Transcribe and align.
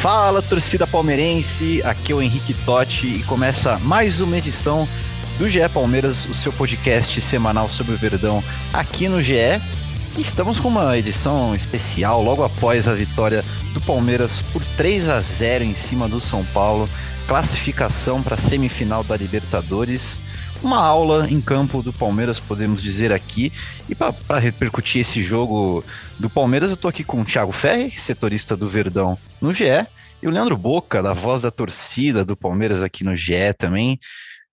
Fala 0.00 0.40
torcida 0.40 0.86
palmeirense, 0.86 1.82
aqui 1.84 2.12
é 2.12 2.14
o 2.14 2.22
Henrique 2.22 2.54
Totti 2.64 3.06
e 3.06 3.22
começa 3.24 3.78
mais 3.80 4.18
uma 4.18 4.38
edição 4.38 4.88
do 5.36 5.46
GE 5.46 5.68
Palmeiras, 5.74 6.24
o 6.24 6.32
seu 6.32 6.50
podcast 6.54 7.20
semanal 7.20 7.68
sobre 7.68 7.92
o 7.92 7.98
Verdão 7.98 8.42
aqui 8.72 9.10
no 9.10 9.20
GE. 9.20 9.60
E 10.16 10.22
estamos 10.22 10.58
com 10.58 10.68
uma 10.68 10.96
edição 10.96 11.54
especial 11.54 12.22
logo 12.22 12.42
após 12.42 12.88
a 12.88 12.94
vitória 12.94 13.44
do 13.74 13.80
Palmeiras 13.82 14.40
por 14.54 14.64
3 14.74 15.10
a 15.10 15.20
0 15.20 15.64
em 15.64 15.74
cima 15.74 16.08
do 16.08 16.18
São 16.18 16.42
Paulo, 16.46 16.88
classificação 17.28 18.22
para 18.22 18.36
a 18.36 18.38
semifinal 18.38 19.04
da 19.04 19.18
Libertadores. 19.18 20.18
Uma 20.62 20.78
aula 20.78 21.26
em 21.30 21.42
campo 21.42 21.82
do 21.82 21.92
Palmeiras, 21.92 22.40
podemos 22.40 22.82
dizer 22.82 23.12
aqui. 23.12 23.52
E 23.88 23.94
para 23.94 24.38
repercutir 24.38 25.02
esse 25.02 25.22
jogo 25.22 25.84
do 26.18 26.30
Palmeiras, 26.30 26.70
eu 26.70 26.74
estou 26.74 26.88
aqui 26.88 27.04
com 27.04 27.20
o 27.20 27.24
Thiago 27.24 27.52
Ferri, 27.52 27.92
setorista 27.98 28.56
do 28.56 28.68
Verdão 28.68 29.18
no 29.40 29.54
GE, 29.54 29.86
e 30.22 30.28
o 30.28 30.30
Leandro 30.30 30.56
Boca, 30.56 31.02
da 31.02 31.14
voz 31.14 31.42
da 31.42 31.50
torcida 31.50 32.24
do 32.24 32.36
Palmeiras 32.36 32.82
aqui 32.82 33.02
no 33.02 33.16
GE 33.16 33.54
também. 33.56 33.98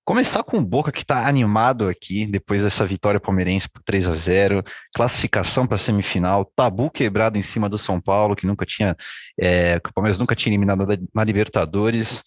Começar 0.05 0.41
com 0.41 0.57
o 0.57 0.65
Boca 0.65 0.91
que 0.93 1.01
está 1.01 1.27
animado 1.27 1.89
aqui 1.89 2.25
depois 2.25 2.63
dessa 2.63 2.85
vitória 2.85 3.19
palmeirense 3.19 3.67
por 3.67 3.83
3 3.83 4.07
a 4.07 4.15
0 4.15 4.63
classificação 4.95 5.67
para 5.67 5.77
semifinal, 5.77 6.45
tabu 6.55 6.89
quebrado 6.89 7.37
em 7.37 7.41
cima 7.41 7.67
do 7.67 7.77
São 7.77 7.99
Paulo, 7.99 8.33
que 8.33 8.47
nunca 8.47 8.65
tinha, 8.65 8.95
é, 9.37 9.79
que 9.81 9.89
o 9.89 9.93
Palmeiras 9.93 10.17
nunca 10.17 10.35
tinha 10.35 10.51
eliminado 10.51 10.87
na 11.13 11.23
Libertadores. 11.25 12.23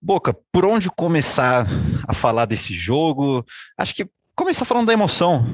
Boca, 0.00 0.32
por 0.52 0.64
onde 0.64 0.88
começar 0.88 1.66
a 2.06 2.14
falar 2.14 2.44
desse 2.44 2.72
jogo? 2.72 3.44
Acho 3.76 3.92
que 3.92 4.08
começar 4.36 4.64
falando 4.64 4.86
da 4.86 4.92
emoção, 4.92 5.44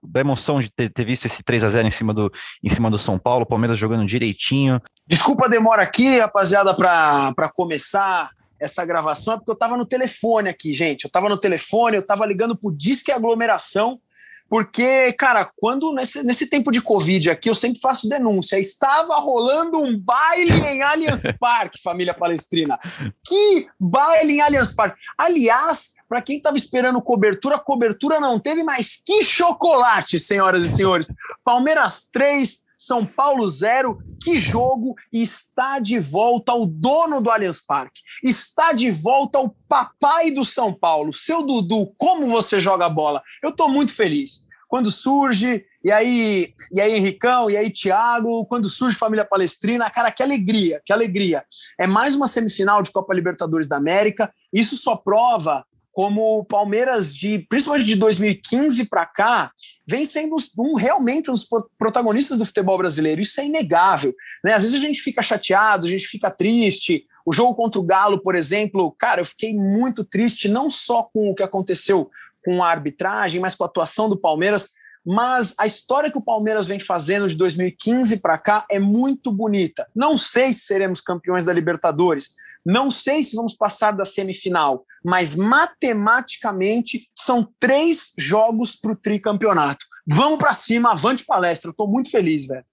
da 0.00 0.20
emoção 0.20 0.60
de 0.60 0.70
ter, 0.70 0.88
ter, 0.90 1.04
visto 1.04 1.24
esse 1.24 1.42
3 1.42 1.64
a 1.64 1.68
0 1.70 1.88
em 1.88 1.90
cima 1.90 2.14
do, 2.14 2.32
em 2.62 2.68
cima 2.68 2.88
do 2.88 2.98
São 2.98 3.18
Paulo, 3.18 3.44
Palmeiras 3.44 3.76
jogando 3.76 4.06
direitinho. 4.06 4.80
Desculpa 5.06 5.46
a 5.46 5.48
demora 5.48 5.82
aqui, 5.82 6.18
rapaziada, 6.18 6.74
para 6.74 7.48
começar 7.54 8.30
essa 8.58 8.84
gravação, 8.84 9.34
é 9.34 9.36
porque 9.36 9.50
eu 9.50 9.54
estava 9.54 9.76
no 9.76 9.84
telefone 9.84 10.48
aqui, 10.48 10.74
gente. 10.74 11.04
Eu 11.04 11.08
estava 11.08 11.28
no 11.28 11.38
telefone, 11.38 11.96
eu 11.96 12.00
estava 12.00 12.26
ligando 12.26 12.56
pro 12.56 12.74
Disque 12.74 13.12
Aglomeração, 13.12 14.00
porque, 14.48 15.12
cara, 15.12 15.50
quando 15.56 15.92
nesse, 15.92 16.22
nesse 16.22 16.48
tempo 16.48 16.70
de 16.70 16.80
Covid 16.80 17.30
aqui, 17.30 17.50
eu 17.50 17.54
sempre 17.54 17.80
faço 17.80 18.08
denúncia. 18.08 18.58
Estava 18.58 19.16
rolando 19.16 19.78
um 19.78 19.98
baile 19.98 20.52
em 20.52 20.82
Allianz 20.82 21.32
Parque, 21.38 21.82
família 21.82 22.14
palestrina. 22.14 22.78
Que 23.24 23.68
baile 23.78 24.34
em 24.34 24.40
Allianz 24.40 24.72
Parque. 24.72 24.98
Aliás, 25.18 25.90
para 26.08 26.22
quem 26.22 26.36
estava 26.36 26.56
esperando 26.56 27.02
cobertura, 27.02 27.58
cobertura 27.58 28.20
não 28.20 28.38
teve, 28.38 28.62
mas 28.62 29.02
que 29.04 29.22
chocolate, 29.24 30.20
senhoras 30.20 30.62
e 30.62 30.68
senhores. 30.68 31.12
Palmeiras 31.44 32.08
3, 32.12 32.65
São 32.76 33.06
Paulo 33.06 33.48
0. 33.48 33.98
Que 34.22 34.36
jogo! 34.36 34.94
Está 35.12 35.78
de 35.78 35.98
volta 35.98 36.52
o 36.54 36.66
dono 36.66 37.20
do 37.20 37.30
Allianz 37.30 37.64
Parque. 37.64 38.00
Está 38.22 38.72
de 38.72 38.90
volta 38.90 39.38
o 39.38 39.50
papai 39.68 40.30
do 40.30 40.44
São 40.44 40.72
Paulo. 40.72 41.12
Seu 41.12 41.42
Dudu, 41.42 41.94
como 41.96 42.28
você 42.28 42.60
joga 42.60 42.88
bola? 42.88 43.22
Eu 43.42 43.50
estou 43.50 43.68
muito 43.68 43.94
feliz. 43.94 44.46
Quando 44.68 44.90
surge, 44.90 45.64
e 45.84 45.92
aí, 45.92 46.52
e 46.72 46.80
aí 46.80 46.96
Henricão, 46.96 47.48
e 47.48 47.56
aí 47.56 47.70
Thiago, 47.70 48.44
quando 48.46 48.68
surge 48.68 48.98
Família 48.98 49.24
Palestrina, 49.24 49.88
cara, 49.88 50.10
que 50.10 50.22
alegria, 50.22 50.82
que 50.84 50.92
alegria. 50.92 51.44
É 51.78 51.86
mais 51.86 52.16
uma 52.16 52.26
semifinal 52.26 52.82
de 52.82 52.90
Copa 52.90 53.14
Libertadores 53.14 53.68
da 53.68 53.76
América. 53.76 54.32
Isso 54.52 54.76
só 54.76 54.96
prova 54.96 55.64
como 55.96 56.40
o 56.40 56.44
Palmeiras, 56.44 57.16
de, 57.16 57.38
principalmente 57.48 57.86
de 57.86 57.96
2015 57.96 58.84
para 58.84 59.06
cá, 59.06 59.50
vem 59.86 60.04
sendo 60.04 60.36
um, 60.58 60.74
realmente 60.74 61.30
um 61.30 61.32
dos 61.32 61.48
protagonistas 61.78 62.36
do 62.36 62.44
futebol 62.44 62.76
brasileiro. 62.76 63.22
Isso 63.22 63.40
é 63.40 63.46
inegável. 63.46 64.14
Né? 64.44 64.52
Às 64.52 64.62
vezes 64.62 64.78
a 64.78 64.86
gente 64.86 65.00
fica 65.00 65.22
chateado, 65.22 65.86
a 65.86 65.90
gente 65.90 66.06
fica 66.06 66.30
triste. 66.30 67.06
O 67.24 67.32
jogo 67.32 67.54
contra 67.54 67.80
o 67.80 67.82
Galo, 67.82 68.20
por 68.20 68.34
exemplo, 68.34 68.94
cara, 68.98 69.22
eu 69.22 69.24
fiquei 69.24 69.54
muito 69.54 70.04
triste, 70.04 70.50
não 70.50 70.68
só 70.68 71.02
com 71.02 71.30
o 71.30 71.34
que 71.34 71.42
aconteceu 71.42 72.10
com 72.44 72.62
a 72.62 72.68
arbitragem, 72.68 73.40
mas 73.40 73.54
com 73.54 73.64
a 73.64 73.66
atuação 73.66 74.06
do 74.06 74.18
Palmeiras. 74.18 74.72
Mas 75.02 75.54
a 75.58 75.64
história 75.64 76.10
que 76.10 76.18
o 76.18 76.22
Palmeiras 76.22 76.66
vem 76.66 76.78
fazendo 76.78 77.26
de 77.26 77.36
2015 77.36 78.18
para 78.18 78.36
cá 78.36 78.66
é 78.70 78.78
muito 78.78 79.32
bonita. 79.32 79.86
Não 79.96 80.18
sei 80.18 80.52
se 80.52 80.66
seremos 80.66 81.00
campeões 81.00 81.46
da 81.46 81.54
Libertadores, 81.54 82.34
não 82.66 82.90
sei 82.90 83.22
se 83.22 83.36
vamos 83.36 83.56
passar 83.56 83.92
da 83.92 84.04
semifinal, 84.04 84.82
mas 85.04 85.36
matematicamente 85.36 87.08
são 87.16 87.48
três 87.60 88.12
jogos 88.18 88.74
para 88.74 88.90
o 88.90 88.96
tricampeonato. 88.96 89.86
Vamos 90.04 90.38
para 90.38 90.52
cima, 90.52 90.90
avante 90.90 91.24
palestra. 91.24 91.70
Estou 91.70 91.86
muito 91.86 92.10
feliz, 92.10 92.46
velho. 92.46 92.64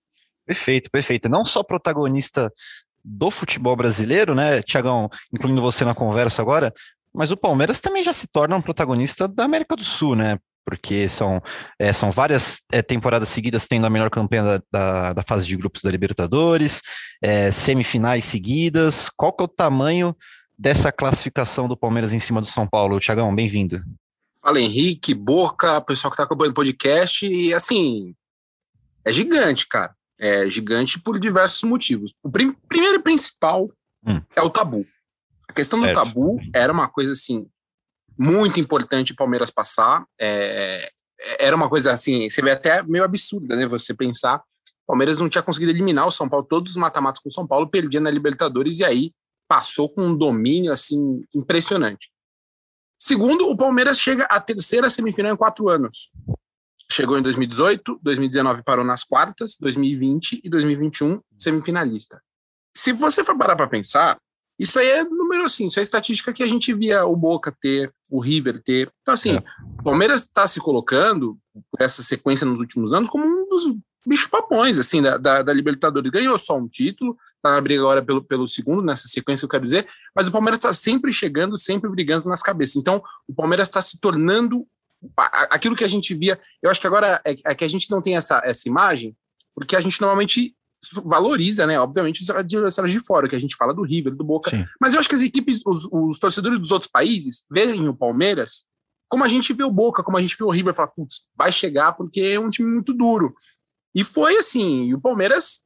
Perfeito, 0.47 0.89
perfeito. 0.89 1.29
Não 1.29 1.45
só 1.45 1.61
protagonista 1.61 2.51
do 3.05 3.29
futebol 3.29 3.75
brasileiro, 3.75 4.33
né, 4.33 4.63
Tiagão, 4.63 5.09
incluindo 5.31 5.61
você 5.61 5.85
na 5.85 5.93
conversa 5.93 6.41
agora, 6.41 6.73
mas 7.13 7.29
o 7.29 7.37
Palmeiras 7.37 7.79
também 7.79 8.03
já 8.03 8.13
se 8.13 8.25
torna 8.25 8.55
um 8.55 8.61
protagonista 8.61 9.27
da 9.27 9.43
América 9.43 9.75
do 9.75 9.83
Sul, 9.83 10.15
né? 10.15 10.39
Porque 10.65 11.07
são, 11.09 11.41
é, 11.79 11.93
são 11.93 12.11
várias 12.11 12.61
é, 12.71 12.81
temporadas 12.81 13.29
seguidas 13.29 13.67
tendo 13.67 13.85
a 13.85 13.89
melhor 13.89 14.09
campanha 14.09 14.43
da, 14.43 14.61
da, 14.71 15.13
da 15.13 15.23
fase 15.23 15.45
de 15.45 15.57
grupos 15.57 15.81
da 15.81 15.91
Libertadores, 15.91 16.81
é, 17.21 17.51
semifinais 17.51 18.25
seguidas. 18.25 19.09
Qual 19.15 19.33
que 19.33 19.43
é 19.43 19.45
o 19.45 19.47
tamanho 19.47 20.15
dessa 20.57 20.91
classificação 20.91 21.67
do 21.67 21.77
Palmeiras 21.77 22.13
em 22.13 22.19
cima 22.19 22.41
do 22.41 22.47
São 22.47 22.67
Paulo? 22.67 22.99
Tiagão, 22.99 23.33
bem-vindo. 23.33 23.83
Fala 24.41 24.59
Henrique, 24.59 25.13
Boca, 25.13 25.79
pessoal 25.81 26.11
que 26.11 26.15
está 26.15 26.23
acompanhando 26.23 26.51
o 26.51 26.55
podcast, 26.55 27.25
e 27.25 27.53
assim, 27.53 28.13
é 29.05 29.11
gigante, 29.11 29.67
cara. 29.67 29.95
É 30.19 30.49
gigante 30.49 30.99
por 30.99 31.19
diversos 31.19 31.63
motivos. 31.63 32.13
O 32.21 32.29
prim 32.29 32.53
primeiro 32.67 32.95
e 32.95 33.03
principal 33.03 33.69
hum. 34.05 34.21
é 34.35 34.41
o 34.41 34.49
tabu. 34.49 34.85
A 35.47 35.53
questão 35.53 35.79
do 35.79 35.85
certo. 35.85 36.03
tabu 36.03 36.39
era 36.53 36.71
uma 36.71 36.87
coisa 36.87 37.13
assim 37.13 37.47
muito 38.17 38.59
importante 38.59 39.11
o 39.11 39.15
Palmeiras 39.15 39.49
passar. 39.49 40.05
É, 40.19 40.91
era 41.39 41.55
uma 41.55 41.69
coisa 41.69 41.91
assim, 41.91 42.29
você 42.29 42.41
vê 42.41 42.51
até 42.51 42.83
meio 42.83 43.03
absurda, 43.03 43.55
né? 43.55 43.65
Você 43.67 43.93
pensar, 43.93 44.37
o 44.37 44.87
Palmeiras 44.87 45.19
não 45.19 45.29
tinha 45.29 45.41
conseguido 45.41 45.71
eliminar 45.71 46.05
o 46.05 46.11
São 46.11 46.27
Paulo, 46.27 46.45
todos 46.45 46.71
os 46.71 46.77
mata-matas 46.77 47.21
com 47.21 47.29
o 47.29 47.31
São 47.31 47.47
Paulo, 47.47 47.69
perdia 47.69 47.99
na 47.99 48.11
Libertadores 48.11 48.79
e 48.79 48.83
aí 48.85 49.13
passou 49.47 49.89
com 49.89 50.05
um 50.05 50.15
domínio 50.15 50.71
assim 50.71 51.23
impressionante. 51.33 52.11
Segundo, 52.97 53.49
o 53.49 53.57
Palmeiras 53.57 53.99
chega 53.99 54.23
à 54.25 54.39
terceira 54.39 54.89
semifinal 54.89 55.33
em 55.33 55.37
quatro 55.37 55.69
anos. 55.69 56.11
Chegou 56.91 57.17
em 57.17 57.21
2018, 57.21 57.99
2019 58.01 58.63
parou 58.63 58.85
nas 58.85 59.03
quartas, 59.03 59.57
2020 59.59 60.41
e 60.43 60.49
2021 60.49 61.19
semifinalista. 61.37 62.21
Se 62.75 62.91
você 62.91 63.23
for 63.23 63.37
parar 63.37 63.55
para 63.55 63.67
pensar, 63.67 64.17
isso 64.59 64.79
aí 64.79 64.87
é 64.87 65.03
número 65.03 65.43
assim, 65.45 65.65
isso 65.65 65.79
é 65.79 65.83
estatística 65.83 66.31
que 66.31 66.43
a 66.43 66.47
gente 66.47 66.73
via 66.73 67.05
o 67.05 67.15
Boca 67.15 67.55
ter, 67.61 67.91
o 68.11 68.19
River 68.19 68.61
ter. 68.63 68.91
Então, 69.01 69.13
assim, 69.13 69.35
é. 69.35 69.43
o 69.79 69.83
Palmeiras 69.83 70.21
está 70.21 70.45
se 70.45 70.59
colocando, 70.59 71.37
por 71.71 71.81
essa 71.81 72.03
sequência 72.03 72.45
nos 72.45 72.59
últimos 72.59 72.93
anos, 72.93 73.09
como 73.09 73.25
um 73.25 73.47
dos 73.47 73.75
bichos 74.05 74.27
papões, 74.27 74.77
assim, 74.77 75.01
da, 75.01 75.17
da, 75.17 75.41
da 75.41 75.53
Libertadores. 75.53 76.11
Ganhou 76.11 76.37
só 76.37 76.57
um 76.57 76.67
título, 76.67 77.17
tá 77.41 77.51
na 77.51 77.61
briga 77.61 77.81
agora 77.81 78.01
pelo, 78.01 78.23
pelo 78.23 78.47
segundo, 78.47 78.83
nessa 78.83 79.07
sequência 79.07 79.45
eu 79.45 79.49
quero 79.49 79.65
dizer, 79.65 79.87
mas 80.15 80.27
o 80.27 80.31
Palmeiras 80.31 80.59
está 80.59 80.73
sempre 80.73 81.11
chegando, 81.11 81.57
sempre 81.57 81.89
brigando 81.89 82.29
nas 82.29 82.41
cabeças. 82.41 82.75
Então, 82.75 83.01
o 83.27 83.33
Palmeiras 83.33 83.67
está 83.67 83.81
se 83.81 83.99
tornando 83.99 84.67
aquilo 85.49 85.75
que 85.75 85.83
a 85.83 85.89
gente 85.89 86.13
via. 86.13 86.39
Eu 86.61 86.69
acho 86.69 86.79
que 86.79 86.87
agora 86.87 87.21
é, 87.25 87.35
é 87.43 87.55
que 87.55 87.63
a 87.63 87.67
gente 87.67 87.89
não 87.89 88.01
tem 88.01 88.15
essa, 88.15 88.41
essa 88.45 88.67
imagem, 88.67 89.15
porque 89.55 89.75
a 89.75 89.81
gente 89.81 89.99
normalmente 89.99 90.55
valoriza, 91.05 91.65
né, 91.65 91.79
obviamente, 91.79 92.21
os 92.21 92.29
adversários 92.29 92.91
de 92.91 92.99
fora, 92.99 93.27
que 93.27 93.35
a 93.35 93.39
gente 93.39 93.55
fala 93.55 93.73
do 93.73 93.83
River, 93.83 94.15
do 94.15 94.23
Boca. 94.23 94.51
Sim. 94.51 94.65
Mas 94.79 94.93
eu 94.93 94.99
acho 94.99 95.09
que 95.09 95.15
as 95.15 95.21
equipes, 95.21 95.61
os, 95.65 95.87
os, 95.91 96.19
torcedores 96.19 96.59
dos 96.59 96.71
outros 96.71 96.89
países, 96.91 97.45
veem 97.49 97.87
o 97.87 97.95
Palmeiras 97.95 98.65
como 99.13 99.23
a 99.23 99.27
gente 99.27 99.53
vê 99.53 99.63
o 99.63 99.69
Boca, 99.69 100.01
como 100.01 100.17
a 100.17 100.21
gente 100.21 100.35
vê 100.35 100.43
o 100.43 100.49
River, 100.49 100.73
fala, 100.73 100.87
putz, 100.87 101.27
vai 101.35 101.51
chegar 101.51 101.93
porque 101.93 102.19
é 102.19 102.39
um 102.39 102.49
time 102.49 102.67
muito 102.67 102.95
duro. 102.95 103.35
E 103.93 104.03
foi 104.03 104.37
assim, 104.37 104.85
e 104.85 104.95
o 104.95 104.99
Palmeiras, 104.99 105.59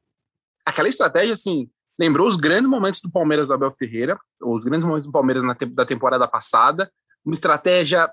aquela 0.66 0.86
estratégia, 0.86 1.32
assim, 1.32 1.70
lembrou 1.98 2.28
os 2.28 2.36
grandes 2.36 2.68
momentos 2.68 3.00
do 3.00 3.10
Palmeiras 3.10 3.48
do 3.48 3.54
Abel 3.54 3.72
Ferreira, 3.72 4.20
os 4.42 4.64
grandes 4.64 4.86
momentos 4.86 5.06
do 5.06 5.12
Palmeiras 5.12 5.42
na 5.42 5.56
da 5.72 5.86
temporada 5.86 6.28
passada, 6.28 6.92
uma 7.24 7.32
estratégia, 7.32 8.12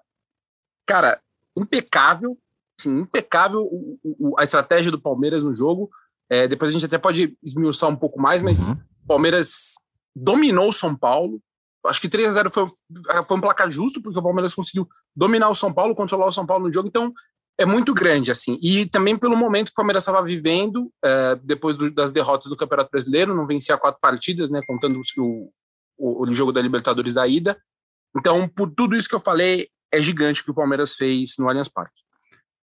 cara, 0.86 1.22
impecável, 1.58 2.38
assim, 2.80 3.00
impecável 3.00 3.62
o, 3.62 4.00
o, 4.04 4.40
a 4.40 4.44
estratégia 4.46 4.90
do 4.90 5.02
Palmeiras 5.02 5.44
no 5.44 5.54
jogo, 5.54 5.90
é, 6.30 6.48
depois 6.48 6.70
a 6.70 6.74
gente 6.74 6.86
até 6.86 6.98
pode 6.98 7.38
esmiuçar 7.44 7.90
um 7.90 7.96
pouco 7.96 8.20
mais, 8.20 8.42
mas 8.42 8.68
uhum. 8.68 8.78
Palmeiras 9.08 9.76
dominou 10.16 10.70
o 10.70 10.74
São 10.74 10.96
Paulo, 10.96 11.40
acho 11.86 12.02
que 12.02 12.10
3 12.10 12.30
a 12.30 12.32
0 12.32 12.50
foi, 12.50 12.66
foi 13.28 13.38
um 13.38 13.42
placar 13.42 13.72
justo, 13.72 14.02
porque 14.02 14.18
o 14.18 14.24
Palmeiras 14.24 14.56
conseguiu 14.56 14.88
dominar 15.16 15.50
o 15.50 15.56
São 15.56 15.72
Paulo, 15.72 15.96
controlar 15.96 16.28
o 16.28 16.32
São 16.32 16.46
Paulo 16.46 16.68
no 16.68 16.74
jogo, 16.74 16.88
então 16.88 17.14
é 17.58 17.66
muito 17.66 17.94
grande, 17.94 18.32
assim. 18.32 18.60
E 18.62 18.86
também 18.86 19.18
pelo 19.18 19.38
momento 19.38 19.68
que 19.68 19.74
o 19.74 19.76
Palmeiras 19.76 20.04
estava 20.04 20.22
vivendo, 20.24 20.92
é, 21.04 21.36
depois 21.36 21.78
do, 21.78 21.90
das 21.90 22.12
derrotas 22.12 22.50
do 22.50 22.58
Campeonato 22.58 22.92
Brasileiro, 22.92 23.36
não 23.36 23.48
vencia 23.48 23.78
quatro 23.78 24.00
partidas, 24.02 24.50
né, 24.50 24.62
contando 24.68 25.00
o, 25.18 25.52
o, 25.98 26.24
o, 26.24 26.34
jogo 26.34 26.52
da 26.52 26.62
Libertadores 26.62 27.14
da 27.14 27.26
ida. 27.28 27.58
Então, 28.18 28.48
por 28.48 28.70
tudo 28.72 28.96
isso 28.96 29.08
que 29.08 29.16
eu 29.16 29.20
falei, 29.20 29.70
é 29.92 30.02
gigante 30.02 30.42
o 30.42 30.46
que 30.46 30.52
o 30.52 30.56
Palmeiras 30.56 30.96
fez 30.96 31.36
no 31.38 31.48
Allianz 31.48 31.70
Parque. 31.70 32.05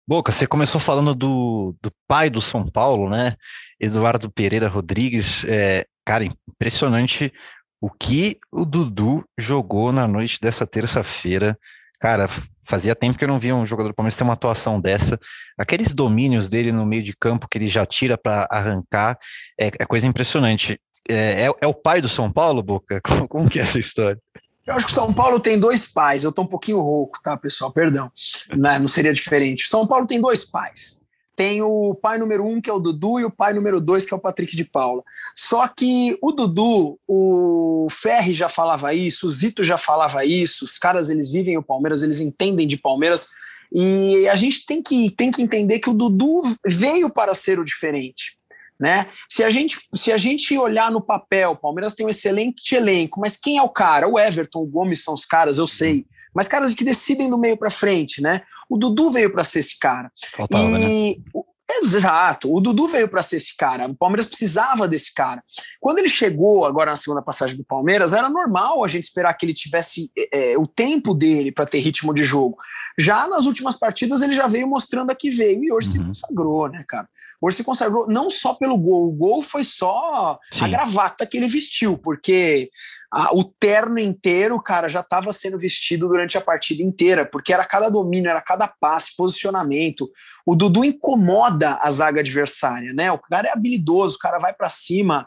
Boca, 0.06 0.32
você 0.32 0.46
começou 0.46 0.80
falando 0.80 1.14
do, 1.14 1.76
do 1.80 1.92
pai 2.08 2.28
do 2.28 2.40
São 2.40 2.68
Paulo, 2.68 3.08
né? 3.08 3.36
Eduardo 3.80 4.30
Pereira 4.30 4.68
Rodrigues. 4.68 5.44
É, 5.44 5.86
cara, 6.04 6.24
impressionante 6.24 7.32
o 7.80 7.88
que 7.88 8.38
o 8.50 8.64
Dudu 8.64 9.24
jogou 9.38 9.92
na 9.92 10.06
noite 10.08 10.38
dessa 10.40 10.66
terça-feira. 10.66 11.56
Cara, 12.00 12.28
fazia 12.64 12.94
tempo 12.94 13.16
que 13.16 13.24
eu 13.24 13.28
não 13.28 13.38
via 13.38 13.54
um 13.54 13.66
jogador 13.66 13.90
do 13.90 13.94
Palmeiras 13.94 14.16
ter 14.16 14.24
uma 14.24 14.32
atuação 14.32 14.80
dessa. 14.80 15.18
Aqueles 15.56 15.94
domínios 15.94 16.48
dele 16.48 16.72
no 16.72 16.84
meio 16.84 17.02
de 17.02 17.14
campo 17.14 17.48
que 17.48 17.58
ele 17.58 17.68
já 17.68 17.86
tira 17.86 18.18
para 18.18 18.48
arrancar 18.50 19.16
é, 19.58 19.66
é, 19.66 19.86
coisa 19.86 20.06
impressionante. 20.06 20.80
É, 21.08 21.46
é, 21.46 21.52
é, 21.60 21.66
o 21.66 21.74
pai 21.74 22.00
do 22.00 22.08
São 22.08 22.30
Paulo, 22.30 22.62
Boca? 22.62 23.00
Como, 23.06 23.28
como 23.28 23.50
que 23.50 23.58
é 23.58 23.62
essa 23.62 23.78
história? 23.78 24.20
Eu 24.66 24.74
acho 24.74 24.86
que 24.86 24.92
o 24.92 24.94
São 24.94 25.12
Paulo 25.12 25.40
tem 25.40 25.58
dois 25.58 25.86
pais. 25.86 26.22
Eu 26.22 26.32
tô 26.32 26.42
um 26.42 26.46
pouquinho 26.46 26.78
rouco, 26.78 27.20
tá, 27.22 27.36
pessoal? 27.36 27.72
Perdão. 27.72 28.10
Não, 28.50 28.58
né, 28.58 28.78
não 28.78 28.88
seria 28.88 29.12
diferente. 29.12 29.68
São 29.68 29.86
Paulo 29.86 30.06
tem 30.06 30.20
dois 30.20 30.44
pais. 30.44 31.02
Tem 31.34 31.62
o 31.62 31.94
pai 31.94 32.18
número 32.18 32.46
um, 32.46 32.60
que 32.60 32.68
é 32.68 32.72
o 32.72 32.78
Dudu, 32.78 33.18
e 33.18 33.24
o 33.24 33.30
pai 33.30 33.54
número 33.54 33.80
dois, 33.80 34.04
que 34.04 34.12
é 34.12 34.16
o 34.16 34.20
Patrick 34.20 34.54
de 34.54 34.64
Paula. 34.64 35.02
Só 35.34 35.66
que 35.66 36.16
o 36.20 36.30
Dudu, 36.30 36.98
o 37.08 37.88
Ferri 37.90 38.34
já 38.34 38.48
falava 38.48 38.92
isso, 38.92 39.26
o 39.26 39.32
Zito 39.32 39.64
já 39.64 39.78
falava 39.78 40.24
isso, 40.24 40.64
os 40.64 40.78
caras 40.78 41.08
eles 41.08 41.30
vivem 41.30 41.56
o 41.56 41.62
Palmeiras, 41.62 42.02
eles 42.02 42.20
entendem 42.20 42.66
de 42.66 42.76
Palmeiras. 42.76 43.30
E 43.72 44.28
a 44.28 44.36
gente 44.36 44.66
tem 44.66 44.82
que, 44.82 45.10
tem 45.10 45.30
que 45.30 45.40
entender 45.40 45.78
que 45.78 45.88
o 45.88 45.94
Dudu 45.94 46.42
veio 46.66 47.08
para 47.08 47.34
ser 47.34 47.58
o 47.58 47.64
diferente. 47.64 48.36
Né? 48.82 49.06
Se 49.28 49.44
a 49.44 49.50
gente 49.50 49.78
se 49.94 50.10
a 50.10 50.18
gente 50.18 50.58
olhar 50.58 50.90
no 50.90 51.00
papel, 51.00 51.52
o 51.52 51.56
Palmeiras 51.56 51.94
tem 51.94 52.04
um 52.04 52.08
excelente 52.08 52.74
elenco, 52.74 53.20
mas 53.20 53.36
quem 53.36 53.56
é 53.56 53.62
o 53.62 53.68
cara? 53.68 54.08
O 54.08 54.18
Everton, 54.18 54.58
o 54.58 54.66
Gomes 54.66 55.04
são 55.04 55.14
os 55.14 55.24
caras, 55.24 55.56
eu 55.56 55.68
sei. 55.68 56.04
Mas 56.34 56.48
caras 56.48 56.74
que 56.74 56.82
decidem 56.82 57.30
do 57.30 57.38
meio 57.38 57.56
para 57.56 57.70
frente, 57.70 58.20
né? 58.20 58.42
O 58.68 58.76
Dudu 58.76 59.12
veio 59.12 59.30
para 59.30 59.44
ser 59.44 59.60
esse 59.60 59.78
cara. 59.78 60.10
Faltava, 60.34 60.64
e 60.64 61.16
né? 61.16 61.42
Exato, 61.80 62.52
o 62.52 62.60
Dudu 62.60 62.88
veio 62.88 63.08
para 63.08 63.22
ser 63.22 63.36
esse 63.36 63.56
cara. 63.56 63.86
O 63.86 63.94
Palmeiras 63.94 64.26
precisava 64.26 64.88
desse 64.88 65.14
cara. 65.14 65.42
Quando 65.80 66.00
ele 66.00 66.08
chegou 66.08 66.66
agora 66.66 66.90
na 66.90 66.96
segunda 66.96 67.22
passagem 67.22 67.56
do 67.56 67.64
Palmeiras, 67.64 68.12
era 68.12 68.28
normal 68.28 68.84
a 68.84 68.88
gente 68.88 69.04
esperar 69.04 69.32
que 69.34 69.46
ele 69.46 69.54
tivesse 69.54 70.10
é, 70.32 70.58
o 70.58 70.66
tempo 70.66 71.14
dele 71.14 71.52
para 71.52 71.64
ter 71.64 71.78
ritmo 71.78 72.12
de 72.12 72.24
jogo. 72.24 72.56
Já 72.98 73.28
nas 73.28 73.46
últimas 73.46 73.76
partidas 73.76 74.22
ele 74.22 74.34
já 74.34 74.48
veio 74.48 74.66
mostrando 74.66 75.12
a 75.12 75.14
que 75.14 75.30
veio 75.30 75.62
e 75.62 75.72
hoje 75.72 75.86
uhum. 75.86 75.92
se 75.92 76.04
consagrou, 76.04 76.68
né, 76.68 76.84
cara? 76.88 77.08
Hoje 77.42 77.56
se 77.56 77.64
consagrou 77.64 78.06
não 78.06 78.30
só 78.30 78.54
pelo 78.54 78.78
gol, 78.78 79.08
o 79.08 79.12
gol 79.12 79.42
foi 79.42 79.64
só 79.64 80.38
Sim. 80.52 80.64
a 80.64 80.68
gravata 80.68 81.26
que 81.26 81.36
ele 81.36 81.48
vestiu, 81.48 81.98
porque 81.98 82.70
a, 83.12 83.34
o 83.34 83.42
terno 83.42 83.98
inteiro, 83.98 84.62
cara, 84.62 84.88
já 84.88 85.00
estava 85.00 85.32
sendo 85.32 85.58
vestido 85.58 86.06
durante 86.06 86.38
a 86.38 86.40
partida 86.40 86.84
inteira, 86.84 87.26
porque 87.26 87.52
era 87.52 87.64
cada 87.64 87.90
domínio, 87.90 88.30
era 88.30 88.40
cada 88.40 88.68
passe, 88.68 89.16
posicionamento. 89.16 90.08
O 90.46 90.54
Dudu 90.54 90.84
incomoda 90.84 91.80
a 91.82 91.90
zaga 91.90 92.20
adversária, 92.20 92.92
né? 92.94 93.10
O 93.10 93.18
cara 93.18 93.48
é 93.48 93.52
habilidoso, 93.52 94.14
o 94.14 94.18
cara 94.20 94.38
vai 94.38 94.54
para 94.54 94.70
cima. 94.70 95.26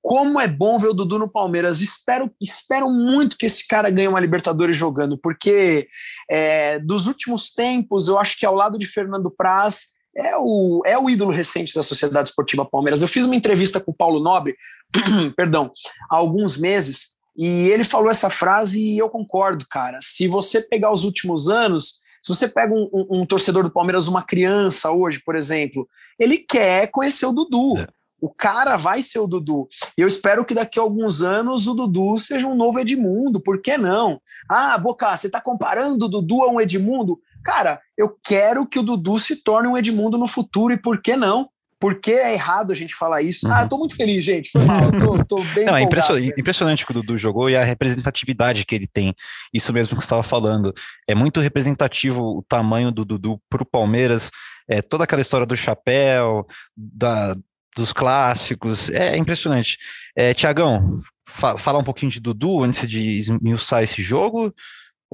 Como 0.00 0.40
é 0.40 0.46
bom 0.46 0.78
ver 0.78 0.90
o 0.90 0.94
Dudu 0.94 1.18
no 1.18 1.28
Palmeiras. 1.28 1.80
Espero, 1.80 2.30
espero 2.40 2.88
muito 2.88 3.36
que 3.36 3.46
esse 3.46 3.66
cara 3.66 3.90
ganhe 3.90 4.06
uma 4.06 4.20
Libertadores 4.20 4.76
jogando, 4.76 5.18
porque 5.18 5.88
é, 6.30 6.78
dos 6.78 7.08
últimos 7.08 7.50
tempos, 7.50 8.06
eu 8.06 8.18
acho 8.18 8.38
que 8.38 8.46
ao 8.46 8.54
lado 8.54 8.78
de 8.78 8.86
Fernando 8.86 9.30
Praz, 9.30 9.95
é 10.16 10.36
o, 10.36 10.82
é 10.86 10.98
o 10.98 11.10
ídolo 11.10 11.30
recente 11.30 11.74
da 11.74 11.82
Sociedade 11.82 12.30
Esportiva 12.30 12.64
Palmeiras. 12.64 13.02
Eu 13.02 13.08
fiz 13.08 13.24
uma 13.24 13.36
entrevista 13.36 13.78
com 13.78 13.90
o 13.90 13.94
Paulo 13.94 14.18
Nobre, 14.18 14.56
perdão, 15.36 15.70
há 16.10 16.16
alguns 16.16 16.56
meses, 16.56 17.16
e 17.36 17.68
ele 17.68 17.84
falou 17.84 18.10
essa 18.10 18.30
frase 18.30 18.80
e 18.80 18.96
eu 18.96 19.10
concordo, 19.10 19.66
cara. 19.68 19.98
Se 20.00 20.26
você 20.26 20.60
pegar 20.60 20.90
os 20.90 21.04
últimos 21.04 21.48
anos, 21.48 22.00
se 22.22 22.34
você 22.34 22.48
pega 22.48 22.72
um, 22.72 22.88
um, 22.92 23.20
um 23.20 23.26
torcedor 23.26 23.62
do 23.62 23.70
Palmeiras, 23.70 24.08
uma 24.08 24.22
criança 24.22 24.90
hoje, 24.90 25.20
por 25.24 25.36
exemplo, 25.36 25.86
ele 26.18 26.38
quer 26.38 26.90
conhecer 26.90 27.26
o 27.26 27.32
Dudu. 27.32 27.78
É. 27.78 27.86
O 28.18 28.32
cara 28.32 28.76
vai 28.76 29.02
ser 29.02 29.18
o 29.18 29.26
Dudu. 29.26 29.68
E 29.96 30.00
eu 30.00 30.08
espero 30.08 30.44
que 30.44 30.54
daqui 30.54 30.78
a 30.78 30.82
alguns 30.82 31.20
anos 31.20 31.66
o 31.66 31.74
Dudu 31.74 32.18
seja 32.18 32.46
um 32.46 32.54
novo 32.54 32.80
Edmundo. 32.80 33.38
Por 33.38 33.60
que 33.60 33.76
não? 33.76 34.20
Ah, 34.48 34.78
Boca, 34.78 35.14
você 35.14 35.26
está 35.26 35.40
comparando 35.40 36.06
o 36.06 36.08
Dudu 36.08 36.42
a 36.42 36.50
um 36.50 36.60
Edmundo? 36.60 37.20
Cara, 37.46 37.80
eu 37.96 38.12
quero 38.24 38.66
que 38.66 38.76
o 38.76 38.82
Dudu 38.82 39.20
se 39.20 39.36
torne 39.36 39.68
um 39.68 39.78
Edmundo 39.78 40.18
no 40.18 40.26
futuro 40.26 40.74
e 40.74 40.76
por 40.76 41.00
que 41.00 41.16
não? 41.16 41.48
Por 41.78 42.00
que 42.00 42.10
é 42.10 42.32
errado 42.32 42.72
a 42.72 42.74
gente 42.74 42.92
falar 42.92 43.22
isso? 43.22 43.46
Uhum. 43.46 43.52
Ah, 43.54 43.62
eu 43.62 43.68
tô 43.68 43.78
muito 43.78 43.94
feliz, 43.94 44.24
gente. 44.24 44.50
Foi 44.50 44.64
mal, 44.64 44.90
tô, 44.90 45.24
tô 45.24 45.44
bem 45.54 45.64
Não, 45.64 45.76
é 45.76 45.82
impressionante, 45.82 46.84
que 46.84 46.90
o 46.90 46.94
Dudu 46.94 47.16
jogou 47.16 47.48
e 47.48 47.54
a 47.54 47.62
representatividade 47.62 48.66
que 48.66 48.74
ele 48.74 48.88
tem. 48.88 49.14
Isso 49.54 49.72
mesmo 49.72 49.90
que 49.90 50.02
você 50.02 50.06
estava 50.06 50.24
falando. 50.24 50.74
É 51.06 51.14
muito 51.14 51.40
representativo 51.40 52.38
o 52.38 52.42
tamanho 52.42 52.90
do 52.90 53.04
Dudu 53.04 53.40
para 53.48 53.62
o 53.62 53.66
Palmeiras. 53.66 54.32
É, 54.68 54.82
toda 54.82 55.04
aquela 55.04 55.22
história 55.22 55.46
do 55.46 55.56
chapéu, 55.56 56.44
da, 56.76 57.36
dos 57.76 57.92
clássicos. 57.92 58.90
É 58.90 59.16
impressionante. 59.16 59.78
É, 60.16 60.34
Tiagão, 60.34 61.00
fa 61.28 61.56
falar 61.58 61.78
um 61.78 61.84
pouquinho 61.84 62.10
de 62.10 62.18
Dudu 62.18 62.64
antes 62.64 62.88
de 62.88 63.20
esmiuçar 63.20 63.84
esse 63.84 64.02
jogo 64.02 64.52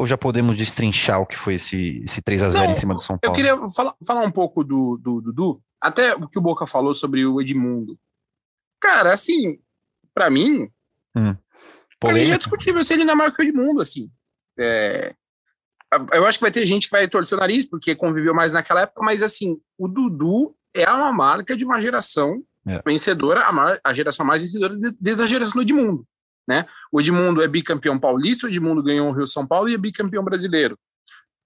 ou 0.03 0.07
já 0.07 0.19
podemos 0.19 0.57
destrinchar 0.57 1.21
o 1.21 1.27
que 1.27 1.39
foi 1.39 1.55
esse, 1.55 2.03
esse 2.05 2.21
3 2.21 2.43
a 2.43 2.51
0 2.51 2.73
em 2.73 2.77
cima 2.77 2.93
do 2.93 3.01
São 3.01 3.17
Paulo? 3.17 3.21
Eu 3.23 3.33
queria 3.33 3.69
falar, 3.69 3.95
falar 4.05 4.23
um 4.23 4.33
pouco 4.33 4.65
do, 4.65 4.99
do 5.01 5.21
Dudu, 5.21 5.63
até 5.81 6.13
o 6.17 6.27
que 6.27 6.41
o 6.41 6.43
Boca 6.43 6.67
falou 6.67 6.93
sobre 6.93 7.25
o 7.25 7.41
Edmundo. 7.41 7.97
Cara, 8.81 9.13
assim, 9.13 9.61
para 10.13 10.29
mim, 10.29 10.69
hum. 11.15 11.37
pra 12.01 12.13
mim 12.13 12.29
é 12.29 12.37
discutível 12.37 12.83
se 12.83 12.95
ele 12.95 13.05
não 13.05 13.13
é 13.13 13.17
maior 13.17 13.33
que 13.33 13.41
o 13.41 13.45
Edmundo, 13.45 13.81
assim. 13.81 14.11
É, 14.59 15.15
eu 16.13 16.27
acho 16.27 16.39
que 16.39 16.45
vai 16.45 16.51
ter 16.51 16.67
gente 16.67 16.89
que 16.89 16.93
vai 16.93 17.07
torcer 17.07 17.39
o 17.39 17.41
nariz, 17.41 17.65
porque 17.65 17.95
conviveu 17.95 18.35
mais 18.35 18.55
naquela 18.55 18.81
época, 18.81 19.05
mas 19.05 19.23
assim, 19.23 19.57
o 19.79 19.87
Dudu 19.87 20.53
é 20.75 20.91
uma 20.91 21.13
marca 21.13 21.57
de 21.57 21.65
uma 21.65 21.81
geração 21.81 22.43
é. 22.67 22.83
vencedora, 22.85 23.45
a, 23.45 23.53
maior, 23.53 23.81
a 23.85 23.95
geração 23.95 24.27
mais 24.27 24.43
vencedora 24.43 24.77
desde 25.01 25.23
a 25.23 25.27
geração 25.27 25.55
do 25.55 25.63
Edmundo. 25.63 26.05
Né? 26.47 26.67
O 26.91 27.01
Edmundo 27.01 27.43
é 27.43 27.49
bicampeão 27.49 27.99
paulista, 27.99 28.47
o 28.47 28.51
Edmundo 28.51 28.83
ganhou 28.83 29.09
o 29.09 29.13
Rio 29.13 29.27
São 29.27 29.47
Paulo 29.47 29.69
e 29.69 29.75
é 29.75 29.79
bicampeão 29.79 30.25
brasileiro. 30.25 30.79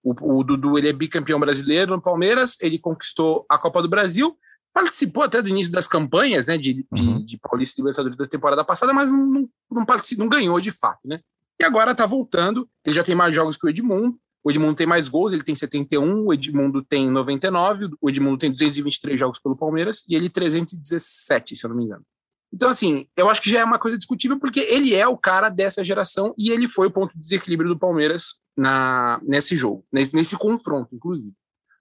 O, 0.03 0.39
o, 0.39 0.45
Dudu 0.45 0.79
ele 0.79 0.89
é 0.89 0.93
bicampeão 0.93 1.41
brasileiro 1.41 1.97
no 1.97 2.01
Palmeiras, 2.01 2.57
ele 2.61 2.79
conquistou 2.79 3.45
a 3.49 3.59
Copa 3.59 3.83
do 3.83 3.89
Brasil, 3.89 4.39
participou 4.73 5.23
até 5.23 5.43
do 5.43 5.49
início 5.49 5.73
das 5.73 5.89
campanhas 5.89 6.47
né, 6.47 6.57
de, 6.57 6.87
uhum. 6.93 7.19
de, 7.19 7.25
de 7.25 7.39
Paulista 7.39 7.81
e 7.81 7.83
Libertadores 7.83 8.17
da 8.17 8.27
temporada 8.27 8.65
passada, 8.65 8.93
mas 8.93 9.11
não, 9.11 9.27
não, 9.27 9.49
não, 9.71 9.87
não 10.19 10.29
ganhou 10.29 10.61
de 10.61 10.71
fato. 10.71 11.01
Né? 11.05 11.21
E 11.61 11.65
agora 11.65 11.93
está 11.93 12.07
voltando, 12.07 12.69
ele 12.85 12.95
já 12.95 13.03
tem 13.03 13.15
mais 13.15 13.35
jogos 13.35 13.57
que 13.57 13.67
o 13.67 13.69
Edmundo, 13.69 14.19
o 14.45 14.51
Edmundo 14.51 14.77
tem 14.77 14.87
mais 14.87 15.09
gols, 15.09 15.33
ele 15.33 15.43
tem 15.43 15.57
71, 15.57 16.27
o 16.27 16.33
Edmundo 16.33 16.81
tem 16.85 17.11
99, 17.11 17.91
o 18.01 18.09
Edmundo 18.09 18.39
tem 18.39 18.53
223 18.53 19.19
jogos 19.19 19.41
pelo 19.41 19.57
Palmeiras 19.57 20.05
e 20.09 20.15
ele 20.15 20.31
317, 20.31 21.57
se 21.57 21.67
eu 21.67 21.71
não 21.71 21.77
me 21.77 21.85
engano. 21.85 22.05
Então, 22.53 22.69
assim, 22.71 23.07
eu 23.17 23.29
acho 23.29 23.43
que 23.43 23.51
já 23.51 23.61
é 23.61 23.65
uma 23.65 23.79
coisa 23.79 23.97
discutível, 23.97 24.39
porque 24.39 24.61
ele 24.61 24.95
é 24.95 25.07
o 25.07 25.19
cara 25.19 25.49
dessa 25.49 25.85
geração 25.85 26.35
e 26.39 26.51
ele 26.51 26.69
foi 26.69 26.87
o 26.87 26.91
ponto 26.91 27.13
de 27.13 27.21
desequilíbrio 27.21 27.69
do 27.69 27.79
Palmeiras 27.79 28.41
na, 28.57 29.21
nesse 29.23 29.57
jogo, 29.57 29.85
nesse, 29.93 30.15
nesse 30.15 30.37
confronto, 30.37 30.95
inclusive. 30.95 31.33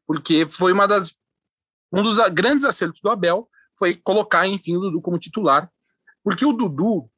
Porque 0.05 0.45
foi 0.45 0.71
uma 0.73 0.87
das. 0.87 1.15
Um 1.91 2.03
dos 2.03 2.17
grandes 2.29 2.65
acertos 2.65 2.99
do 3.01 3.09
Abel 3.09 3.47
foi 3.77 3.95
colocar, 3.95 4.47
enfim, 4.47 4.75
o 4.75 4.79
Dudu 4.79 5.01
como 5.01 5.19
titular. 5.19 5.69
Porque 6.23 6.45
o 6.45 6.51
Dudu, 6.51 7.09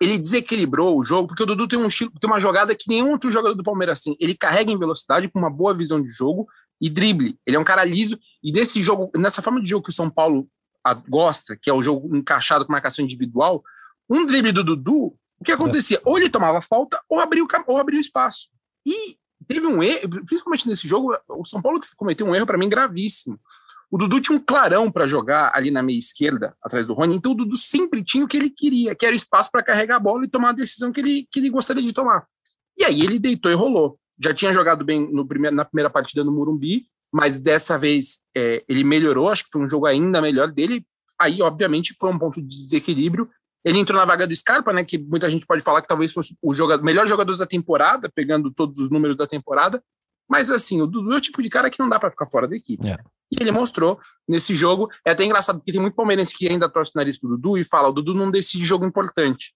ele 0.00 0.16
desequilibrou 0.16 0.96
o 0.96 1.04
jogo, 1.04 1.28
porque 1.28 1.42
o 1.42 1.46
Dudu 1.46 1.66
tem, 1.66 1.78
um, 1.78 1.88
tem 1.88 2.30
uma 2.30 2.40
jogada 2.40 2.74
que 2.74 2.88
nenhum 2.88 3.10
outro 3.10 3.30
jogador 3.30 3.54
do 3.54 3.62
Palmeiras 3.62 4.00
tem. 4.00 4.16
Ele 4.20 4.34
carrega 4.34 4.70
em 4.70 4.78
velocidade, 4.78 5.28
com 5.28 5.38
uma 5.38 5.50
boa 5.50 5.76
visão 5.76 6.00
de 6.00 6.08
jogo 6.08 6.46
e 6.80 6.88
drible. 6.88 7.38
Ele 7.44 7.56
é 7.56 7.60
um 7.60 7.64
cara 7.64 7.84
liso, 7.84 8.18
e 8.42 8.52
desse 8.52 8.82
jogo, 8.82 9.10
nessa 9.16 9.42
forma 9.42 9.60
de 9.60 9.68
jogo 9.68 9.84
que 9.84 9.90
o 9.90 9.94
São 9.94 10.08
Paulo 10.08 10.44
a, 10.84 10.94
gosta, 10.94 11.56
que 11.56 11.70
é 11.70 11.72
o 11.72 11.82
jogo 11.82 12.16
encaixado 12.16 12.64
com 12.64 12.72
marcação 12.72 13.04
individual, 13.04 13.62
um 14.08 14.26
drible 14.26 14.52
do 14.52 14.64
Dudu, 14.64 15.16
o 15.40 15.44
que 15.44 15.52
acontecia? 15.52 16.00
Ou 16.04 16.18
ele 16.18 16.28
tomava 16.28 16.60
falta 16.60 17.00
ou 17.08 17.20
abriu, 17.20 17.46
ou 17.66 17.78
abriu 17.78 17.98
espaço. 17.98 18.48
E 18.84 19.16
teve 19.46 19.66
um 19.66 19.82
erro, 19.82 20.24
principalmente 20.26 20.68
nesse 20.68 20.86
jogo, 20.86 21.16
o 21.28 21.44
São 21.44 21.62
Paulo 21.62 21.80
cometeu 21.96 22.26
um 22.26 22.34
erro 22.34 22.46
para 22.46 22.58
mim 22.58 22.68
gravíssimo. 22.68 23.40
O 23.90 23.98
Dudu 23.98 24.20
tinha 24.20 24.36
um 24.36 24.40
clarão 24.40 24.90
para 24.90 25.06
jogar 25.06 25.50
ali 25.54 25.70
na 25.70 25.82
meia 25.82 25.98
esquerda, 25.98 26.56
atrás 26.62 26.86
do 26.86 26.94
Rony, 26.94 27.16
então 27.16 27.32
o 27.32 27.34
Dudu 27.34 27.56
sempre 27.56 28.04
tinha 28.04 28.24
o 28.24 28.28
que 28.28 28.36
ele 28.36 28.48
queria, 28.48 28.94
que 28.94 29.04
era 29.04 29.16
espaço 29.16 29.50
para 29.50 29.64
carregar 29.64 29.96
a 29.96 30.00
bola 30.00 30.24
e 30.24 30.28
tomar 30.28 30.50
a 30.50 30.52
decisão 30.52 30.92
que 30.92 31.00
ele, 31.00 31.28
que 31.30 31.40
ele 31.40 31.50
gostaria 31.50 31.82
de 31.82 31.92
tomar. 31.92 32.24
E 32.78 32.84
aí 32.84 33.00
ele 33.00 33.18
deitou 33.18 33.50
e 33.50 33.54
rolou. 33.54 33.98
Já 34.22 34.32
tinha 34.32 34.52
jogado 34.52 34.84
bem 34.84 35.12
no 35.12 35.26
primeiro, 35.26 35.56
na 35.56 35.64
primeira 35.64 35.90
partida 35.90 36.22
no 36.22 36.30
Murumbi, 36.30 36.86
mas 37.12 37.36
dessa 37.38 37.78
vez 37.78 38.18
é, 38.36 38.62
ele 38.68 38.84
melhorou, 38.84 39.28
acho 39.28 39.44
que 39.44 39.50
foi 39.50 39.62
um 39.62 39.68
jogo 39.68 39.86
ainda 39.86 40.20
melhor 40.22 40.50
dele. 40.52 40.84
Aí, 41.18 41.42
obviamente, 41.42 41.94
foi 41.98 42.10
um 42.10 42.18
ponto 42.18 42.40
de 42.40 42.48
desequilíbrio 42.48 43.28
Ele 43.64 43.78
entrou 43.78 43.98
na 43.98 44.06
vaga 44.06 44.26
do 44.26 44.34
Scarpa, 44.34 44.72
né? 44.72 44.82
Que 44.84 44.96
muita 44.96 45.28
gente 45.30 45.44
pode 45.44 45.62
falar 45.62 45.82
que 45.82 45.88
talvez 45.88 46.12
fosse 46.12 46.34
o 46.40 46.54
jogador, 46.54 46.82
melhor 46.82 47.06
jogador 47.06 47.36
da 47.36 47.46
temporada, 47.46 48.08
pegando 48.08 48.50
todos 48.50 48.78
os 48.78 48.88
números 48.90 49.16
da 49.16 49.26
temporada. 49.26 49.82
Mas 50.28 50.50
assim, 50.50 50.80
o 50.80 50.86
Dudu 50.86 51.12
é 51.12 51.16
o 51.16 51.20
tipo 51.20 51.42
de 51.42 51.50
cara 51.50 51.68
que 51.68 51.78
não 51.78 51.88
dá 51.88 51.98
para 51.98 52.10
ficar 52.10 52.26
fora 52.26 52.48
da 52.48 52.56
equipe. 52.56 52.88
É. 52.88 52.96
E 53.30 53.36
ele 53.38 53.50
mostrou 53.50 53.98
nesse 54.26 54.54
jogo. 54.54 54.88
É 55.04 55.10
até 55.10 55.24
engraçado, 55.24 55.58
porque 55.58 55.72
tem 55.72 55.80
muito 55.80 55.94
palmeirense 55.94 56.34
que 56.34 56.48
ainda 56.48 56.68
torce 56.70 56.92
o 56.94 56.98
nariz 56.98 57.18
pro 57.18 57.28
Dudu 57.30 57.58
e 57.58 57.64
fala: 57.64 57.88
o 57.88 57.92
Dudu 57.92 58.14
não 58.14 58.30
decide 58.30 58.64
jogo 58.64 58.86
importante. 58.86 59.52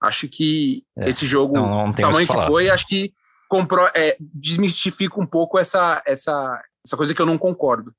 Acho 0.00 0.28
que 0.28 0.82
É. 0.96 1.10
esse 1.10 1.26
jogo, 1.26 1.54
Não, 1.54 1.68
não 1.68 1.90
o 1.90 1.94
tamanho 1.94 2.26
que 2.26 2.32
que 2.32 2.38
falar. 2.38 2.46
foi, 2.46 2.70
acho 2.70 2.86
que 2.86 3.12
comprou, 3.48 3.86
é, 3.94 4.16
desmistifica 4.20 5.20
um 5.20 5.26
pouco 5.26 5.58
essa, 5.58 6.02
essa, 6.06 6.58
essa 6.84 6.96
coisa 6.96 7.14
que 7.14 7.20
eu 7.20 7.26
não 7.26 7.38
concordo. 7.38 7.92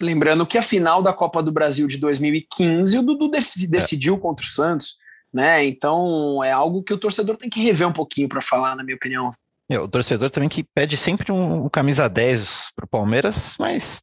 Lembrando 0.00 0.46
que 0.46 0.56
a 0.56 0.62
final 0.62 1.02
da 1.02 1.12
Copa 1.12 1.42
do 1.42 1.50
Brasil 1.50 1.86
de 1.88 1.98
2015, 1.98 2.98
o 2.98 3.02
Dudu 3.02 3.28
def- 3.30 3.68
decidiu 3.68 4.16
contra 4.18 4.44
o 4.44 4.48
Santos, 4.48 4.96
né? 5.32 5.64
Então 5.64 6.42
é 6.42 6.52
algo 6.52 6.82
que 6.82 6.92
o 6.94 6.98
torcedor 6.98 7.36
tem 7.36 7.50
que 7.50 7.60
rever 7.60 7.88
um 7.88 7.92
pouquinho 7.92 8.28
para 8.28 8.40
falar, 8.40 8.76
na 8.76 8.84
minha 8.84 8.96
opinião. 8.96 9.30
É, 9.68 9.78
o 9.78 9.88
torcedor 9.88 10.30
também 10.30 10.48
que 10.48 10.62
pede 10.62 10.96
sempre 10.96 11.30
um, 11.30 11.64
um 11.64 11.68
camisa 11.68 12.08
10 12.08 12.68
pro 12.74 12.86
Palmeiras, 12.86 13.56
mas 13.58 14.00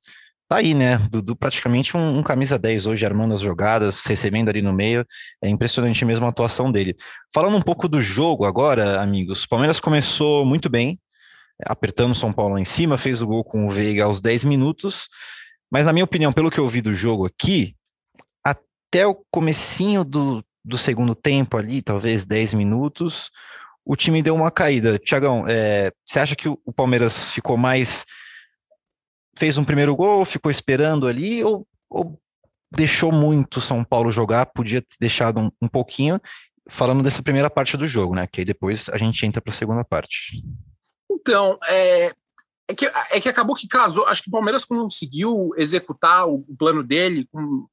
tá 0.47 0.57
aí, 0.57 0.73
né? 0.75 0.97
Dudu 1.09 1.35
praticamente 1.35 1.97
um, 1.97 2.19
um 2.19 2.23
camisa 2.23 2.59
10 2.59 2.85
hoje, 2.85 3.05
armando 3.05 3.33
as 3.33 3.41
jogadas, 3.41 4.05
recebendo 4.05 4.49
ali 4.49 4.61
no 4.61 4.73
meio. 4.73 5.05
É 5.41 5.49
impressionante 5.49 6.03
mesmo 6.05 6.25
a 6.25 6.29
atuação 6.29 6.71
dele. 6.71 6.95
Falando 7.33 7.57
um 7.57 7.61
pouco 7.61 7.87
do 7.87 7.99
jogo 7.99 8.45
agora, 8.45 9.01
amigos, 9.01 9.43
o 9.43 9.49
Palmeiras 9.49 9.79
começou 9.79 10.45
muito 10.45 10.69
bem, 10.69 10.99
apertando 11.63 12.15
São 12.15 12.33
Paulo 12.33 12.55
lá 12.55 12.59
em 12.59 12.65
cima, 12.65 12.97
fez 12.97 13.21
o 13.21 13.27
gol 13.27 13.43
com 13.43 13.67
o 13.67 13.69
Veiga 13.69 14.05
aos 14.05 14.19
10 14.19 14.43
minutos, 14.45 15.07
mas 15.71 15.85
na 15.85 15.93
minha 15.93 16.05
opinião, 16.05 16.33
pelo 16.33 16.51
que 16.51 16.59
eu 16.59 16.67
vi 16.67 16.81
do 16.81 16.93
jogo 16.93 17.25
aqui, 17.25 17.75
até 18.43 19.05
o 19.05 19.15
comecinho 19.31 20.03
do, 20.03 20.43
do 20.63 20.77
segundo 20.77 21.15
tempo 21.15 21.57
ali, 21.57 21.81
talvez 21.81 22.25
10 22.25 22.53
minutos, 22.53 23.29
o 23.85 23.95
time 23.95 24.23
deu 24.23 24.35
uma 24.35 24.49
caída. 24.49 24.97
Tiagão, 24.97 25.45
é, 25.47 25.91
você 26.05 26.19
acha 26.19 26.35
que 26.35 26.49
o, 26.49 26.59
o 26.65 26.73
Palmeiras 26.73 27.29
ficou 27.31 27.55
mais. 27.55 28.05
fez 29.37 29.57
um 29.57 29.63
primeiro 29.63 29.95
gol, 29.95 30.25
ficou 30.25 30.49
esperando 30.49 31.07
ali, 31.07 31.43
ou, 31.43 31.67
ou 31.89 32.19
deixou 32.71 33.11
muito 33.11 33.61
São 33.61 33.83
Paulo 33.83 34.11
jogar, 34.11 34.47
podia 34.47 34.81
ter 34.81 34.95
deixado 34.99 35.39
um, 35.39 35.51
um 35.61 35.67
pouquinho, 35.67 36.19
falando 36.67 37.03
dessa 37.03 37.21
primeira 37.21 37.49
parte 37.49 37.77
do 37.77 37.87
jogo, 37.87 38.15
né? 38.15 38.27
Que 38.27 38.41
aí 38.41 38.45
depois 38.45 38.89
a 38.89 38.97
gente 38.97 39.23
entra 39.25 39.41
para 39.41 39.53
a 39.53 39.55
segunda 39.55 39.83
parte. 39.83 40.41
Então, 41.27 41.57
é, 41.67 42.13
é, 42.67 42.75
que, 42.75 42.85
é 42.85 43.19
que 43.19 43.27
acabou 43.27 43.55
que 43.55 43.67
casou. 43.67 44.05
Acho 44.05 44.21
que 44.21 44.29
o 44.29 44.31
Palmeiras 44.31 44.63
conseguiu 44.63 45.49
executar 45.57 46.29
o, 46.29 46.45
plano 46.57 46.83
dele 46.83 47.27
com, 47.31 47.65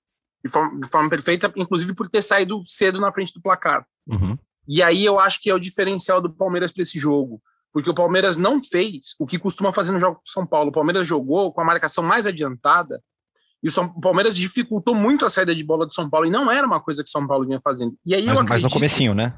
de, 0.43 0.51
forma, 0.51 0.81
de 0.81 0.89
forma 0.89 1.11
perfeita, 1.11 1.53
inclusive 1.55 1.95
por 1.95 2.09
ter 2.09 2.23
saído 2.23 2.63
cedo 2.65 2.99
na 2.99 3.13
frente 3.13 3.35
do 3.35 3.43
placar. 3.43 3.87
Uhum. 4.07 4.39
E 4.67 4.83
aí 4.83 5.05
eu 5.05 5.21
acho 5.21 5.39
que 5.43 5.51
é 5.51 5.55
o 5.55 5.59
diferencial 5.59 6.19
do 6.19 6.33
Palmeiras 6.33 6.73
para 6.73 6.83
esse 6.83 6.99
jogo. 6.99 7.43
Porque 7.75 7.91
o 7.91 7.95
Palmeiras 7.95 8.39
não 8.39 8.59
fez 8.59 9.15
o 9.19 9.27
que 9.27 9.39
costuma 9.39 9.73
fazer 9.73 9.93
no 9.93 10.01
jogo 10.01 10.21
do 10.25 10.31
São 10.31 10.47
Paulo. 10.47 10.71
O 10.71 10.73
Palmeiras 10.73 11.07
jogou 11.07 11.53
com 11.53 11.61
a 11.61 11.65
marcação 11.65 12.03
mais 12.03 12.27
adiantada 12.27 13.03
e 13.63 13.69
o, 13.69 13.71
São, 13.71 13.85
o 13.85 14.01
Palmeiras 14.01 14.35
dificultou 14.35 14.95
muito 14.95 15.27
a 15.27 15.31
saída 15.31 15.55
de 15.55 15.63
bola 15.63 15.87
do 15.87 15.95
São 15.95 16.09
Paulo 16.09 16.27
e 16.27 16.31
não 16.31 16.51
era 16.51 16.67
uma 16.67 16.81
coisa 16.81 17.03
que 17.03 17.09
o 17.09 17.13
São 17.13 17.27
Paulo 17.27 17.47
vinha 17.47 17.61
fazendo. 17.63 17.97
E 18.05 18.15
aí 18.15 18.25
Mas, 18.25 18.37
eu 18.37 18.43
mas 18.43 18.51
acredito... 18.51 18.69
no 18.69 18.75
comecinho, 18.75 19.15
né? 19.15 19.35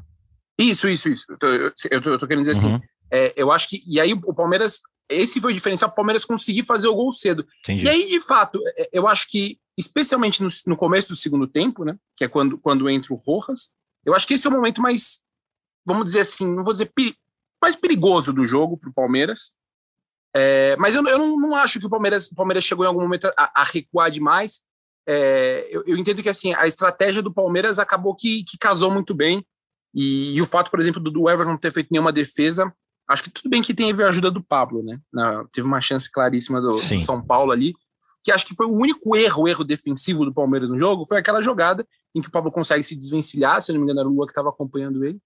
Isso, 0.58 0.88
isso, 0.88 1.08
isso. 1.08 1.26
Eu 1.30 1.38
tô, 1.38 1.46
eu, 1.46 2.02
tô, 2.02 2.10
eu 2.10 2.18
tô 2.18 2.26
querendo 2.26 2.44
dizer 2.44 2.52
assim. 2.52 2.80
É, 3.10 3.32
eu 3.36 3.50
acho 3.52 3.68
que. 3.68 3.82
E 3.86 4.00
aí 4.00 4.12
o 4.12 4.34
Palmeiras. 4.34 4.80
Esse 5.06 5.38
foi 5.38 5.52
o 5.52 5.54
diferencial 5.54 5.90
o 5.90 5.94
Palmeiras 5.94 6.24
conseguir 6.24 6.62
fazer 6.62 6.88
o 6.88 6.94
gol 6.94 7.12
cedo. 7.12 7.46
Entendi. 7.60 7.84
E 7.84 7.88
aí, 7.90 8.08
de 8.08 8.20
fato, 8.20 8.58
é, 8.74 8.88
eu 8.90 9.06
acho 9.06 9.28
que, 9.28 9.58
especialmente 9.76 10.42
no, 10.42 10.48
no 10.66 10.76
começo 10.78 11.10
do 11.10 11.14
segundo 11.14 11.46
tempo, 11.46 11.84
né? 11.84 11.98
Que 12.16 12.24
é 12.24 12.28
quando, 12.28 12.56
quando 12.56 12.88
entra 12.88 13.12
o 13.12 13.16
Rojas, 13.16 13.70
eu 14.02 14.14
acho 14.14 14.26
que 14.26 14.32
esse 14.32 14.46
é 14.46 14.50
o 14.50 14.52
momento 14.54 14.80
mais, 14.80 15.20
vamos 15.86 16.06
dizer 16.06 16.20
assim, 16.20 16.46
não 16.46 16.64
vou 16.64 16.72
dizer 16.72 16.90
peri- 16.94 17.14
mais 17.60 17.76
perigoso 17.76 18.32
do 18.32 18.46
jogo 18.46 18.78
para 18.78 18.88
o 18.88 18.94
Palmeiras. 18.94 19.54
É, 20.34 20.74
mas 20.76 20.94
eu, 20.94 21.06
eu 21.06 21.18
não, 21.18 21.38
não 21.38 21.54
acho 21.54 21.78
que 21.78 21.86
o 21.86 21.90
Palmeiras, 21.90 22.28
o 22.28 22.34
Palmeiras 22.34 22.64
chegou 22.64 22.86
em 22.86 22.88
algum 22.88 23.02
momento 23.02 23.30
a, 23.36 23.60
a 23.60 23.64
recuar 23.64 24.10
demais. 24.10 24.62
É, 25.06 25.68
eu, 25.70 25.84
eu 25.86 25.98
entendo 25.98 26.22
que 26.22 26.30
assim 26.30 26.54
a 26.54 26.66
estratégia 26.66 27.20
do 27.20 27.32
Palmeiras 27.32 27.78
acabou 27.78 28.14
que, 28.16 28.42
que 28.44 28.56
casou 28.56 28.90
muito 28.90 29.14
bem. 29.14 29.46
E, 29.94 30.34
e 30.34 30.40
o 30.40 30.46
fato, 30.46 30.70
por 30.70 30.80
exemplo, 30.80 30.98
do, 30.98 31.10
do 31.10 31.28
Everton 31.28 31.52
não 31.52 31.58
ter 31.58 31.72
feito 31.72 31.90
nenhuma 31.92 32.10
defesa, 32.10 32.74
acho 33.08 33.24
que 33.24 33.30
tudo 33.30 33.50
bem 33.50 33.62
que 33.62 33.74
teve 33.74 34.02
a 34.02 34.08
ajuda 34.08 34.30
do 34.30 34.42
Pablo, 34.42 34.82
né? 34.82 34.98
Na- 35.12 35.44
teve 35.52 35.66
uma 35.66 35.80
chance 35.80 36.10
claríssima 36.10 36.60
do, 36.60 36.72
do 36.72 36.98
São 37.00 37.24
Paulo 37.24 37.52
ali, 37.52 37.74
que 38.22 38.32
acho 38.32 38.46
que 38.46 38.54
foi 38.54 38.66
o 38.66 38.74
único 38.74 39.14
erro, 39.16 39.42
o 39.42 39.48
erro 39.48 39.64
defensivo 39.64 40.24
do 40.24 40.32
Palmeiras 40.32 40.68
no 40.68 40.78
jogo, 40.78 41.06
foi 41.06 41.18
aquela 41.18 41.42
jogada 41.42 41.86
em 42.14 42.20
que 42.20 42.28
o 42.28 42.30
Pablo 42.30 42.50
consegue 42.50 42.82
se 42.82 42.96
desvencilhar, 42.96 43.60
se 43.60 43.72
não 43.72 43.80
me 43.80 43.84
engano 43.84 44.00
era 44.00 44.08
o 44.08 44.12
Lua 44.12 44.26
que 44.26 44.32
estava 44.32 44.48
acompanhando 44.48 45.04
ele. 45.04 45.18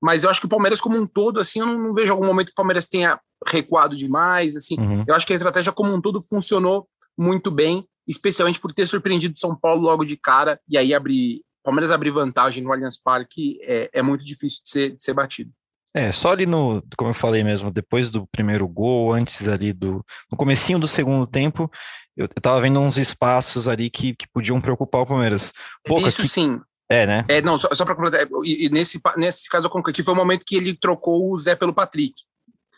Mas 0.00 0.24
eu 0.24 0.30
acho 0.30 0.40
que 0.40 0.46
o 0.46 0.50
Palmeiras 0.50 0.80
como 0.80 0.96
um 0.96 1.06
todo, 1.06 1.40
assim, 1.40 1.60
eu 1.60 1.66
não, 1.66 1.78
não 1.78 1.94
vejo 1.94 2.12
algum 2.12 2.24
momento 2.24 2.46
que 2.46 2.52
o 2.52 2.56
Palmeiras 2.56 2.88
tenha 2.88 3.20
recuado 3.46 3.96
demais, 3.96 4.56
assim. 4.56 4.78
Uhum. 4.78 5.04
Eu 5.06 5.14
acho 5.14 5.26
que 5.26 5.32
a 5.32 5.36
estratégia 5.36 5.72
como 5.72 5.92
um 5.92 6.00
todo 6.00 6.20
funcionou 6.22 6.88
muito 7.18 7.50
bem, 7.50 7.86
especialmente 8.06 8.60
por 8.60 8.72
ter 8.72 8.86
surpreendido 8.86 9.38
São 9.38 9.54
Paulo 9.54 9.82
logo 9.82 10.04
de 10.04 10.16
cara 10.16 10.58
e 10.68 10.78
aí 10.78 10.94
abrir 10.94 11.42
Palmeiras 11.62 11.90
abrir 11.90 12.10
vantagem 12.10 12.64
no 12.64 12.72
Allianz 12.72 12.96
Parque 12.96 13.58
é, 13.62 13.90
é 13.92 14.02
muito 14.02 14.24
difícil 14.24 14.62
de 14.64 14.70
ser, 14.70 14.90
de 14.92 15.02
ser 15.02 15.12
batido. 15.12 15.52
É, 15.92 16.12
só 16.12 16.30
ali 16.30 16.46
no, 16.46 16.82
como 16.96 17.10
eu 17.10 17.14
falei 17.14 17.42
mesmo, 17.42 17.70
depois 17.70 18.10
do 18.10 18.26
primeiro 18.28 18.66
gol, 18.68 19.12
antes 19.12 19.48
ali 19.48 19.72
do, 19.72 20.04
no 20.30 20.36
comecinho 20.38 20.78
do 20.78 20.86
segundo 20.86 21.26
tempo, 21.26 21.70
eu, 22.16 22.26
eu 22.26 22.40
tava 22.42 22.60
vendo 22.60 22.78
uns 22.78 22.96
espaços 22.96 23.66
ali 23.66 23.90
que, 23.90 24.14
que 24.14 24.28
podiam 24.32 24.60
preocupar 24.60 25.02
o 25.02 25.06
Palmeiras. 25.06 25.52
Pouca 25.84 26.06
Isso 26.06 26.22
que- 26.22 26.28
sim. 26.28 26.60
É, 26.88 27.06
né? 27.06 27.24
É, 27.28 27.40
não, 27.40 27.56
só, 27.56 27.68
só 27.72 27.84
para 27.84 27.94
completar, 27.94 28.26
e, 28.44 28.66
e 28.66 28.68
nesse, 28.68 29.00
nesse 29.16 29.48
caso 29.48 29.68
eu 29.72 29.80
aqui 29.80 30.02
foi 30.02 30.12
o 30.12 30.16
momento 30.16 30.44
que 30.44 30.56
ele 30.56 30.74
trocou 30.74 31.32
o 31.32 31.38
Zé 31.38 31.54
pelo 31.54 31.72
Patrick. 31.72 32.14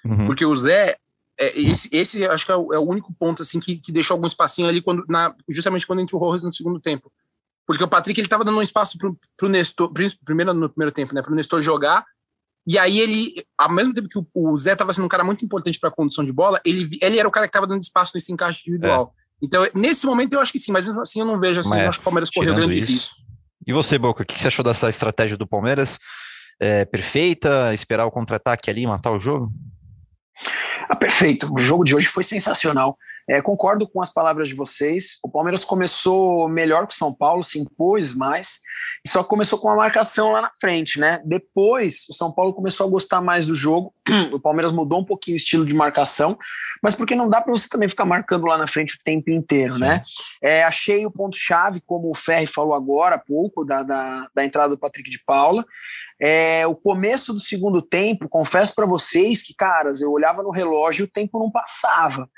Uhum. 0.05 0.27
Porque 0.27 0.45
o 0.45 0.55
Zé, 0.55 0.99
é, 1.39 1.59
esse, 1.59 1.89
esse 1.91 2.25
acho 2.27 2.45
que 2.45 2.53
é 2.53 2.57
o, 2.57 2.75
é 2.75 2.79
o 2.79 2.83
único 2.83 3.13
ponto 3.15 3.41
assim 3.41 3.59
que, 3.59 3.77
que 3.77 3.91
deixou 3.91 4.15
algum 4.15 4.27
espacinho 4.27 4.69
ali 4.69 4.83
quando, 4.83 5.05
na, 5.09 5.35
justamente 5.49 5.87
quando 5.87 6.01
entrou 6.01 6.21
o 6.21 6.25
Rojas 6.25 6.43
no 6.43 6.53
segundo 6.53 6.79
tempo. 6.79 7.11
Porque 7.67 7.83
o 7.83 7.89
Patrick 7.89 8.19
ele 8.21 8.27
estava 8.27 8.45
dando 8.45 8.59
um 8.59 8.63
espaço 8.63 8.99
pro, 8.99 9.19
pro 9.37 9.49
Nestor, 9.49 9.91
pri- 9.93 10.15
primeiro 10.25 10.53
no 10.53 10.69
primeiro 10.69 10.93
tempo, 10.93 11.15
né, 11.15 11.23
pro 11.23 11.35
Nestor 11.35 11.63
jogar. 11.63 12.05
E 12.67 12.79
aí 12.79 13.01
ele, 13.01 13.45
ao 13.59 13.73
mesmo 13.73 13.93
tempo 13.93 14.09
que 14.09 14.19
o, 14.19 14.27
o 14.35 14.57
Zé 14.57 14.73
estava 14.73 14.93
sendo 14.93 15.05
um 15.05 15.09
cara 15.09 15.25
muito 15.25 15.45
importante 15.45 15.79
para 15.81 15.89
a 15.89 15.93
condução 15.93 16.25
de 16.25 16.33
bola, 16.33 16.61
ele, 16.65 16.89
ele 17.01 17.19
era 17.19 17.27
o 17.27 17.31
cara 17.31 17.47
que 17.47 17.51
estava 17.51 17.67
dando 17.67 17.83
espaço 17.83 18.13
nesse 18.15 18.33
encaixe 18.33 18.61
individual. 18.61 19.15
Então, 19.43 19.67
nesse 19.75 20.07
momento 20.07 20.35
eu 20.35 20.41
acho 20.41 20.53
que 20.53 20.59
sim, 20.59 20.71
mas 20.71 20.85
mesmo 20.85 21.01
assim 21.01 21.19
eu 21.19 21.27
não 21.27 21.41
vejo 21.41 21.61
assim, 21.61 21.71
Mas, 21.71 21.83
eu 21.83 21.89
acho 21.89 21.99
que 21.99 22.03
o 22.03 22.05
Palmeiras 22.05 22.31
correu 22.31 22.55
grande 22.55 22.79
isso. 22.79 22.93
risco. 22.93 23.11
E 23.67 23.73
você, 23.73 23.99
Boca, 23.99 24.23
o 24.23 24.27
que 24.27 24.35
que 24.35 24.41
você 24.41 24.49
achou 24.49 24.65
dessa 24.65 24.89
estratégia 24.89 25.37
do 25.37 25.47
Palmeiras? 25.47 25.99
É 26.61 26.85
perfeita? 26.85 27.75
Esperar 27.75 28.07
o 28.07 28.11
contra-ataque 28.11 28.71
ali, 28.71 28.87
matar 28.87 29.11
o 29.11 29.19
jogo? 29.19 29.53
Ah, 30.89 30.95
perfeito. 30.95 31.53
O 31.53 31.59
jogo 31.59 31.83
de 31.83 31.95
hoje 31.95 32.07
foi 32.07 32.23
sensacional. 32.23 32.97
É, 33.29 33.41
concordo 33.41 33.89
com 33.89 34.01
as 34.01 34.13
palavras 34.13 34.49
de 34.49 34.55
vocês. 34.55 35.19
O 35.25 35.29
Palmeiras 35.29 35.65
começou 35.65 36.49
melhor 36.49 36.87
que 36.87 36.95
o 36.95 36.97
São 36.97 37.13
Paulo, 37.13 37.43
se 37.43 37.59
impôs 37.59 38.15
mais, 38.15 38.59
e 39.05 39.09
só 39.09 39.23
começou 39.23 39.59
com 39.59 39.69
uma 39.69 39.77
marcação 39.77 40.33
lá 40.33 40.43
na 40.43 40.51
frente, 40.61 40.99
né? 40.99 41.21
Depois, 41.25 42.05
o 42.09 42.15
São 42.15 42.33
Paulo 42.33 42.53
começou 42.53 42.87
a 42.87 42.91
gostar 42.91 43.21
mais 43.21 43.47
do 43.47 43.55
jogo. 43.55 43.95
O 44.33 44.41
Palmeiras 44.41 44.73
mudou 44.73 45.01
um 45.01 45.05
pouquinho 45.05 45.35
o 45.35 45.37
estilo 45.37 45.67
de 45.67 45.75
marcação, 45.75 46.39
mas 46.83 46.95
porque 46.95 47.15
não 47.15 47.29
dá 47.29 47.41
para 47.41 47.53
você 47.53 47.69
também 47.69 47.89
ficar 47.89 48.05
marcando 48.05 48.47
lá 48.47 48.57
na 48.57 48.67
frente 48.67 48.95
o 48.95 49.05
tempo 49.05 49.31
inteiro, 49.31 49.79
né? 49.79 50.03
É, 50.43 50.65
achei 50.65 51.05
o 51.05 51.11
ponto-chave, 51.11 51.83
como 51.85 52.11
o 52.11 52.15
Ferri 52.15 52.47
falou 52.47 52.75
agora 52.75 53.17
há 53.17 53.19
pouco, 53.19 53.65
da, 53.65 53.83
da, 53.83 54.29
da 54.35 54.45
entrada 54.45 54.71
do 54.71 54.79
Patrick 54.79 55.11
de 55.11 55.23
Paula. 55.25 55.65
É, 56.21 56.67
o 56.67 56.75
começo 56.75 57.33
do 57.33 57.41
segundo 57.41 57.83
tempo, 57.83 58.29
confesso 58.29 58.75
para 58.75 58.87
vocês 58.87 59.43
que, 59.43 59.55
caras, 59.55 60.01
eu 60.01 60.11
olhava 60.11 60.43
no 60.43 60.51
relógio 60.51 61.03
e 61.03 61.07
o 61.07 61.11
tempo 61.11 61.39
não 61.39 61.51
passava, 61.51 62.29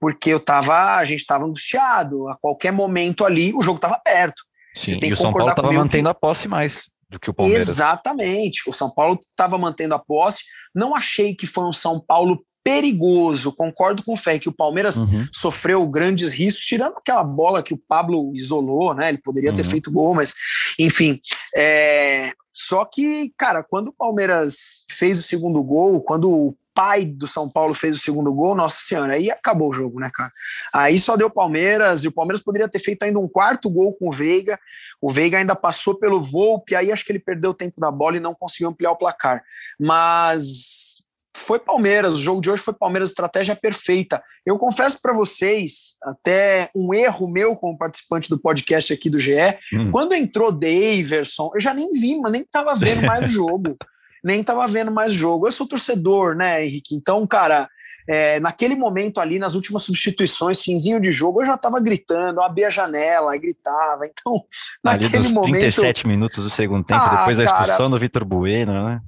porque 0.00 0.30
eu 0.30 0.40
tava, 0.40 0.96
a 0.96 1.04
gente 1.04 1.24
tava 1.26 1.44
angustiado, 1.44 2.28
a 2.28 2.36
qualquer 2.36 2.72
momento 2.72 3.24
ali 3.24 3.52
o 3.54 3.60
jogo 3.60 3.78
tava 3.78 4.00
perto. 4.02 4.42
Sim, 4.74 4.92
e 5.02 5.12
o 5.12 5.16
São 5.16 5.32
Paulo 5.32 5.50
estava 5.50 5.72
mantendo 5.72 6.04
que- 6.04 6.10
a 6.10 6.14
posse 6.14 6.48
mais 6.48 6.88
do 7.08 7.18
que 7.20 7.28
o 7.28 7.34
Palmeiras. 7.34 7.68
Exatamente. 7.68 8.62
O 8.68 8.72
São 8.72 8.88
Paulo 8.90 9.18
estava 9.20 9.58
mantendo 9.58 9.94
a 9.94 9.98
posse. 9.98 10.44
Não 10.74 10.94
achei 10.96 11.34
que 11.34 11.46
foi 11.46 11.64
um 11.64 11.72
São 11.72 12.00
Paulo 12.00 12.42
perigoso. 12.62 13.52
Concordo 13.52 14.02
com 14.04 14.12
o 14.12 14.16
Fé 14.16 14.38
que 14.38 14.48
o 14.48 14.52
Palmeiras 14.52 14.98
Uhum. 14.98 15.26
sofreu 15.34 15.84
grandes 15.88 16.32
riscos, 16.32 16.64
tirando 16.64 16.96
aquela 16.96 17.24
bola 17.24 17.62
que 17.62 17.74
o 17.74 17.78
Pablo 17.88 18.32
isolou, 18.34 18.94
né? 18.94 19.08
Ele 19.08 19.18
poderia 19.18 19.52
ter 19.52 19.62
Uhum. 19.64 19.70
feito 19.70 19.90
gol, 19.90 20.14
mas 20.14 20.34
enfim. 20.78 21.20
é, 21.56 22.32
Só 22.52 22.84
que, 22.84 23.32
cara, 23.38 23.62
quando 23.62 23.88
o 23.88 23.92
Palmeiras 23.92 24.84
fez 24.90 25.18
o 25.18 25.22
segundo 25.22 25.62
gol, 25.62 26.02
quando 26.02 26.30
o 26.30 26.56
pai 26.80 27.04
do 27.04 27.28
São 27.28 27.46
Paulo 27.46 27.74
fez 27.74 27.94
o 27.94 27.98
segundo 27.98 28.32
gol, 28.32 28.54
nossa 28.54 28.80
senhora, 28.80 29.12
aí 29.12 29.30
acabou 29.30 29.68
o 29.68 29.72
jogo, 29.74 30.00
né, 30.00 30.10
cara? 30.10 30.32
Aí 30.72 30.98
só 30.98 31.14
deu 31.14 31.28
Palmeiras, 31.28 32.04
e 32.04 32.08
o 32.08 32.12
Palmeiras 32.12 32.42
poderia 32.42 32.66
ter 32.70 32.78
feito 32.78 33.02
ainda 33.02 33.18
um 33.18 33.28
quarto 33.28 33.68
gol 33.68 33.94
com 33.94 34.08
o 34.08 34.10
Veiga. 34.10 34.58
O 34.98 35.12
Veiga 35.12 35.36
ainda 35.36 35.54
passou 35.54 35.98
pelo 35.98 36.22
Volpe, 36.22 36.74
aí 36.74 36.90
acho 36.90 37.04
que 37.04 37.12
ele 37.12 37.18
perdeu 37.18 37.50
o 37.50 37.54
tempo 37.54 37.78
da 37.78 37.90
bola 37.90 38.16
e 38.16 38.20
não 38.20 38.34
conseguiu 38.34 38.70
ampliar 38.70 38.92
o 38.92 38.96
placar. 38.96 39.42
Mas 39.78 41.04
foi 41.36 41.58
Palmeiras. 41.58 42.14
O 42.14 42.22
jogo 42.22 42.40
de 42.40 42.50
hoje 42.50 42.62
foi 42.62 42.72
Palmeiras, 42.72 43.10
estratégia 43.10 43.54
perfeita. 43.54 44.22
Eu 44.46 44.58
confesso 44.58 45.02
para 45.02 45.12
vocês, 45.12 45.96
até 46.02 46.70
um 46.74 46.94
erro 46.94 47.28
meu 47.28 47.54
como 47.56 47.76
participante 47.76 48.30
do 48.30 48.40
podcast 48.40 48.90
aqui 48.90 49.10
do 49.10 49.18
GE, 49.18 49.34
hum. 49.74 49.90
quando 49.90 50.14
entrou 50.14 50.50
Daverson, 50.50 51.50
eu 51.54 51.60
já 51.60 51.74
nem 51.74 51.92
vi, 51.92 52.18
mas 52.18 52.32
nem 52.32 52.42
tava 52.42 52.74
vendo 52.74 53.02
mais 53.02 53.28
o 53.28 53.28
jogo. 53.28 53.76
Nem 54.22 54.42
tava 54.42 54.66
vendo 54.66 54.90
mais 54.90 55.12
jogo. 55.12 55.46
Eu 55.46 55.52
sou 55.52 55.66
torcedor, 55.66 56.34
né, 56.34 56.64
Henrique? 56.64 56.94
Então, 56.94 57.26
cara, 57.26 57.68
é, 58.08 58.40
naquele 58.40 58.74
momento 58.74 59.20
ali, 59.20 59.38
nas 59.38 59.54
últimas 59.54 59.82
substituições, 59.82 60.62
finzinho 60.62 61.00
de 61.00 61.12
jogo, 61.12 61.42
eu 61.42 61.46
já 61.46 61.54
estava 61.54 61.80
gritando, 61.80 62.40
abria 62.40 62.66
a 62.66 62.70
janela 62.70 63.36
e 63.36 63.40
gritava. 63.40 64.06
Então, 64.06 64.44
naquele 64.82 65.16
ali 65.16 65.24
dos 65.24 65.32
momento. 65.32 65.52
37 65.52 66.06
minutos 66.06 66.44
do 66.44 66.50
segundo 66.50 66.84
tempo, 66.84 67.02
ah, 67.02 67.16
depois 67.18 67.38
da 67.38 67.44
expulsão 67.44 67.90
do 67.90 67.98
Vitor 67.98 68.24
Bueno, 68.24 68.72
né? 68.72 69.00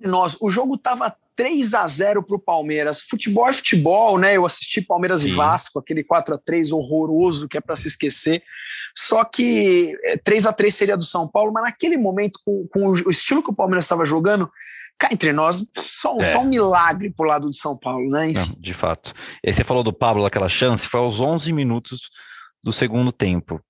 nós, 0.00 0.36
o 0.40 0.48
jogo 0.48 0.78
tava 0.78 1.14
3 1.38 1.72
a 1.72 1.86
0 1.86 2.20
para 2.24 2.34
o 2.34 2.40
Palmeiras. 2.40 3.00
Futebol 3.00 3.48
é 3.48 3.52
futebol, 3.52 4.18
né? 4.18 4.36
Eu 4.36 4.44
assisti 4.44 4.82
Palmeiras 4.82 5.20
Sim. 5.20 5.28
e 5.28 5.34
Vasco, 5.36 5.78
aquele 5.78 6.02
4 6.02 6.34
a 6.34 6.38
3 6.38 6.72
horroroso 6.72 7.46
que 7.46 7.56
é 7.56 7.60
para 7.60 7.76
se 7.76 7.86
esquecer. 7.86 8.42
Só 8.92 9.24
que 9.24 9.96
3 10.24 10.44
é, 10.44 10.48
a 10.48 10.52
3 10.52 10.74
seria 10.74 10.96
do 10.96 11.04
São 11.04 11.28
Paulo, 11.28 11.52
mas 11.52 11.62
naquele 11.62 11.96
momento, 11.96 12.40
com, 12.44 12.66
com 12.66 12.88
o 12.88 13.10
estilo 13.10 13.40
que 13.40 13.50
o 13.50 13.54
Palmeiras 13.54 13.84
estava 13.84 14.04
jogando, 14.04 14.50
cá 14.98 15.10
entre 15.12 15.32
nós, 15.32 15.64
só, 15.78 16.16
é. 16.18 16.24
só 16.24 16.40
um 16.40 16.48
milagre 16.48 17.08
pro 17.08 17.28
lado 17.28 17.46
do 17.46 17.54
São 17.54 17.78
Paulo, 17.78 18.10
né? 18.10 18.32
Não, 18.32 18.56
de 18.58 18.74
fato. 18.74 19.14
E 19.44 19.48
aí 19.48 19.54
você 19.54 19.62
falou 19.62 19.84
do 19.84 19.92
Pablo, 19.92 20.26
aquela 20.26 20.48
chance, 20.48 20.88
foi 20.88 20.98
aos 20.98 21.20
11 21.20 21.52
minutos 21.52 22.10
do 22.64 22.72
segundo 22.72 23.12
tempo. 23.12 23.60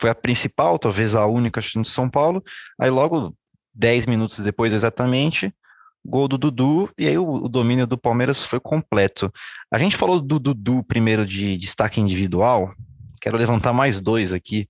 Foi 0.00 0.10
a 0.10 0.14
principal, 0.14 0.76
talvez 0.76 1.14
a 1.14 1.24
única 1.26 1.60
chance 1.60 1.88
de 1.88 1.94
São 1.94 2.10
Paulo. 2.10 2.42
Aí 2.80 2.90
logo 2.90 3.32
10 3.72 4.06
minutos 4.06 4.40
depois 4.40 4.72
exatamente, 4.72 5.54
gol 6.04 6.26
do 6.26 6.36
Dudu, 6.36 6.90
e 6.98 7.06
aí 7.06 7.16
o, 7.16 7.44
o, 7.44 7.48
domínio 7.48 7.86
do 7.86 7.96
Palmeiras 7.96 8.44
foi 8.44 8.58
completo. 8.58 9.32
A 9.72 9.78
gente 9.78 9.96
falou 9.96 10.20
do 10.20 10.38
Dudu 10.38 10.82
primeiro 10.82 11.24
de 11.24 11.56
destaque 11.56 12.00
individual, 12.00 12.74
quero 13.20 13.36
levantar 13.36 13.72
mais 13.72 14.00
dois 14.00 14.32
aqui, 14.32 14.68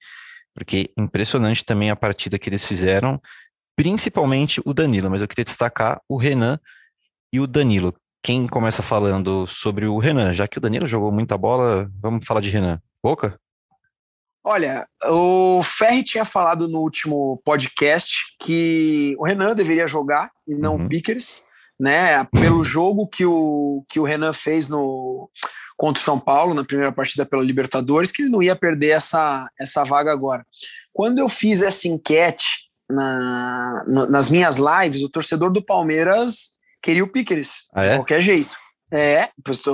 porque 0.54 0.90
impressionante 0.96 1.64
também 1.64 1.90
a 1.90 1.96
partida 1.96 2.38
que 2.38 2.48
eles 2.48 2.64
fizeram, 2.64 3.20
principalmente 3.74 4.60
o 4.64 4.74
Danilo, 4.74 5.10
mas 5.10 5.22
eu 5.22 5.28
queria 5.28 5.44
destacar 5.44 6.00
o 6.08 6.16
Renan 6.16 6.58
e 7.32 7.40
o 7.40 7.46
Danilo. 7.46 7.94
Quem 8.22 8.46
começa 8.46 8.82
falando 8.82 9.46
sobre 9.46 9.86
o 9.86 9.98
Renan? 9.98 10.32
Já 10.32 10.46
que 10.46 10.58
o 10.58 10.60
Danilo 10.60 10.86
jogou 10.86 11.10
muita 11.10 11.36
bola, 11.36 11.90
vamos 12.00 12.24
falar 12.26 12.40
de 12.40 12.50
Renan. 12.50 12.80
Boca? 13.02 13.41
Olha, 14.44 14.84
o 15.06 15.62
Ferri 15.62 16.02
tinha 16.02 16.24
falado 16.24 16.68
no 16.68 16.80
último 16.80 17.40
podcast 17.44 18.34
que 18.40 19.14
o 19.18 19.24
Renan 19.24 19.54
deveria 19.54 19.86
jogar 19.86 20.30
e 20.46 20.56
não 20.56 20.76
uhum. 20.76 20.86
o 20.86 20.88
Pickers, 20.88 21.44
né? 21.78 22.24
Pelo 22.24 22.62
jogo 22.64 23.06
que 23.06 23.24
o, 23.24 23.84
que 23.88 24.00
o 24.00 24.04
Renan 24.04 24.32
fez 24.32 24.68
no 24.68 25.30
contra 25.76 26.00
o 26.00 26.04
São 26.04 26.18
Paulo 26.18 26.54
na 26.54 26.64
primeira 26.64 26.92
partida 26.92 27.26
pela 27.26 27.42
Libertadores, 27.42 28.12
que 28.12 28.22
ele 28.22 28.30
não 28.30 28.42
ia 28.42 28.54
perder 28.54 28.90
essa, 28.90 29.48
essa 29.58 29.82
vaga 29.84 30.12
agora. 30.12 30.46
Quando 30.92 31.18
eu 31.18 31.28
fiz 31.28 31.60
essa 31.60 31.88
enquete 31.88 32.68
na, 32.88 33.84
nas 34.08 34.30
minhas 34.30 34.58
lives, 34.58 35.02
o 35.02 35.08
torcedor 35.08 35.50
do 35.50 35.64
Palmeiras 35.64 36.52
queria 36.80 37.02
o 37.02 37.08
Pickers, 37.08 37.64
ah, 37.74 37.84
é? 37.84 37.90
de 37.90 37.96
qualquer 37.96 38.22
jeito. 38.22 38.56
É, 38.92 39.30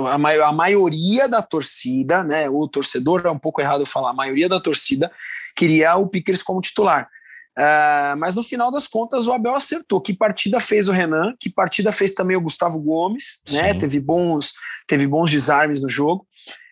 a, 0.09 0.53
maioria 0.53 1.27
da 1.27 1.41
torcida, 1.41 2.23
né? 2.23 2.49
O 2.49 2.65
torcedor 2.69 3.23
é 3.25 3.29
um 3.29 3.37
pouco 3.37 3.59
errado 3.59 3.85
falar, 3.85 4.11
a 4.11 4.13
maioria 4.13 4.47
da 4.47 4.61
torcida 4.61 5.11
queria 5.57 5.95
o 5.97 6.07
Pickers 6.07 6.41
como 6.41 6.61
titular. 6.61 7.09
Uh, 7.57 8.15
mas 8.17 8.35
no 8.35 8.43
final 8.43 8.71
das 8.71 8.87
contas 8.87 9.27
o 9.27 9.33
Abel 9.33 9.53
acertou. 9.53 9.99
Que 9.99 10.13
partida 10.13 10.61
fez 10.61 10.87
o 10.87 10.93
Renan? 10.93 11.35
Que 11.37 11.49
partida 11.49 11.91
fez 11.91 12.13
também 12.13 12.37
o 12.37 12.41
Gustavo 12.41 12.79
Gomes? 12.79 13.41
Né? 13.51 13.73
Teve 13.73 13.99
bons, 13.99 14.53
teve 14.87 15.05
bons 15.05 15.29
desarmes 15.29 15.83
no 15.83 15.89
jogo. 15.89 16.25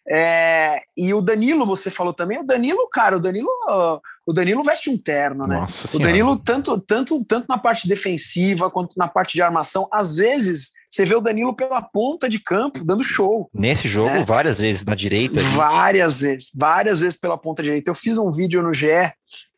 É, 0.09 0.83
e 0.95 1.13
o 1.13 1.21
Danilo, 1.21 1.65
você 1.65 1.91
falou 1.91 2.13
também, 2.13 2.39
o 2.39 2.45
Danilo, 2.45 2.87
cara, 2.89 3.17
o 3.17 3.19
Danilo, 3.19 3.49
o 4.27 4.33
Danilo 4.33 4.61
veste 4.61 4.89
um 4.89 4.97
terno, 4.97 5.47
né? 5.47 5.61
Nossa 5.61 5.95
o 5.95 5.99
Danilo, 5.99 6.35
tanto, 6.35 6.77
tanto, 6.81 7.23
tanto 7.23 7.45
na 7.47 7.57
parte 7.57 7.87
defensiva 7.87 8.69
quanto 8.69 8.93
na 8.97 9.07
parte 9.07 9.33
de 9.33 9.41
armação, 9.41 9.87
às 9.89 10.15
vezes 10.15 10.71
você 10.89 11.05
vê 11.05 11.15
o 11.15 11.21
Danilo 11.21 11.55
pela 11.55 11.81
ponta 11.81 12.27
de 12.27 12.37
campo 12.37 12.83
dando 12.83 13.03
show. 13.03 13.49
Nesse 13.53 13.87
jogo, 13.87 14.09
né? 14.09 14.25
várias 14.25 14.59
vezes 14.59 14.83
na 14.83 14.95
direita. 14.95 15.39
Várias 15.39 16.19
vezes, 16.19 16.51
várias 16.53 16.99
vezes 16.99 17.17
pela 17.17 17.37
ponta 17.37 17.63
direita. 17.63 17.89
Eu 17.89 17.95
fiz 17.95 18.17
um 18.17 18.29
vídeo 18.29 18.61
no 18.61 18.73
GE 18.73 19.13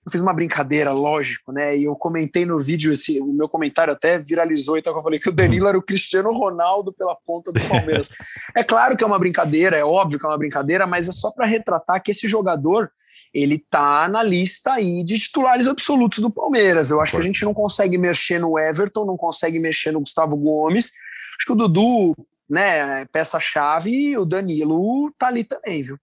eu 0.06 0.12
fiz 0.12 0.22
uma 0.22 0.34
brincadeira, 0.34 0.92
lógico, 0.92 1.52
né? 1.52 1.78
E 1.78 1.84
eu 1.84 1.96
comentei 1.96 2.46
no 2.46 2.58
vídeo, 2.58 2.92
esse, 2.92 3.20
o 3.20 3.32
meu 3.32 3.48
comentário 3.48 3.94
até 3.94 4.18
viralizou 4.18 4.78
e 4.78 4.82
tal, 4.82 4.96
eu 4.96 5.04
falei 5.04 5.20
que 5.20 5.30
o 5.30 5.34
Danilo 5.34 5.68
era 5.68 5.78
o 5.78 5.84
Cristiano 5.84 6.32
Ronaldo 6.32 6.92
pela 6.92 7.16
ponta 7.16 7.52
do 7.52 7.60
Palmeiras. 7.68 8.10
é 8.56 8.64
claro 8.64 8.98
que 8.98 9.04
é 9.04 9.08
uma 9.08 9.20
brincadeira, 9.20 9.78
é 9.78 9.84
óbvio 9.84 10.18
que 10.18 10.26
é 10.26 10.30
uma 10.30 10.38
brincadeira, 10.38 10.88
mas 10.88 11.08
é 11.08 11.12
só 11.12 11.32
para 11.32 11.46
retratar 11.46 12.02
que 12.02 12.12
esse 12.12 12.28
jogador 12.28 12.90
ele 13.34 13.60
tá 13.70 14.08
na 14.08 14.24
lista 14.24 14.74
aí 14.74 15.04
de 15.04 15.18
titulares 15.18 15.68
absolutos 15.68 16.20
do 16.20 16.32
Palmeiras. 16.32 16.90
Eu 16.90 17.02
acho 17.02 17.12
que 17.14 17.18
a 17.18 17.24
gente 17.24 17.44
não 17.44 17.54
consegue 17.54 17.98
mexer 17.98 18.40
no 18.40 18.58
Everton, 18.58 19.06
não 19.06 19.18
consegue 19.18 19.60
mexer 19.60 19.92
no 19.92 20.00
Gustavo 20.00 20.36
Gomes. 20.36 20.92
Acho 21.38 21.46
que 21.46 21.52
o 21.52 21.56
Dudu, 21.56 22.16
né, 22.50 23.02
é 23.02 23.06
peça-chave 23.06 23.92
e 23.92 24.18
o 24.18 24.26
Danilo 24.26 25.12
tá 25.18 25.28
ali 25.28 25.44
também, 25.44 25.84
viu? 25.84 25.98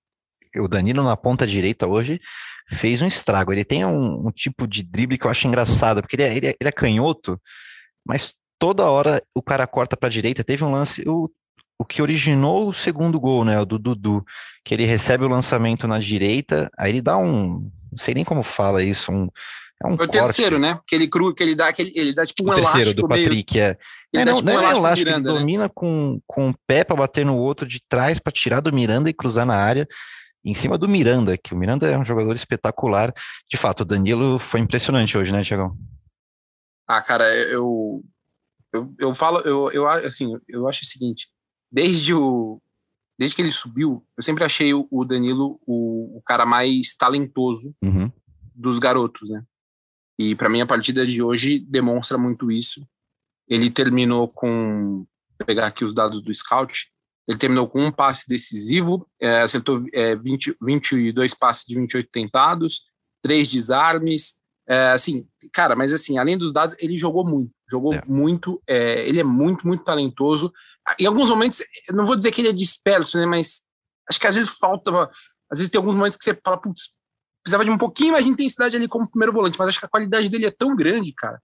O 0.57 0.69
Danilo 0.69 1.03
na 1.03 1.17
ponta 1.17 1.47
direita 1.47 1.87
hoje 1.87 2.21
fez 2.69 3.03
um 3.03 3.07
estrago. 3.07 3.53
Ele 3.53 3.65
tem 3.65 3.85
um, 3.85 4.29
um 4.29 4.31
tipo 4.31 4.67
de 4.67 4.83
drible 4.83 5.19
que 5.19 5.27
eu 5.27 5.31
acho 5.31 5.47
engraçado, 5.47 6.01
porque 6.01 6.17
ele 6.17 6.23
é, 6.23 6.37
ele 6.37 6.47
é, 6.47 6.57
ele 6.59 6.69
é 6.69 6.73
canhoto, 6.73 7.41
mas 8.05 8.35
toda 8.59 8.89
hora 8.91 9.23
o 9.35 9.43
cara 9.43 9.67
corta 9.67 9.97
para 9.97 10.09
a 10.09 10.11
direita. 10.11 10.45
Teve 10.45 10.65
um 10.65 10.73
lance, 10.73 11.03
o, 11.07 11.31
o 11.79 11.85
que 11.85 12.03
originou 12.03 12.69
o 12.69 12.73
segundo 12.73 13.21
gol, 13.21 13.45
né, 13.45 13.61
o 13.61 13.67
do 13.67 13.79
Dudu, 13.79 14.25
que 14.65 14.75
ele 14.75 14.85
recebe 14.85 15.25
o 15.25 15.29
lançamento 15.29 15.87
na 15.87 15.99
direita, 15.99 16.71
aí 16.77 16.93
ele 16.93 17.03
dá 17.03 17.17
um, 17.19 17.71
não 17.91 17.99
sei 17.99 18.15
nem 18.15 18.25
como 18.25 18.43
fala 18.43 18.83
isso, 18.83 19.13
um 19.13 19.29
é 19.83 19.87
um 19.87 19.93
o 19.93 20.09
terceiro, 20.09 20.59
né? 20.59 20.81
Que 20.87 20.95
ele 20.95 21.07
cru, 21.07 21.35
que 21.35 21.43
ele 21.43 21.55
dá, 21.55 21.71
que 21.71 21.83
ele, 21.83 21.93
ele 21.95 22.15
dá 22.15 22.25
tipo 22.25 22.45
um 22.45 22.51
o 22.51 22.55
terceiro 22.55 22.95
do 22.95 23.07
Patrick, 23.07 23.55
meio... 23.55 23.67
é. 23.67 23.79
Ele 24.11 24.25
não, 24.25 24.37
tipo 24.39 24.47
não 24.47 24.55
um 24.55 24.67
é 24.67 24.71
elástico, 24.71 25.11
Miranda, 25.11 25.29
ele 25.29 25.35
né? 25.35 25.41
domina 25.41 25.69
com, 25.69 26.21
com 26.27 26.49
o 26.49 26.55
pé 26.67 26.83
para 26.83 26.97
bater 26.97 27.27
no 27.27 27.37
outro 27.37 27.69
de 27.69 27.81
trás 27.87 28.19
para 28.19 28.33
tirar 28.33 28.61
do 28.61 28.73
Miranda 28.73 29.11
e 29.11 29.13
cruzar 29.13 29.45
na 29.45 29.57
área 29.57 29.87
em 30.43 30.55
cima 30.55 30.79
do 30.79 30.89
Miranda, 30.89 31.37
que 31.37 31.53
o 31.53 31.57
Miranda 31.57 31.89
é 31.89 31.99
um 31.99 32.05
jogador 32.05 32.35
espetacular. 32.35 33.13
De 33.51 33.57
fato, 33.57 33.81
o 33.81 33.85
Danilo 33.85 34.39
foi 34.39 34.61
impressionante 34.61 35.19
hoje, 35.19 35.33
né, 35.33 35.43
Tiagão? 35.43 35.77
Ah, 36.89 37.03
cara, 37.03 37.27
eu, 37.35 38.03
eu, 38.73 38.95
eu 38.99 39.15
falo, 39.15 39.41
eu, 39.41 39.71
eu, 39.73 39.87
assim, 39.89 40.39
eu 40.49 40.69
acho 40.69 40.85
o 40.85 40.87
seguinte, 40.87 41.29
desde 41.71 42.15
o 42.15 42.61
desde 43.19 43.35
que 43.35 43.41
ele 43.41 43.51
subiu, 43.51 44.07
eu 44.15 44.23
sempre 44.23 44.45
achei 44.45 44.75
o 44.75 45.05
Danilo 45.05 45.59
o, 45.67 46.19
o 46.19 46.23
cara 46.23 46.45
mais 46.45 46.95
talentoso 46.95 47.75
uhum. 47.83 48.13
dos 48.55 48.79
garotos, 48.79 49.31
né? 49.31 49.43
E 50.19 50.35
para 50.35 50.51
mim 50.51 50.61
a 50.61 50.67
partida 50.67 51.07
de 51.07 51.23
hoje 51.23 51.59
demonstra 51.59 52.19
muito 52.19 52.51
isso. 52.51 52.87
Ele 53.49 53.71
terminou 53.71 54.29
com 54.29 55.05
vou 55.39 55.47
pegar 55.47 55.67
aqui 55.67 55.85
os 55.85 55.95
dados 55.95 56.23
do 56.23 56.33
scout, 56.33 56.91
ele 57.29 57.39
terminou 57.39 57.69
com 57.69 57.85
um 57.85 57.93
passe 57.93 58.29
decisivo, 58.29 59.09
é, 59.21 59.43
acertou 59.43 59.83
é, 59.93 60.15
20, 60.15 60.57
22 60.63 61.35
passes 61.35 61.65
de 61.67 61.75
28 61.75 62.09
tentados, 62.11 62.83
três 63.23 63.49
desarmes. 63.49 64.35
É, 64.69 64.91
assim, 64.91 65.25
cara, 65.53 65.77
mas 65.77 65.93
assim, 65.93 66.19
além 66.19 66.39
dos 66.39 66.53
dados, 66.53 66.75
ele 66.79 66.97
jogou 66.97 67.25
muito, 67.27 67.53
jogou 67.71 67.95
é. 67.95 68.03
muito. 68.07 68.63
É, 68.67 69.07
ele 69.09 69.21
é 69.21 69.25
muito, 69.25 69.67
muito 69.67 69.85
talentoso. 69.85 70.53
Em 70.99 71.07
alguns 71.07 71.29
momentos, 71.29 71.63
não 71.91 72.05
vou 72.05 72.17
dizer 72.17 72.31
que 72.33 72.41
ele 72.41 72.49
é 72.49 72.53
disperso, 72.53 73.19
né? 73.19 73.27
Mas 73.27 73.63
acho 74.09 74.21
que 74.21 74.27
às 74.27 74.35
vezes 74.35 74.51
falta. 74.51 74.91
Às 75.51 75.59
vezes 75.59 75.71
tem 75.71 75.79
alguns 75.79 75.95
momentos 75.95 76.17
que 76.17 76.25
você 76.25 76.39
fala, 76.43 76.61
putz, 76.61 76.91
precisava 77.43 77.65
de 77.65 77.71
um 77.71 77.79
pouquinho 77.79 78.13
mais 78.13 78.25
de 78.25 78.31
intensidade 78.31 78.77
ali 78.77 78.89
como 78.89 79.09
primeiro 79.09 79.33
volante, 79.33 79.57
mas 79.59 79.69
acho 79.69 79.79
que 79.79 79.87
a 79.87 79.89
qualidade 79.89 80.29
dele 80.29 80.47
é 80.47 80.51
tão 80.51 80.75
grande, 80.75 81.13
cara, 81.13 81.41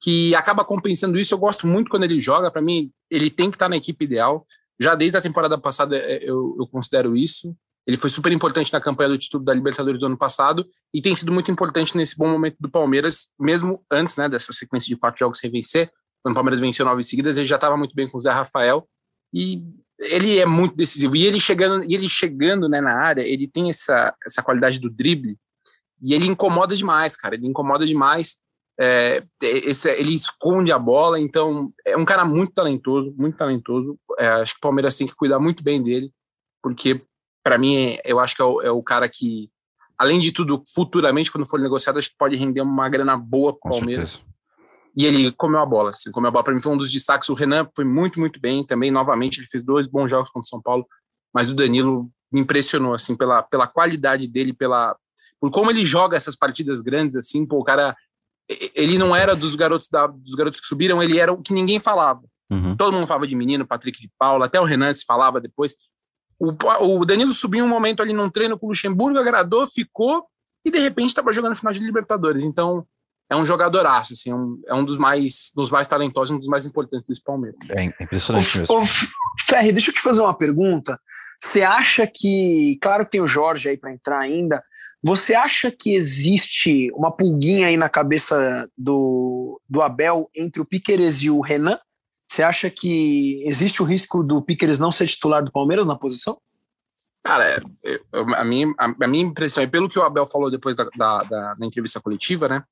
que 0.00 0.34
acaba 0.34 0.64
compensando 0.64 1.18
isso. 1.18 1.32
Eu 1.32 1.38
gosto 1.38 1.66
muito 1.66 1.90
quando 1.90 2.04
ele 2.04 2.20
joga. 2.20 2.50
Para 2.50 2.62
mim, 2.62 2.90
ele 3.10 3.30
tem 3.30 3.50
que 3.50 3.56
estar 3.56 3.68
na 3.68 3.76
equipe 3.76 4.04
ideal. 4.04 4.46
Já 4.78 4.94
desde 4.94 5.16
a 5.16 5.22
temporada 5.22 5.56
passada 5.58 5.96
é, 5.96 6.18
eu, 6.22 6.56
eu 6.58 6.66
considero 6.66 7.16
isso. 7.16 7.56
Ele 7.86 7.96
foi 7.96 8.10
super 8.10 8.32
importante 8.32 8.72
na 8.72 8.80
campanha 8.80 9.10
do 9.10 9.18
título 9.18 9.44
da 9.44 9.54
Libertadores 9.54 10.00
do 10.00 10.06
ano 10.06 10.18
passado 10.18 10.66
e 10.92 11.00
tem 11.00 11.14
sido 11.14 11.32
muito 11.32 11.50
importante 11.50 11.96
nesse 11.96 12.16
bom 12.16 12.28
momento 12.28 12.56
do 12.58 12.68
Palmeiras, 12.68 13.28
mesmo 13.38 13.84
antes 13.90 14.16
né, 14.16 14.28
dessa 14.28 14.52
sequência 14.52 14.88
de 14.88 14.96
quatro 14.96 15.20
jogos 15.20 15.38
sem 15.38 15.50
vencer. 15.50 15.90
Quando 16.26 16.32
o 16.32 16.34
Palmeiras 16.34 16.58
venceu 16.58 16.84
nove 16.84 17.04
seguidas, 17.04 17.38
ele 17.38 17.46
já 17.46 17.54
estava 17.54 17.76
muito 17.76 17.94
bem 17.94 18.08
com 18.08 18.18
o 18.18 18.20
Zé 18.20 18.32
Rafael 18.32 18.84
e 19.32 19.62
ele 19.96 20.40
é 20.40 20.44
muito 20.44 20.74
decisivo. 20.74 21.14
E 21.14 21.24
ele 21.24 21.38
chegando, 21.38 21.84
e 21.84 21.94
ele 21.94 22.08
chegando 22.08 22.68
né, 22.68 22.80
na 22.80 22.96
área, 22.96 23.22
ele 23.22 23.46
tem 23.46 23.70
essa, 23.70 24.12
essa 24.26 24.42
qualidade 24.42 24.80
do 24.80 24.90
drible 24.90 25.38
e 26.02 26.14
ele 26.14 26.26
incomoda 26.26 26.74
demais, 26.74 27.14
cara. 27.14 27.36
Ele 27.36 27.46
incomoda 27.46 27.86
demais. 27.86 28.38
É, 28.76 29.22
esse, 29.40 29.88
ele 29.92 30.16
esconde 30.16 30.72
a 30.72 30.78
bola, 30.80 31.20
então 31.20 31.72
é 31.86 31.96
um 31.96 32.04
cara 32.04 32.24
muito 32.24 32.52
talentoso, 32.52 33.14
muito 33.16 33.36
talentoso. 33.36 33.96
É, 34.18 34.26
acho 34.26 34.54
que 34.54 34.58
o 34.58 34.62
Palmeiras 34.62 34.96
tem 34.96 35.06
que 35.06 35.14
cuidar 35.14 35.38
muito 35.38 35.62
bem 35.62 35.80
dele, 35.80 36.10
porque 36.60 37.02
para 37.44 37.56
mim 37.56 37.98
eu 38.04 38.18
acho 38.18 38.34
que 38.34 38.42
é 38.42 38.44
o, 38.44 38.62
é 38.62 38.70
o, 38.72 38.82
cara 38.82 39.08
que, 39.08 39.48
além 39.96 40.18
de 40.18 40.32
tudo, 40.32 40.60
futuramente, 40.74 41.30
quando 41.30 41.46
for 41.46 41.60
negociado, 41.60 42.00
acho 42.00 42.10
que 42.10 42.18
pode 42.18 42.34
render 42.34 42.62
uma 42.62 42.88
grana 42.88 43.16
boa 43.16 43.56
para 43.56 43.68
o 43.68 43.78
Palmeiras. 43.78 44.26
E 44.96 45.04
ele 45.04 45.30
comeu 45.30 45.60
a 45.60 45.66
bola, 45.66 45.90
assim, 45.90 46.10
comeu 46.10 46.28
a 46.28 46.30
bola. 46.30 46.44
Para 46.44 46.54
mim 46.54 46.60
foi 46.60 46.72
um 46.72 46.76
dos 46.76 46.90
destaques. 46.90 47.28
O 47.28 47.34
Renan 47.34 47.68
foi 47.76 47.84
muito, 47.84 48.18
muito 48.18 48.40
bem 48.40 48.64
também. 48.64 48.90
Novamente, 48.90 49.38
ele 49.38 49.46
fez 49.46 49.62
dois 49.62 49.86
bons 49.86 50.10
jogos 50.10 50.30
contra 50.30 50.46
o 50.46 50.48
São 50.48 50.62
Paulo, 50.62 50.86
mas 51.34 51.50
o 51.50 51.54
Danilo 51.54 52.10
me 52.32 52.40
impressionou, 52.40 52.94
assim, 52.94 53.14
pela, 53.14 53.42
pela 53.42 53.66
qualidade 53.66 54.26
dele, 54.26 54.54
pela, 54.54 54.96
por 55.38 55.50
como 55.50 55.70
ele 55.70 55.84
joga 55.84 56.16
essas 56.16 56.34
partidas 56.34 56.80
grandes, 56.80 57.16
assim, 57.16 57.44
pô, 57.44 57.58
o 57.58 57.64
cara. 57.64 57.94
Ele 58.48 58.96
não 58.96 59.14
era 59.14 59.34
dos 59.34 59.56
garotos, 59.56 59.88
da, 59.88 60.06
dos 60.06 60.34
garotos 60.36 60.60
que 60.60 60.66
subiram, 60.68 61.02
ele 61.02 61.18
era 61.18 61.32
o 61.32 61.42
que 61.42 61.52
ninguém 61.52 61.80
falava. 61.80 62.22
Uhum. 62.48 62.76
Todo 62.76 62.92
mundo 62.92 63.06
falava 63.06 63.26
de 63.26 63.34
menino, 63.34 63.66
Patrick 63.66 64.00
de 64.00 64.08
Paula, 64.16 64.46
até 64.46 64.60
o 64.60 64.64
Renan 64.64 64.94
se 64.94 65.04
falava 65.04 65.40
depois. 65.40 65.74
O, 66.38 66.52
o 67.00 67.04
Danilo 67.04 67.32
subiu 67.32 67.64
um 67.64 67.68
momento 67.68 68.02
ali 68.02 68.12
num 68.12 68.30
treino 68.30 68.56
com 68.56 68.66
o 68.66 68.68
Luxemburgo, 68.68 69.18
agradou, 69.18 69.66
ficou, 69.66 70.26
e 70.64 70.70
de 70.70 70.78
repente 70.78 71.08
estava 71.08 71.32
jogando 71.32 71.56
final 71.56 71.72
de 71.72 71.80
Libertadores. 71.80 72.44
Então, 72.44 72.86
é 73.28 73.36
um 73.36 73.44
jogadoraço, 73.44 74.12
assim, 74.12 74.30
é 74.30 74.34
um, 74.34 74.60
é 74.66 74.74
um 74.74 74.84
dos 74.84 74.98
mais 74.98 75.50
dos 75.54 75.70
mais 75.70 75.86
talentosos, 75.86 76.34
um 76.34 76.38
dos 76.38 76.48
mais 76.48 76.64
importantes 76.64 77.06
desse 77.06 77.22
Palmeiras. 77.22 77.58
É 77.70 77.82
impressionante 77.82 78.58
mesmo. 78.58 78.74
Ô, 78.74 78.82
Ferri, 79.46 79.72
deixa 79.72 79.90
eu 79.90 79.94
te 79.94 80.00
fazer 80.00 80.20
uma 80.20 80.36
pergunta. 80.36 80.98
Você 81.42 81.62
acha 81.62 82.06
que, 82.06 82.78
claro 82.80 83.04
que 83.04 83.10
tem 83.10 83.20
o 83.20 83.26
Jorge 83.26 83.68
aí 83.68 83.76
para 83.76 83.92
entrar 83.92 84.20
ainda, 84.20 84.62
você 85.02 85.34
acha 85.34 85.70
que 85.70 85.94
existe 85.94 86.90
uma 86.92 87.12
pulguinha 87.12 87.66
aí 87.66 87.76
na 87.76 87.88
cabeça 87.88 88.68
do, 88.76 89.60
do 89.68 89.82
Abel 89.82 90.30
entre 90.34 90.62
o 90.62 90.64
Piqueres 90.64 91.20
e 91.20 91.28
o 91.28 91.40
Renan? 91.40 91.78
Você 92.26 92.42
acha 92.42 92.70
que 92.70 93.42
existe 93.46 93.82
o 93.82 93.84
risco 93.84 94.22
do 94.22 94.40
Piqueres 94.42 94.78
não 94.78 94.90
ser 94.90 95.06
titular 95.06 95.44
do 95.44 95.52
Palmeiras 95.52 95.86
na 95.86 95.94
posição? 95.94 96.38
Cara, 97.22 97.62
a, 98.36 98.44
minha, 98.44 98.72
a, 98.78 99.08
minha 99.08 99.24
impressão 99.24 99.62
é 99.62 99.66
pelo 99.66 99.88
que 99.88 99.98
o 99.98 100.02
Abel 100.02 100.26
falou 100.26 100.50
depois 100.50 100.74
da, 100.74 100.84
da, 100.96 101.18
da, 101.18 101.54
da 101.54 101.66
entrevista 101.66 102.00
coletiva, 102.00 102.48
né? 102.48 102.62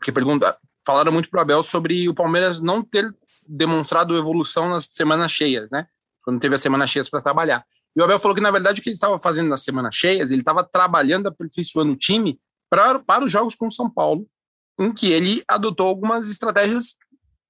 Porque 0.00 0.10
pergunta, 0.10 0.58
falaram 0.84 1.12
muito 1.12 1.28
pro 1.28 1.40
Abel 1.40 1.62
sobre 1.62 2.08
o 2.08 2.14
Palmeiras 2.14 2.60
não 2.60 2.82
ter 2.82 3.14
demonstrado 3.46 4.16
evolução 4.16 4.70
nas 4.70 4.88
semanas 4.90 5.30
cheias, 5.30 5.70
né? 5.70 5.86
Quando 6.22 6.40
teve 6.40 6.54
as 6.54 6.62
semanas 6.62 6.88
cheias 6.88 7.08
para 7.08 7.20
trabalhar. 7.20 7.64
E 7.94 8.00
o 8.00 8.04
Abel 8.04 8.18
falou 8.18 8.34
que, 8.34 8.40
na 8.40 8.50
verdade, 8.50 8.80
o 8.80 8.82
que 8.82 8.88
ele 8.88 8.94
estava 8.94 9.18
fazendo 9.18 9.48
nas 9.48 9.62
semanas 9.62 9.94
cheias, 9.94 10.30
ele 10.30 10.40
estava 10.40 10.64
trabalhando, 10.64 11.26
aperfeiçoando 11.26 11.92
o 11.92 11.96
time 11.96 12.40
pra, 12.70 12.98
para 12.98 13.24
os 13.24 13.30
jogos 13.30 13.54
com 13.54 13.66
o 13.66 13.70
São 13.70 13.90
Paulo, 13.90 14.26
em 14.78 14.92
que 14.92 15.12
ele 15.12 15.44
adotou 15.46 15.88
algumas 15.88 16.30
estratégias 16.30 16.96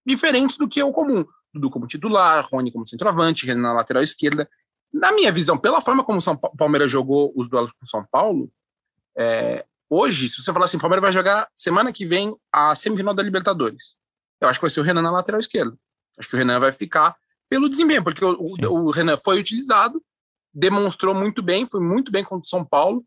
diferentes 0.05 0.57
do 0.57 0.69
que 0.69 0.81
é 0.81 0.85
o 0.85 0.93
comum. 0.93 1.25
Dudu 1.53 1.71
como 1.71 1.87
titular, 1.87 2.45
Rony 2.51 2.73
como 2.73 2.87
centroavante, 2.87 3.47
Renan 3.47 3.63
na 3.63 3.73
lateral 3.75 4.03
esquerda. 4.03 4.49
Na 4.93 5.13
minha 5.13 5.31
visão, 5.31 5.57
pela 5.57 5.81
forma 5.81 6.03
como 6.03 6.19
o 6.19 6.23
São 6.23 6.37
Palmeiras 6.37 6.91
jogou 6.91 7.33
os 7.37 7.49
duelos 7.49 7.71
com 7.73 7.85
o 7.85 7.89
São 7.89 8.05
Paulo, 8.11 8.51
é, 9.17 9.65
hoje, 9.90 10.29
se 10.29 10.40
você 10.40 10.53
falar 10.53 10.64
assim, 10.64 10.76
o 10.76 10.81
Palmeiras 10.81 11.03
vai 11.03 11.12
jogar 11.12 11.48
semana 11.55 11.92
que 11.92 12.07
vem 12.07 12.35
a 12.53 12.74
semifinal 12.74 13.12
da 13.12 13.22
Libertadores, 13.22 13.98
eu 14.40 14.48
acho 14.48 14.59
que 14.59 14.64
vai 14.64 14.70
ser 14.70 14.81
o 14.81 14.85
Renan 14.85 15.03
na 15.03 15.11
lateral 15.11 15.40
esquerda. 15.40 15.76
Acho 16.18 16.31
que 16.31 16.37
o 16.37 16.38
Renan 16.38 16.59
vai 16.59 16.72
ficar 16.72 17.16
pelo 17.48 17.68
desempenho, 17.68 18.03
porque 18.03 18.24
o, 18.24 18.31
o, 18.38 18.87
o 18.87 18.90
Renan 18.90 19.16
foi 19.16 19.40
utilizado, 19.40 20.03
demonstrou 20.55 21.14
muito 21.14 21.42
bem, 21.42 21.66
foi 21.66 21.81
muito 21.81 22.11
bem 22.11 22.24
contra 22.24 22.46
o 22.46 22.48
São 22.48 22.64
Paulo, 22.64 23.05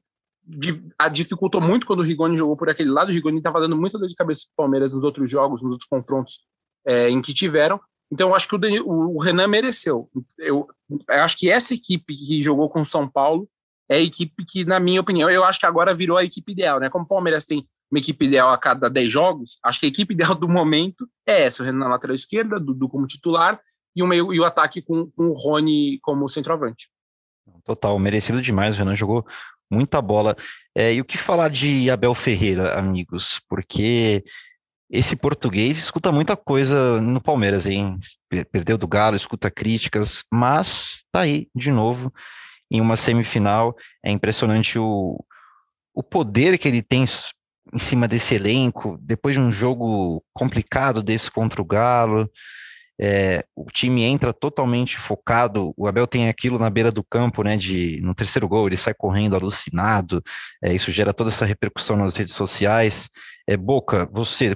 a 0.99 1.07
dificultou 1.07 1.61
muito 1.61 1.87
quando 1.87 1.99
o 1.99 2.03
Rigoni 2.03 2.37
jogou 2.37 2.57
por 2.57 2.69
aquele 2.69 2.89
lado. 2.89 3.09
O 3.09 3.13
Rigoni 3.13 3.37
estava 3.37 3.61
dando 3.61 3.77
muita 3.77 3.97
dor 3.97 4.07
de 4.07 4.15
cabeça 4.15 4.43
para 4.45 4.51
o 4.51 4.65
Palmeiras 4.65 4.91
nos 4.91 5.03
outros 5.03 5.29
jogos, 5.31 5.61
nos 5.61 5.71
outros 5.71 5.87
confrontos 5.87 6.41
é, 6.85 7.09
em 7.09 7.21
que 7.21 7.33
tiveram. 7.33 7.79
Então, 8.11 8.29
eu 8.29 8.35
acho 8.35 8.47
que 8.47 8.55
o, 8.55 8.57
Danilo, 8.57 8.87
o 8.87 9.19
Renan 9.19 9.47
mereceu. 9.47 10.09
Eu, 10.37 10.67
eu, 10.89 11.21
acho 11.21 11.37
que 11.37 11.49
essa 11.49 11.73
equipe 11.73 12.13
que 12.13 12.41
jogou 12.41 12.69
com 12.69 12.81
o 12.81 12.85
São 12.85 13.07
Paulo 13.09 13.49
é 13.89 13.97
a 13.97 14.01
equipe 14.01 14.45
que, 14.45 14.65
na 14.65 14.79
minha 14.79 15.01
opinião, 15.01 15.29
eu 15.29 15.43
acho 15.43 15.59
que 15.59 15.65
agora 15.65 15.93
virou 15.93 16.17
a 16.17 16.23
equipe 16.23 16.51
ideal, 16.51 16.79
né? 16.79 16.89
Como 16.89 17.05
o 17.05 17.07
Palmeiras 17.07 17.45
tem 17.45 17.67
uma 17.91 17.99
equipe 17.99 18.25
ideal 18.25 18.49
a 18.49 18.57
cada 18.57 18.89
10 18.89 19.11
jogos, 19.11 19.57
acho 19.63 19.79
que 19.79 19.85
a 19.85 19.89
equipe 19.89 20.13
ideal 20.15 20.35
do 20.35 20.47
momento 20.47 21.07
é 21.27 21.43
essa: 21.43 21.61
o 21.61 21.65
Renan 21.65 21.79
na 21.79 21.87
lateral 21.89 22.15
esquerda, 22.15 22.59
Dudu 22.59 22.89
como 22.89 23.07
titular 23.07 23.59
e 23.95 24.01
o, 24.01 24.07
meio, 24.07 24.33
e 24.33 24.39
o 24.39 24.45
ataque 24.45 24.81
com, 24.81 25.09
com 25.11 25.27
o 25.27 25.33
Rony 25.33 25.99
como 26.01 26.27
centroavante. 26.27 26.89
Total, 27.63 27.97
merecido 27.99 28.41
demais. 28.41 28.75
O 28.75 28.79
Renan 28.79 28.95
jogou 28.95 29.25
muita 29.69 30.01
bola. 30.01 30.35
É, 30.75 30.93
e 30.93 31.01
o 31.01 31.05
que 31.05 31.17
falar 31.17 31.49
de 31.49 31.89
Abel 31.91 32.15
Ferreira, 32.15 32.77
amigos? 32.77 33.39
Porque 33.47 34.23
esse 34.89 35.15
português 35.15 35.77
escuta 35.77 36.11
muita 36.11 36.35
coisa 36.35 36.99
no 37.01 37.21
Palmeiras, 37.21 37.65
hein? 37.65 37.99
Perdeu 38.51 38.77
do 38.77 38.87
Galo, 38.87 39.15
escuta 39.15 39.51
críticas, 39.51 40.23
mas 40.31 41.03
tá 41.11 41.21
aí 41.21 41.47
de 41.53 41.71
novo 41.71 42.11
em 42.73 42.81
uma 42.81 42.97
semifinal. 42.97 43.75
É 44.03 44.11
impressionante 44.11 44.79
o, 44.79 45.23
o 45.93 46.01
poder 46.01 46.57
que 46.57 46.67
ele 46.67 46.81
tem 46.81 47.05
em 47.71 47.79
cima 47.79 48.07
desse 48.07 48.33
elenco, 48.33 48.97
depois 48.99 49.35
de 49.35 49.39
um 49.39 49.51
jogo 49.51 50.23
complicado 50.33 51.03
desse 51.03 51.29
contra 51.29 51.61
o 51.61 51.65
Galo. 51.65 52.29
É, 52.99 53.43
o 53.55 53.65
time 53.71 54.03
entra 54.03 54.33
totalmente 54.33 54.97
focado. 54.97 55.73
O 55.77 55.87
Abel 55.87 56.07
tem 56.07 56.27
aquilo 56.27 56.59
na 56.59 56.69
beira 56.69 56.91
do 56.91 57.03
campo, 57.03 57.43
né? 57.43 57.57
De 57.57 57.99
no 58.01 58.13
terceiro 58.13 58.47
gol 58.47 58.67
ele 58.67 58.77
sai 58.77 58.93
correndo 58.93 59.35
alucinado. 59.35 60.21
É, 60.63 60.73
isso 60.73 60.91
gera 60.91 61.13
toda 61.13 61.29
essa 61.29 61.45
repercussão 61.45 61.95
nas 61.95 62.15
redes 62.15 62.33
sociais. 62.33 63.09
É 63.47 63.55
Boca, 63.57 64.07
você, 64.11 64.55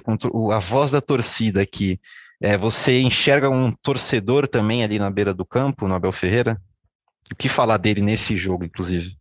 a 0.52 0.58
voz 0.58 0.92
da 0.92 1.00
torcida 1.00 1.60
aqui, 1.62 2.00
é, 2.40 2.56
você 2.56 3.00
enxerga 3.00 3.50
um 3.50 3.70
torcedor 3.70 4.48
também 4.48 4.82
ali 4.82 4.98
na 4.98 5.10
beira 5.10 5.34
do 5.34 5.44
campo, 5.44 5.86
no 5.86 5.94
Abel 5.94 6.12
Ferreira? 6.12 6.60
O 7.32 7.36
que 7.36 7.48
falar 7.48 7.76
dele 7.76 8.00
nesse 8.00 8.36
jogo, 8.36 8.64
inclusive? 8.64 9.16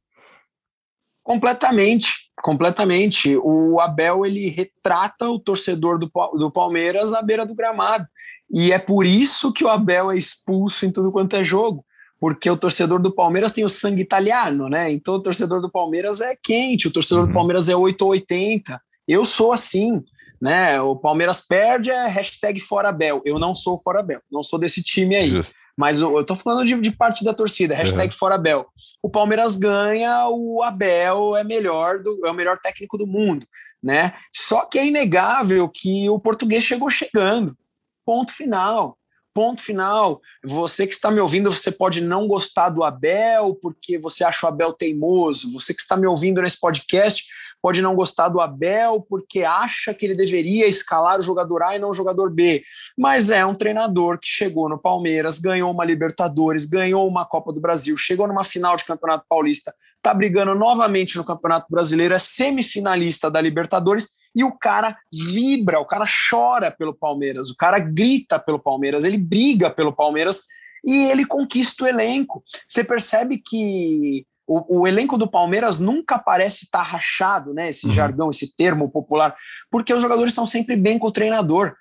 Completamente, 1.23 2.13
completamente. 2.41 3.35
O 3.37 3.79
Abel 3.81 4.25
ele 4.25 4.47
retrata 4.49 5.29
o 5.29 5.39
torcedor 5.39 5.99
do, 5.99 6.09
do 6.37 6.51
Palmeiras 6.51 7.11
à 7.13 7.21
beira 7.21 7.45
do 7.45 7.53
gramado. 7.53 8.07
E 8.49 8.71
é 8.71 8.79
por 8.79 9.05
isso 9.05 9.51
que 9.51 9.63
o 9.63 9.69
Abel 9.69 10.09
é 10.09 10.17
expulso 10.17 10.85
em 10.85 10.91
tudo 10.91 11.11
quanto 11.11 11.35
é 11.35 11.43
jogo, 11.43 11.85
porque 12.17 12.49
o 12.49 12.55
torcedor 12.55 13.01
do 13.01 13.13
Palmeiras 13.13 13.51
tem 13.51 13.65
o 13.65 13.69
sangue 13.69 14.01
italiano, 14.01 14.69
né? 14.69 14.89
Então 14.89 15.15
o 15.15 15.21
torcedor 15.21 15.59
do 15.59 15.69
Palmeiras 15.69 16.21
é 16.21 16.35
quente, 16.41 16.87
o 16.87 16.91
torcedor 16.91 17.23
uhum. 17.23 17.29
do 17.29 17.33
Palmeiras 17.33 17.67
é 17.67 17.75
8 17.75 18.01
ou 18.01 18.11
80. 18.11 18.81
Eu 19.05 19.25
sou 19.25 19.51
assim, 19.51 20.01
né? 20.41 20.79
O 20.81 20.95
Palmeiras 20.95 21.41
perde 21.41 21.91
é 21.91 22.07
hashtag 22.07 22.59
fora 22.61 22.89
Abel. 22.89 23.21
Eu 23.25 23.37
não 23.37 23.53
sou 23.53 23.77
fora 23.77 23.99
Abel, 23.99 24.21
não 24.31 24.43
sou 24.43 24.57
desse 24.57 24.81
time 24.81 25.15
aí. 25.15 25.29
Justo. 25.29 25.53
Mas 25.77 26.01
eu, 26.01 26.17
eu 26.17 26.25
tô 26.25 26.35
falando 26.35 26.65
de, 26.65 26.79
de 26.81 26.91
parte 26.91 27.23
da 27.23 27.33
torcida, 27.33 27.75
hashtag 27.75 28.11
uhum. 28.11 28.17
fora 28.17 28.35
Abel. 28.35 28.65
O 29.01 29.09
Palmeiras 29.09 29.55
ganha, 29.55 30.27
o 30.27 30.63
Abel 30.63 31.37
é 31.37 31.43
melhor 31.43 31.99
do, 31.99 32.25
é 32.25 32.31
o 32.31 32.33
melhor 32.33 32.57
técnico 32.59 32.97
do 32.97 33.05
mundo, 33.05 33.45
né? 33.81 34.15
Só 34.33 34.65
que 34.65 34.79
é 34.79 34.87
inegável 34.87 35.69
que 35.69 36.09
o 36.09 36.19
português 36.19 36.63
chegou 36.63 36.89
chegando. 36.89 37.55
Ponto 38.03 38.33
final. 38.33 38.97
Ponto 39.37 39.61
final. 39.61 40.19
Você 40.43 40.87
que 40.87 40.95
está 40.95 41.11
me 41.11 41.19
ouvindo, 41.19 41.51
você 41.51 41.71
pode 41.71 42.01
não 42.01 42.27
gostar 42.27 42.71
do 42.71 42.83
Abel 42.83 43.53
porque 43.61 43.95
você 43.99 44.23
acha 44.23 44.47
o 44.47 44.49
Abel 44.49 44.73
teimoso. 44.73 45.53
Você 45.53 45.75
que 45.75 45.79
está 45.79 45.95
me 45.95 46.07
ouvindo 46.07 46.41
nesse 46.41 46.59
podcast 46.59 47.23
pode 47.61 47.79
não 47.79 47.93
gostar 47.93 48.29
do 48.29 48.41
Abel 48.41 49.05
porque 49.07 49.43
acha 49.43 49.93
que 49.93 50.07
ele 50.07 50.15
deveria 50.15 50.65
escalar 50.65 51.19
o 51.19 51.21
jogador 51.21 51.61
A 51.61 51.75
e 51.75 51.79
não 51.79 51.91
o 51.91 51.93
jogador 51.93 52.31
B. 52.31 52.63
Mas 52.97 53.29
é 53.29 53.45
um 53.45 53.53
treinador 53.53 54.17
que 54.17 54.27
chegou 54.27 54.67
no 54.67 54.81
Palmeiras, 54.81 55.37
ganhou 55.37 55.71
uma 55.71 55.85
Libertadores, 55.85 56.65
ganhou 56.65 57.07
uma 57.07 57.23
Copa 57.23 57.53
do 57.53 57.61
Brasil, 57.61 57.95
chegou 57.95 58.27
numa 58.27 58.43
final 58.43 58.75
de 58.75 58.85
Campeonato 58.85 59.25
Paulista, 59.29 59.71
está 59.97 60.15
brigando 60.15 60.55
novamente 60.55 61.15
no 61.15 61.23
Campeonato 61.23 61.67
Brasileiro, 61.69 62.15
é 62.15 62.19
semifinalista 62.19 63.29
da 63.29 63.39
Libertadores 63.39 64.17
e 64.37 64.43
o 64.43 64.51
cara 64.51 64.95
vibra, 65.11 65.79
o 65.79 65.85
cara 65.85 66.05
chora 66.29 66.69
pelo 66.69 66.93
Palmeiras, 66.93 67.49
o 67.49 67.55
cara 67.55 67.79
grita 67.79 68.37
pelo 68.37 68.59
Palmeiras, 68.59 69.03
ele 69.03 69.17
briga 69.17 69.67
pelo 69.67 69.91
Palmeiras 69.91 70.43
e 70.85 71.09
ele 71.09 71.25
conquista 71.25 71.83
o 71.83 71.87
elenco. 71.87 72.43
Você 72.69 72.83
percebe 72.83 73.41
que 73.43 74.27
o, 74.45 74.81
o 74.81 74.87
elenco 74.87 75.17
do 75.17 75.27
Palmeiras 75.27 75.79
nunca 75.79 76.19
parece 76.19 76.65
estar 76.65 76.83
tá 76.83 76.83
rachado, 76.83 77.51
né? 77.51 77.69
Esse 77.69 77.87
uhum. 77.87 77.93
jargão, 77.93 78.29
esse 78.29 78.55
termo 78.55 78.91
popular, 78.91 79.35
porque 79.71 79.91
os 79.91 80.03
jogadores 80.03 80.33
estão 80.33 80.45
sempre 80.45 80.75
bem 80.75 80.99
com 80.99 81.07
o 81.07 81.11
treinador. 81.11 81.73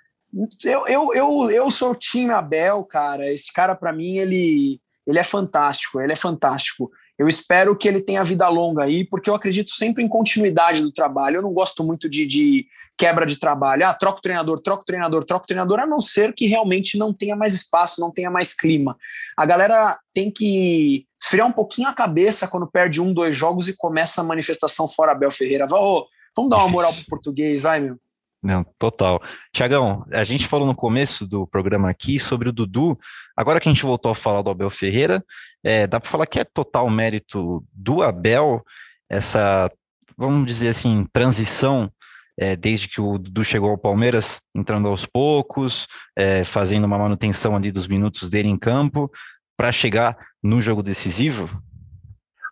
Eu, 0.65 0.87
eu, 0.89 1.15
eu, 1.15 1.51
eu 1.51 1.71
sou 1.71 1.91
o 1.91 1.95
time 1.95 2.31
Abel, 2.33 2.83
cara. 2.85 3.31
Esse 3.31 3.53
cara, 3.53 3.75
para 3.75 3.93
mim, 3.93 4.17
ele, 4.17 4.81
ele 5.07 5.19
é 5.19 5.23
fantástico, 5.23 6.01
ele 6.01 6.13
é 6.13 6.17
fantástico. 6.17 6.91
Eu 7.19 7.29
espero 7.29 7.77
que 7.77 7.89
ele 7.89 8.01
tenha 8.01 8.23
vida 8.23 8.49
longa 8.49 8.85
aí, 8.85 9.05
porque 9.05 9.31
eu 9.31 9.35
acredito 9.35 9.71
sempre 9.73 10.03
em 10.03 10.09
continuidade 10.09 10.83
do 10.83 10.93
trabalho. 10.93 11.37
Eu 11.37 11.43
não 11.43 11.53
gosto 11.53 11.83
muito 11.83 12.09
de, 12.09 12.27
de 12.27 12.67
quebra 12.97 13.27
de 13.27 13.39
trabalho. 13.39 13.87
Ah, 13.87 13.95
troca 13.95 14.19
o 14.19 14.23
treinador, 14.23 14.61
troca 14.61 14.83
o 14.83 14.85
treinador, 14.85 15.25
troca 15.25 15.45
o 15.45 15.47
treinador, 15.47 15.81
a 15.81 15.87
não 15.87 16.01
ser 16.01 16.35
que 16.35 16.47
realmente 16.47 16.99
não 16.99 17.13
tenha 17.13 17.37
mais 17.37 17.55
espaço, 17.55 18.01
não 18.01 18.11
tenha 18.11 18.31
mais 18.31 18.55
clima. 18.55 18.97
A 19.37 19.45
galera 19.47 19.99
tem 20.15 20.31
que 20.31 21.07
esfriar 21.21 21.47
um 21.47 21.53
pouquinho 21.53 21.89
a 21.89 21.95
cabeça 21.95 22.49
quando 22.49 22.67
perde 22.67 23.01
um, 23.01 23.13
dois 23.13 23.37
jogos 23.37 23.69
e 23.69 23.77
começa 23.77 24.21
a 24.21 24.25
manifestação 24.25 24.89
fora 24.89 25.13
Abel 25.13 25.31
Ferreira. 25.31 25.67
oh, 25.71 26.07
vamos 26.35 26.51
dar 26.51 26.59
uma 26.59 26.69
moral 26.69 26.93
pro 26.93 27.07
português, 27.07 27.63
vai, 27.63 27.81
meu. 27.81 27.99
Não, 28.43 28.65
total. 28.79 29.21
Tiagão, 29.53 30.05
a 30.13 30.23
gente 30.23 30.47
falou 30.47 30.67
no 30.67 30.75
começo 30.75 31.27
do 31.27 31.47
programa 31.47 31.91
aqui 31.91 32.19
sobre 32.19 32.49
o 32.49 32.53
Dudu. 32.53 32.99
Agora 33.37 33.59
que 33.59 33.69
a 33.69 33.73
gente 33.73 33.85
voltou 33.85 34.11
a 34.13 34.15
falar 34.15 34.43
do 34.43 34.51
Abel 34.51 34.71
Ferreira, 34.71 35.25
é, 35.65 35.87
dá 35.87 35.99
para 35.99 36.11
falar 36.11 36.27
que 36.27 36.39
é 36.39 36.45
total 36.45 36.89
mérito 36.89 37.65
do 37.73 38.03
Abel 38.03 38.65
essa, 39.11 39.71
vamos 40.17 40.47
dizer 40.47 40.69
assim, 40.69 41.07
transição 41.13 41.91
é, 42.39 42.55
desde 42.55 42.89
que 42.89 43.01
o 43.01 43.19
Dudu 43.19 43.43
chegou 43.43 43.71
ao 43.71 43.79
Palmeiras, 43.79 44.41
entrando 44.55 44.89
aos 44.89 45.07
poucos, 45.07 45.87
é, 46.15 46.45
fazendo 46.45 46.85
uma 46.85 46.99
manutenção 46.99 47.57
ali 47.57 47.73
dos 47.73 47.87
minutos 47.87 48.29
dele 48.29 48.49
em 48.49 48.59
campo, 48.59 49.11
para 49.57 49.73
chegar 49.73 50.17
no 50.43 50.61
jogo 50.61 50.83
decisivo? 50.83 51.49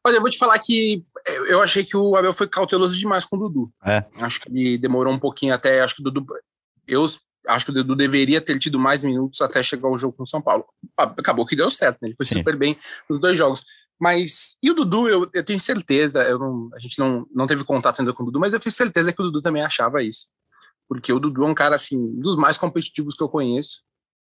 Olha, 0.06 0.16
eu 0.16 0.20
vou 0.20 0.30
te 0.30 0.38
falar 0.38 0.58
que 0.58 1.04
eu 1.26 1.62
achei 1.62 1.84
que 1.84 1.96
o 1.96 2.16
Abel 2.16 2.32
foi 2.32 2.46
cauteloso 2.46 2.98
demais 2.98 3.24
com 3.24 3.36
o 3.36 3.38
Dudu. 3.38 3.72
É. 3.84 4.04
Acho 4.20 4.40
que 4.40 4.48
ele 4.48 4.78
demorou 4.78 5.12
um 5.12 5.18
pouquinho 5.18 5.54
até. 5.54 5.80
Acho 5.80 5.96
que 5.96 6.00
o 6.02 6.04
Dudu. 6.04 6.26
Eu 6.86 7.06
acho 7.46 7.64
que 7.64 7.70
o 7.70 7.74
Dudu 7.74 7.94
deveria 7.94 8.40
ter 8.40 8.58
tido 8.58 8.78
mais 8.78 9.02
minutos 9.02 9.40
até 9.40 9.62
chegar 9.62 9.88
ao 9.88 9.98
jogo 9.98 10.16
com 10.16 10.22
o 10.22 10.26
São 10.26 10.40
Paulo. 10.40 10.64
Acabou 10.96 11.46
que 11.46 11.56
deu 11.56 11.70
certo, 11.70 11.98
né? 12.02 12.08
Ele 12.08 12.16
foi 12.16 12.26
Sim. 12.26 12.36
super 12.36 12.56
bem 12.56 12.76
nos 13.08 13.18
dois 13.18 13.36
jogos. 13.38 13.64
Mas, 14.00 14.56
e 14.62 14.70
o 14.70 14.74
Dudu, 14.74 15.08
eu, 15.08 15.30
eu 15.32 15.44
tenho 15.44 15.60
certeza, 15.60 16.22
eu 16.24 16.38
não, 16.38 16.68
a 16.74 16.78
gente 16.78 16.98
não, 16.98 17.26
não 17.32 17.46
teve 17.46 17.64
contato 17.64 18.00
ainda 18.00 18.12
com 18.12 18.22
o 18.22 18.26
Dudu, 18.26 18.40
mas 18.40 18.52
eu 18.52 18.60
tenho 18.60 18.72
certeza 18.72 19.12
que 19.12 19.20
o 19.20 19.24
Dudu 19.24 19.40
também 19.40 19.62
achava 19.62 20.02
isso. 20.02 20.28
Porque 20.88 21.12
o 21.12 21.20
Dudu 21.20 21.44
é 21.44 21.46
um 21.46 21.54
cara, 21.54 21.76
assim, 21.76 22.20
dos 22.20 22.36
mais 22.36 22.58
competitivos 22.58 23.14
que 23.14 23.22
eu 23.22 23.28
conheço. 23.28 23.82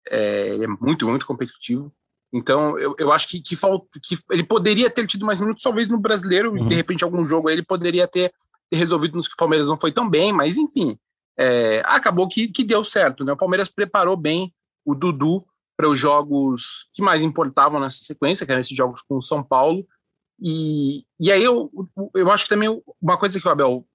É, 0.09 0.55
ele 0.55 0.65
é 0.65 0.67
muito, 0.67 1.07
muito 1.07 1.25
competitivo. 1.25 1.93
Então, 2.33 2.77
eu, 2.79 2.95
eu 2.97 3.11
acho 3.11 3.27
que, 3.27 3.41
que, 3.41 3.55
falta, 3.55 3.85
que 4.01 4.17
ele 4.29 4.43
poderia 4.43 4.89
ter 4.89 5.05
tido 5.05 5.25
mais 5.25 5.41
minutos, 5.41 5.63
talvez 5.63 5.89
no 5.89 5.99
brasileiro, 5.99 6.51
Uhum. 6.51 6.67
de 6.67 6.75
repente, 6.75 7.03
algum 7.03 7.27
jogo 7.27 7.49
aí 7.49 7.55
ele 7.55 7.63
poderia 7.63 8.07
ter, 8.07 8.33
ter 8.69 8.77
resolvido 8.77 9.15
nos 9.15 9.27
que 9.27 9.33
o 9.33 9.37
Palmeiras 9.37 9.67
não 9.67 9.77
foi 9.77 9.91
tão 9.91 10.09
bem, 10.09 10.31
mas 10.31 10.57
enfim, 10.57 10.97
é, 11.37 11.81
acabou 11.85 12.27
que, 12.27 12.47
que 12.49 12.63
deu 12.63 12.83
certo, 12.83 13.25
né? 13.25 13.33
O 13.33 13.37
Palmeiras 13.37 13.67
preparou 13.67 14.15
bem 14.15 14.53
o 14.85 14.95
Dudu 14.95 15.45
para 15.77 15.89
os 15.89 15.97
jogos 15.97 16.87
que 16.93 17.01
mais 17.01 17.23
importavam 17.23 17.79
nessa 17.79 18.03
sequência, 18.03 18.45
que 18.45 18.51
eram 18.51 18.61
esses 18.61 18.77
jogos 18.77 19.01
com 19.01 19.17
o 19.17 19.21
São 19.21 19.43
Paulo. 19.43 19.85
E, 20.39 21.03
e 21.19 21.31
aí 21.31 21.43
eu, 21.43 21.71
eu 22.15 22.31
acho 22.31 22.45
que 22.45 22.49
também 22.49 22.81
uma 23.01 23.17
coisa 23.17 23.39
que 23.39 23.47
o 23.47 23.51
Abel 23.51 23.85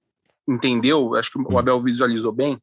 entendeu, 0.48 1.14
acho 1.14 1.30
que 1.30 1.38
o 1.38 1.58
Abel 1.58 1.80
visualizou 1.80 2.32
bem, 2.32 2.58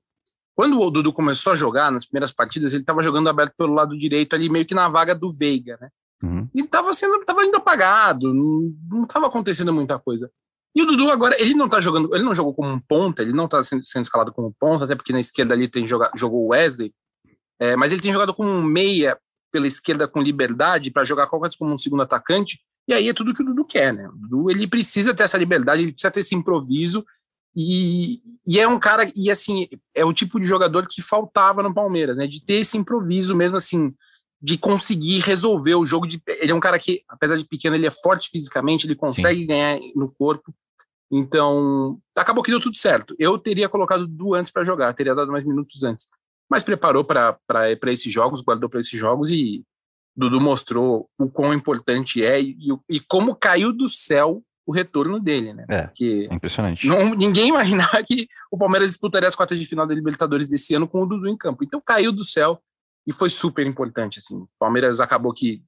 quando 0.55 0.79
o 0.79 0.89
Dudu 0.89 1.11
começou 1.11 1.53
a 1.53 1.55
jogar 1.55 1.91
nas 1.91 2.05
primeiras 2.05 2.31
partidas, 2.31 2.73
ele 2.73 2.83
estava 2.83 3.01
jogando 3.01 3.29
aberto 3.29 3.53
pelo 3.57 3.73
lado 3.73 3.97
direito 3.97 4.35
ali, 4.35 4.49
meio 4.49 4.65
que 4.65 4.75
na 4.75 4.87
vaga 4.87 5.15
do 5.15 5.31
Veiga, 5.31 5.77
né? 5.81 5.89
Uhum. 6.21 6.47
E 6.53 6.61
estava 6.61 6.93
sendo, 6.93 7.23
tava 7.25 7.43
indo 7.43 7.57
apagado, 7.57 8.33
não 8.33 9.03
estava 9.03 9.27
acontecendo 9.27 9.73
muita 9.73 9.99
coisa. 9.99 10.31
E 10.75 10.81
o 10.81 10.85
Dudu 10.85 11.09
agora, 11.11 11.39
ele 11.39 11.53
não 11.53 11.69
tá 11.69 11.79
jogando, 11.79 12.13
ele 12.15 12.23
não 12.23 12.33
jogou 12.33 12.53
como 12.53 12.69
um 12.69 12.79
ponta, 12.79 13.21
ele 13.21 13.33
não 13.33 13.47
tá 13.47 13.61
sendo, 13.61 13.83
sendo 13.83 14.03
escalado 14.03 14.31
como 14.31 14.55
ponta, 14.59 14.85
até 14.85 14.95
porque 14.95 15.13
na 15.13 15.19
esquerda 15.19 15.53
ali 15.53 15.67
tem 15.67 15.87
joga, 15.87 16.09
jogou 16.15 16.45
o 16.45 16.47
Wesley, 16.49 16.93
é, 17.59 17.75
mas 17.75 17.91
ele 17.91 18.01
tem 18.01 18.13
jogado 18.13 18.33
como 18.33 18.49
um 18.49 18.63
meia 18.63 19.17
pela 19.51 19.67
esquerda 19.67 20.07
com 20.07 20.21
liberdade 20.21 20.89
para 20.89 21.03
jogar 21.03 21.27
qualquer 21.27 21.51
como 21.57 21.73
um 21.73 21.77
segundo 21.77 22.01
atacante, 22.01 22.59
e 22.87 22.93
aí 22.93 23.07
é 23.07 23.13
tudo 23.13 23.33
que 23.33 23.41
o 23.41 23.45
Dudu 23.45 23.63
quer, 23.65 23.93
né? 23.93 24.07
O 24.07 24.13
Dudu, 24.13 24.49
ele 24.49 24.67
precisa 24.67 25.13
ter 25.13 25.23
essa 25.23 25.37
liberdade, 25.37 25.83
ele 25.83 25.91
precisa 25.91 26.11
ter 26.11 26.21
esse 26.21 26.33
improviso, 26.33 27.05
e, 27.55 28.21
e 28.45 28.59
é 28.59 28.67
um 28.67 28.79
cara, 28.79 29.11
e 29.15 29.29
assim, 29.29 29.67
é 29.93 30.03
o 30.03 30.13
tipo 30.13 30.39
de 30.39 30.47
jogador 30.47 30.87
que 30.87 31.01
faltava 31.01 31.61
no 31.61 31.73
Palmeiras, 31.73 32.17
né? 32.17 32.25
De 32.25 32.43
ter 32.43 32.55
esse 32.55 32.77
improviso 32.77 33.35
mesmo 33.35 33.57
assim, 33.57 33.93
de 34.41 34.57
conseguir 34.57 35.19
resolver 35.19 35.75
o 35.75 35.85
jogo. 35.85 36.07
De, 36.07 36.21
ele 36.27 36.51
é 36.51 36.55
um 36.55 36.59
cara 36.59 36.79
que, 36.79 37.03
apesar 37.07 37.37
de 37.37 37.45
pequeno, 37.45 37.75
ele 37.75 37.87
é 37.87 37.91
forte 37.91 38.29
fisicamente, 38.29 38.87
ele 38.87 38.95
consegue 38.95 39.41
Sim. 39.41 39.47
ganhar 39.47 39.79
no 39.95 40.11
corpo. 40.11 40.53
Então, 41.11 41.99
acabou 42.15 42.43
que 42.43 42.49
deu 42.49 42.59
tudo 42.59 42.75
certo. 42.75 43.15
Eu 43.19 43.37
teria 43.37 43.69
colocado 43.69 44.01
o 44.01 44.07
Dudu 44.07 44.33
antes 44.33 44.51
para 44.51 44.63
jogar, 44.63 44.93
teria 44.95 45.13
dado 45.13 45.31
mais 45.31 45.43
minutos 45.43 45.83
antes. 45.83 46.07
Mas 46.49 46.63
preparou 46.63 47.03
para 47.03 47.37
esses 47.87 48.11
jogos, 48.11 48.41
guardou 48.41 48.67
para 48.67 48.79
esses 48.79 48.99
jogos 48.99 49.31
e 49.31 49.63
Dudu 50.15 50.41
mostrou 50.41 51.09
o 51.17 51.29
quão 51.29 51.53
importante 51.53 52.23
é 52.23 52.41
e, 52.41 52.57
e, 52.89 52.99
como 52.99 53.35
caiu 53.35 53.71
do 53.71 53.89
céu 53.89 54.43
o 54.65 54.71
retorno 54.71 55.19
dele, 55.19 55.53
né? 55.53 55.65
É, 55.69 55.83
Porque 55.83 56.27
é 56.29 56.33
impressionante. 56.33 56.87
Não, 56.87 57.13
ninguém 57.13 57.49
imaginava 57.49 58.01
que 58.03 58.27
o 58.51 58.57
Palmeiras 58.57 58.91
disputaria 58.91 59.27
as 59.27 59.35
quartas 59.35 59.59
de 59.59 59.65
final 59.65 59.85
da 59.85 59.93
Libertadores 59.93 60.49
desse 60.49 60.73
ano 60.73 60.87
com 60.87 61.01
o 61.01 61.05
Dudu 61.05 61.27
em 61.27 61.37
campo. 61.37 61.63
Então 61.63 61.81
caiu 61.81 62.11
do 62.11 62.23
céu 62.23 62.61
e 63.05 63.13
foi 63.13 63.29
super 63.29 63.65
importante, 63.65 64.19
assim. 64.19 64.37
O 64.37 64.49
Palmeiras 64.57 64.99
acabou 64.99 65.33
que 65.33 65.61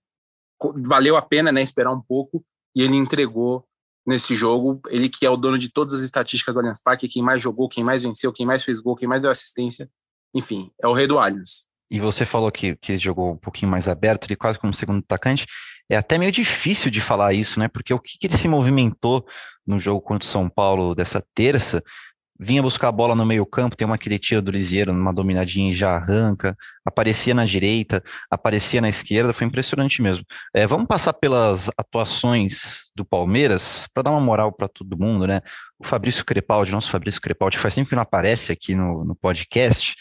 valeu 0.86 1.18
a 1.18 1.22
pena, 1.22 1.52
né, 1.52 1.62
esperar 1.62 1.92
um 1.92 2.02
pouco 2.02 2.44
e 2.76 2.82
ele 2.82 2.96
entregou 2.96 3.66
nesse 4.06 4.36
jogo. 4.36 4.80
Ele 4.88 5.10
que 5.10 5.26
é 5.26 5.30
o 5.30 5.38
dono 5.38 5.58
de 5.58 5.72
todas 5.72 5.94
as 5.94 6.02
estatísticas 6.02 6.54
do 6.54 6.60
Allianz 6.60 6.82
Parque, 6.82 7.08
quem 7.08 7.22
mais 7.22 7.42
jogou, 7.42 7.68
quem 7.68 7.84
mais 7.84 8.04
venceu, 8.04 8.32
quem 8.32 8.46
mais 8.46 8.64
fez 8.64 8.80
gol, 8.80 8.96
quem 8.96 9.08
mais 9.08 9.22
deu 9.22 9.32
assistência. 9.32 9.90
Enfim, 10.34 10.72
é 10.82 10.88
o 10.88 10.94
rei 10.94 11.08
do 11.08 11.18
Allianz. 11.18 11.66
E 11.90 12.00
você 12.00 12.26
falou 12.26 12.52
que, 12.52 12.76
que 12.78 12.98
jogou 12.98 13.34
um 13.34 13.38
pouquinho 13.38 13.72
mais 13.72 13.88
aberto, 13.88 14.26
ele 14.26 14.36
quase 14.36 14.58
como 14.58 14.74
segundo 14.74 15.00
atacante. 15.00 15.46
É 15.89 15.95
até 15.98 16.17
meio 16.17 16.32
difícil 16.32 16.89
de 16.89 17.00
falar 17.02 17.34
isso, 17.34 17.60
né? 17.60 17.67
Porque 17.67 17.93
o 17.93 18.00
que, 18.00 18.17
que 18.17 18.28
ele 18.28 18.38
se 18.38 18.48
movimentou 18.48 19.26
no 19.65 19.80
jogo 19.80 20.02
contra 20.02 20.28
o 20.28 20.32
São 20.32 20.50
Paulo 20.50 20.95
dessa 20.95 21.24
terça, 21.34 21.84
vinha 22.39 22.62
buscar 22.62 22.89
a 22.89 22.91
bola 22.91 23.15
no 23.15 23.26
meio 23.26 23.45
campo, 23.45 23.78
tem 23.78 23.86
uma 23.86 23.98
que 23.98 24.10
ele 24.10 24.19
tira 24.19 24.41
do 24.41 24.52
Lisieiro 24.52 24.93
numa 24.93 25.13
dominadinha 25.13 25.71
e 25.71 25.74
já 25.74 25.91
arranca, 25.95 26.56
aparecia 26.86 27.34
na 27.34 27.45
direita, 27.45 28.04
aparecia 28.30 28.82
na 28.82 28.89
esquerda, 28.89 29.34
foi 29.34 29.48
impressionante 29.48 30.02
mesmo. 30.02 30.26
É, 30.54 30.67
vamos 30.67 30.86
passar 30.88 31.13
pelas 31.13 31.69
atuações 31.78 32.91
do 32.95 33.06
Palmeiras, 33.06 33.88
para 33.93 34.04
dar 34.04 34.12
uma 34.12 34.19
moral 34.19 34.52
para 34.52 34.67
todo 34.67 34.98
mundo, 34.98 35.26
né? 35.26 35.41
O 35.80 35.86
Fabrício 35.86 36.26
Crepaldi, 36.26 36.71
nosso 36.71 36.91
Fabrício 36.91 37.21
Crepaldi, 37.21 37.58
faz 37.58 37.74
tempo 37.74 37.89
que 37.89 37.95
não 37.95 38.04
aparece 38.04 38.52
aqui 38.52 38.76
no, 38.76 39.06
no 39.06 39.15
podcast, 39.15 39.95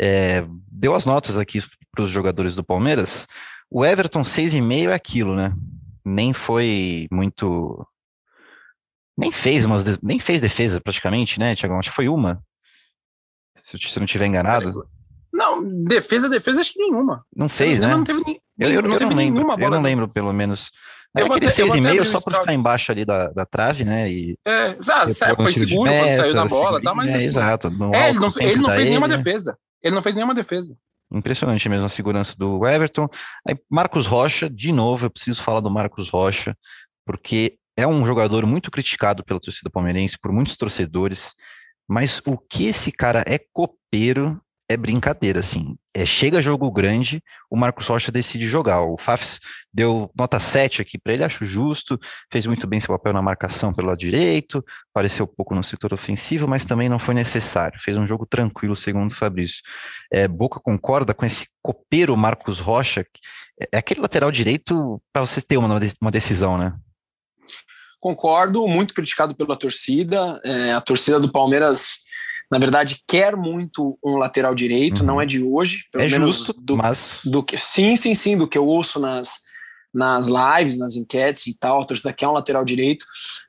é, 0.00 0.44
deu 0.70 0.94
as 0.94 1.04
notas 1.04 1.38
aqui 1.38 1.62
para 1.92 2.04
os 2.04 2.10
jogadores 2.10 2.54
do 2.54 2.64
Palmeiras. 2.64 3.26
O 3.70 3.84
Everton 3.84 4.22
6,5 4.22 4.88
é 4.90 4.94
aquilo, 4.94 5.34
né? 5.34 5.52
Nem 6.04 6.32
foi 6.32 7.08
muito. 7.10 7.86
Nem 9.18 9.32
fez 9.32 9.64
umas, 9.64 9.98
nem 10.02 10.18
fez 10.18 10.40
defesa 10.40 10.80
praticamente, 10.80 11.38
né, 11.40 11.54
Tiagão? 11.56 11.78
Acho 11.78 11.90
que 11.90 11.96
foi 11.96 12.08
uma. 12.08 12.42
Se 13.62 13.76
eu 13.76 13.80
não 14.00 14.04
estiver 14.04 14.26
enganado. 14.26 14.86
Não, 15.32 15.62
defesa, 15.84 16.28
defesa, 16.28 16.60
acho 16.60 16.72
que 16.72 16.78
nenhuma. 16.78 17.24
Não 17.34 17.48
fez, 17.48 17.80
né? 17.80 17.88
Não 17.88 18.04
teve, 18.04 18.22
nem, 18.24 18.40
eu, 18.58 18.70
eu, 18.70 18.82
não 18.82 18.92
eu 18.92 18.98
teve 18.98 19.10
não 19.10 19.16
lembro, 19.16 19.34
nenhuma 19.34 19.56
bola. 19.56 19.66
Eu 19.66 19.70
não 19.70 19.82
lembro, 19.82 20.08
pelo 20.08 20.32
menos. 20.32 20.70
É 21.16 21.22
Eu 21.22 21.26
aquele 21.26 21.46
até- 21.50 21.62
eu 21.62 21.66
vou 21.66 21.74
até 21.76 21.80
6,5 21.82 21.88
abrir 21.88 22.00
o 22.00 22.04
só 22.18 22.30
por 22.30 22.38
ficar 22.40 22.54
embaixo 22.54 22.92
ali 22.92 23.04
da, 23.04 23.28
da 23.32 23.44
trave, 23.46 23.84
né? 23.84 24.10
E 24.10 24.38
É, 24.46 24.76
sa- 24.80 25.04
depois 25.04 25.36
foi 25.56 25.64
de 25.64 25.70
seguro 25.70 25.90
quando 25.90 26.12
saiu 26.14 26.32
da 26.34 26.42
meta, 26.44 26.54
bola, 26.54 26.82
tá? 26.82 26.94
Mas 26.94 27.08
é, 27.10 27.14
assim, 27.16 27.26
exato. 27.26 27.66
é, 27.68 27.70
ele 28.10 28.18
não, 28.18 28.28
ele 28.40 28.60
não 28.60 28.70
fez 28.70 28.88
nenhuma 28.88 29.06
ele. 29.06 29.16
defesa. 29.16 29.58
Ele 29.82 29.94
não 29.94 30.02
fez 30.02 30.14
nenhuma 30.14 30.34
defesa. 30.34 30.76
Impressionante 31.10 31.68
mesmo 31.68 31.86
a 31.86 31.88
segurança 31.88 32.34
do 32.36 32.66
Everton. 32.66 33.08
Aí, 33.46 33.56
Marcos 33.70 34.06
Rocha, 34.06 34.50
de 34.50 34.72
novo, 34.72 35.06
eu 35.06 35.10
preciso 35.10 35.42
falar 35.42 35.60
do 35.60 35.70
Marcos 35.70 36.08
Rocha, 36.08 36.56
porque 37.04 37.58
é 37.76 37.86
um 37.86 38.06
jogador 38.06 38.44
muito 38.46 38.70
criticado 38.70 39.24
pela 39.24 39.38
torcida 39.38 39.70
palmeirense, 39.70 40.18
por 40.18 40.32
muitos 40.32 40.56
torcedores, 40.56 41.34
mas 41.88 42.20
o 42.26 42.36
que 42.36 42.66
esse 42.66 42.90
cara 42.90 43.22
é 43.26 43.38
copeiro 43.52 44.40
é 44.68 44.76
brincadeira, 44.76 45.40
assim. 45.40 45.76
É, 45.94 46.04
chega 46.04 46.42
jogo 46.42 46.70
grande, 46.70 47.22
o 47.50 47.56
Marcos 47.56 47.86
Rocha 47.86 48.10
decide 48.10 48.46
jogar. 48.48 48.82
O 48.82 48.98
Fafs 48.98 49.40
deu 49.72 50.10
nota 50.16 50.40
7 50.40 50.82
aqui 50.82 50.98
para 50.98 51.12
ele, 51.12 51.24
acho 51.24 51.44
justo, 51.44 51.98
fez 52.30 52.46
muito 52.46 52.66
bem 52.66 52.80
seu 52.80 52.94
papel 52.94 53.12
na 53.12 53.22
marcação 53.22 53.72
pelo 53.72 53.88
lado 53.88 53.98
direito, 53.98 54.64
apareceu 54.92 55.26
pouco 55.26 55.54
no 55.54 55.62
setor 55.62 55.94
ofensivo, 55.94 56.48
mas 56.48 56.64
também 56.64 56.88
não 56.88 56.98
foi 56.98 57.14
necessário. 57.14 57.80
Fez 57.80 57.96
um 57.96 58.06
jogo 58.06 58.26
tranquilo, 58.26 58.74
segundo 58.74 59.12
o 59.12 59.14
Fabrício. 59.14 59.62
É, 60.12 60.26
Boca 60.26 60.60
concorda 60.60 61.14
com 61.14 61.24
esse 61.24 61.46
copeiro 61.62 62.16
Marcos 62.16 62.58
Rocha? 62.58 63.04
que 63.04 63.20
É 63.72 63.78
aquele 63.78 64.00
lateral 64.00 64.32
direito 64.32 65.00
para 65.12 65.24
você 65.24 65.40
ter 65.40 65.56
uma, 65.56 65.78
uma 66.00 66.10
decisão, 66.10 66.58
né? 66.58 66.74
Concordo, 68.00 68.68
muito 68.68 68.92
criticado 68.92 69.34
pela 69.34 69.56
torcida. 69.56 70.40
É, 70.44 70.72
a 70.72 70.80
torcida 70.80 71.18
do 71.18 71.32
Palmeiras, 71.32 72.05
na 72.50 72.58
verdade, 72.58 73.02
quer 73.08 73.36
muito 73.36 73.98
um 74.04 74.16
lateral 74.16 74.54
direito, 74.54 75.00
Uhum. 75.00 75.06
não 75.06 75.20
é 75.20 75.26
de 75.26 75.42
hoje. 75.42 75.84
Pelo 75.90 76.04
é 76.04 76.08
menos 76.08 76.36
justo, 76.36 76.60
do, 76.60 76.76
mas 76.76 77.20
do 77.24 77.42
que 77.42 77.58
sim, 77.58 77.96
sim, 77.96 78.14
sim, 78.14 78.36
do 78.36 78.48
que 78.48 78.56
eu 78.56 78.66
ouço 78.66 79.00
nas, 79.00 79.40
nas 79.92 80.28
lives, 80.28 80.78
nas 80.78 80.94
enquetes 80.94 81.46
e 81.46 81.58
tal, 81.58 81.80
a 81.80 81.84
torcida 81.84 82.12
quer 82.12 82.28
um 82.28 82.32
lateral 82.32 82.64
direito, 82.64 83.04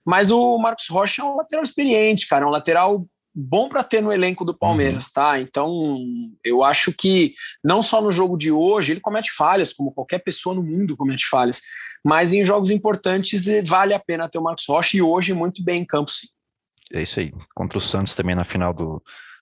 mas 0.05 0.31
o 0.31 0.57
Marcos 0.57 0.87
Rocha 0.87 1.21
é 1.21 1.25
um 1.25 1.35
lateral 1.35 1.63
experiente, 1.63 2.27
cara, 2.27 2.45
é 2.45 2.47
um 2.47 2.51
lateral 2.51 3.05
bom 3.39 3.69
para 3.69 3.83
ter 3.83 4.01
no 4.01 4.11
elenco 4.11 4.43
do 4.43 4.57
Palmeiras, 4.57 5.11
tá? 5.11 5.39
Então, 5.39 5.95
eu 6.43 6.63
acho 6.63 6.91
que 6.91 7.35
não 7.63 7.83
só 7.83 8.01
no 8.01 8.11
jogo 8.11 8.35
de 8.35 8.51
hoje, 8.51 8.93
ele 8.93 8.99
comete 8.99 9.31
falhas, 9.31 9.73
como 9.73 9.91
qualquer 9.91 10.19
pessoa 10.19 10.55
no 10.55 10.63
mundo 10.63 10.97
comete 10.97 11.27
falhas, 11.27 11.61
mas 12.03 12.33
em 12.33 12.43
jogos 12.43 12.71
importantes 12.71 13.47
eh, 13.47 13.61
vale 13.61 13.93
a 13.93 13.99
pena 13.99 14.27
ter 14.27 14.39
o 14.39 14.41
Marcos 14.41 14.65
Rocha 14.67 14.97
e 14.97 15.03
hoje 15.03 15.33
muito 15.33 15.63
bem 15.63 15.81
em 15.81 15.85
campo, 15.85 16.09
sim. 16.09 16.27
É 16.93 17.01
isso 17.01 17.19
aí. 17.19 17.33
Contra 17.53 17.77
o 17.77 17.81
Santos 17.81 18.15
também 18.15 18.35
na 18.35 18.43
final 18.43 18.73
do, 18.73 19.01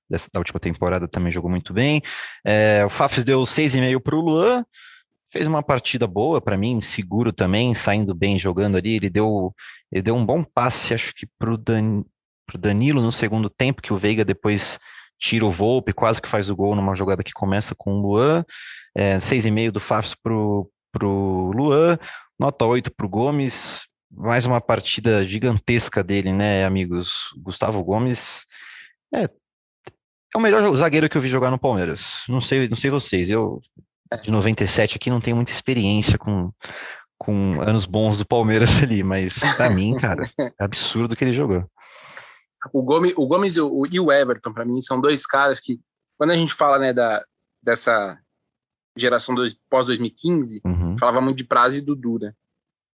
dessa, 0.10 0.30
da 0.32 0.40
última 0.40 0.60
temporada 0.60 1.08
também 1.08 1.32
jogou 1.32 1.50
muito 1.50 1.74
bem. 1.74 2.02
É, 2.44 2.84
o 2.86 2.90
Fafs 2.90 3.24
deu 3.24 3.44
6,5 3.44 4.00
para 4.02 4.16
o 4.16 4.22
Luan, 4.22 4.66
fez 5.32 5.48
uma 5.48 5.64
partida 5.64 6.08
boa 6.08 6.40
para 6.40 6.58
mim, 6.58 6.82
seguro 6.82 7.32
também, 7.32 7.74
saindo 7.74 8.14
bem 8.14 8.40
jogando 8.40 8.78
ali. 8.78 8.96
Ele 8.96 9.10
deu, 9.10 9.54
ele 9.92 10.02
deu 10.02 10.16
um 10.16 10.26
bom 10.26 10.44
passe, 10.44 10.94
acho 10.94 11.14
que 11.14 11.28
para 11.38 11.54
o 11.54 11.58
Dan, 11.58 12.04
Danilo 12.58 13.02
no 13.02 13.12
segundo 13.12 13.50
tempo, 13.50 13.82
que 13.82 13.94
o 13.94 13.98
Veiga 13.98 14.24
depois 14.24 14.80
tira 15.20 15.46
o 15.46 15.52
Volpe, 15.52 15.94
quase 15.94 16.22
que 16.22 16.28
faz 16.28 16.50
o 16.50 16.56
gol 16.56 16.76
numa 16.76 16.96
jogada 16.96 17.24
que 17.24 17.32
começa 17.32 17.74
com 17.76 17.94
o 17.94 18.02
Luan. 18.02 18.46
É, 18.96 19.18
6,5 19.18 19.72
do 19.72 19.80
Fafs 19.80 20.16
pro, 20.16 20.70
pro 20.92 21.52
Luan, 21.56 21.98
nota 22.40 22.66
8 22.66 22.92
pro 22.96 23.10
Gomes. 23.10 23.82
Mais 24.16 24.46
uma 24.46 24.62
partida 24.62 25.26
gigantesca 25.26 26.04
dele, 26.04 26.32
né, 26.32 26.66
amigos? 26.66 27.34
Gustavo 27.38 27.84
Gomes 27.84 28.46
é 29.14 29.30
é 30.36 30.38
o 30.38 30.42
melhor 30.42 30.76
zagueiro 30.76 31.10
que 31.10 31.18
eu 31.18 31.22
vi 31.22 31.30
jogar 31.30 31.50
no 31.50 31.58
Palmeiras. 31.58 32.26
Não 32.28 32.42
sei, 32.42 32.68
não 32.68 32.76
sei 32.76 32.92
vocês. 32.92 33.30
Eu, 33.30 33.62
de 34.22 34.30
97 34.30 34.98
aqui, 34.98 35.10
não 35.10 35.22
tenho 35.22 35.38
muita 35.38 35.52
experiência 35.52 36.18
com, 36.18 36.52
com 37.18 37.62
anos 37.62 37.86
bons 37.86 38.18
do 38.18 38.26
Palmeiras 38.26 38.70
ali, 38.84 39.02
mas 39.02 39.40
pra 39.56 39.70
mim, 39.70 39.96
cara, 39.96 40.26
é 40.38 40.52
absurdo 40.64 41.16
que 41.16 41.24
ele 41.24 41.34
jogou. 41.34 41.64
O 42.74 42.84
Gomes, 42.84 43.14
o 43.16 43.26
Gomes 43.26 43.56
e 43.56 43.62
o, 43.62 43.86
e 43.90 43.98
o 43.98 44.12
Everton, 44.12 44.52
para 44.52 44.66
mim, 44.66 44.82
são 44.82 45.00
dois 45.00 45.26
caras 45.26 45.62
que, 45.62 45.80
quando 46.18 46.32
a 46.32 46.36
gente 46.36 46.54
fala 46.54 46.80
né, 46.80 46.92
da, 46.92 47.24
dessa 47.64 48.20
geração 48.98 49.36
pós-2015, 49.70 50.60
Uhum. 50.66 50.98
falava 50.98 51.22
muito 51.22 51.38
de 51.38 51.46
prazo 51.46 51.78
e 51.78 51.82
Dudu, 51.82 52.20
né? 52.20 52.34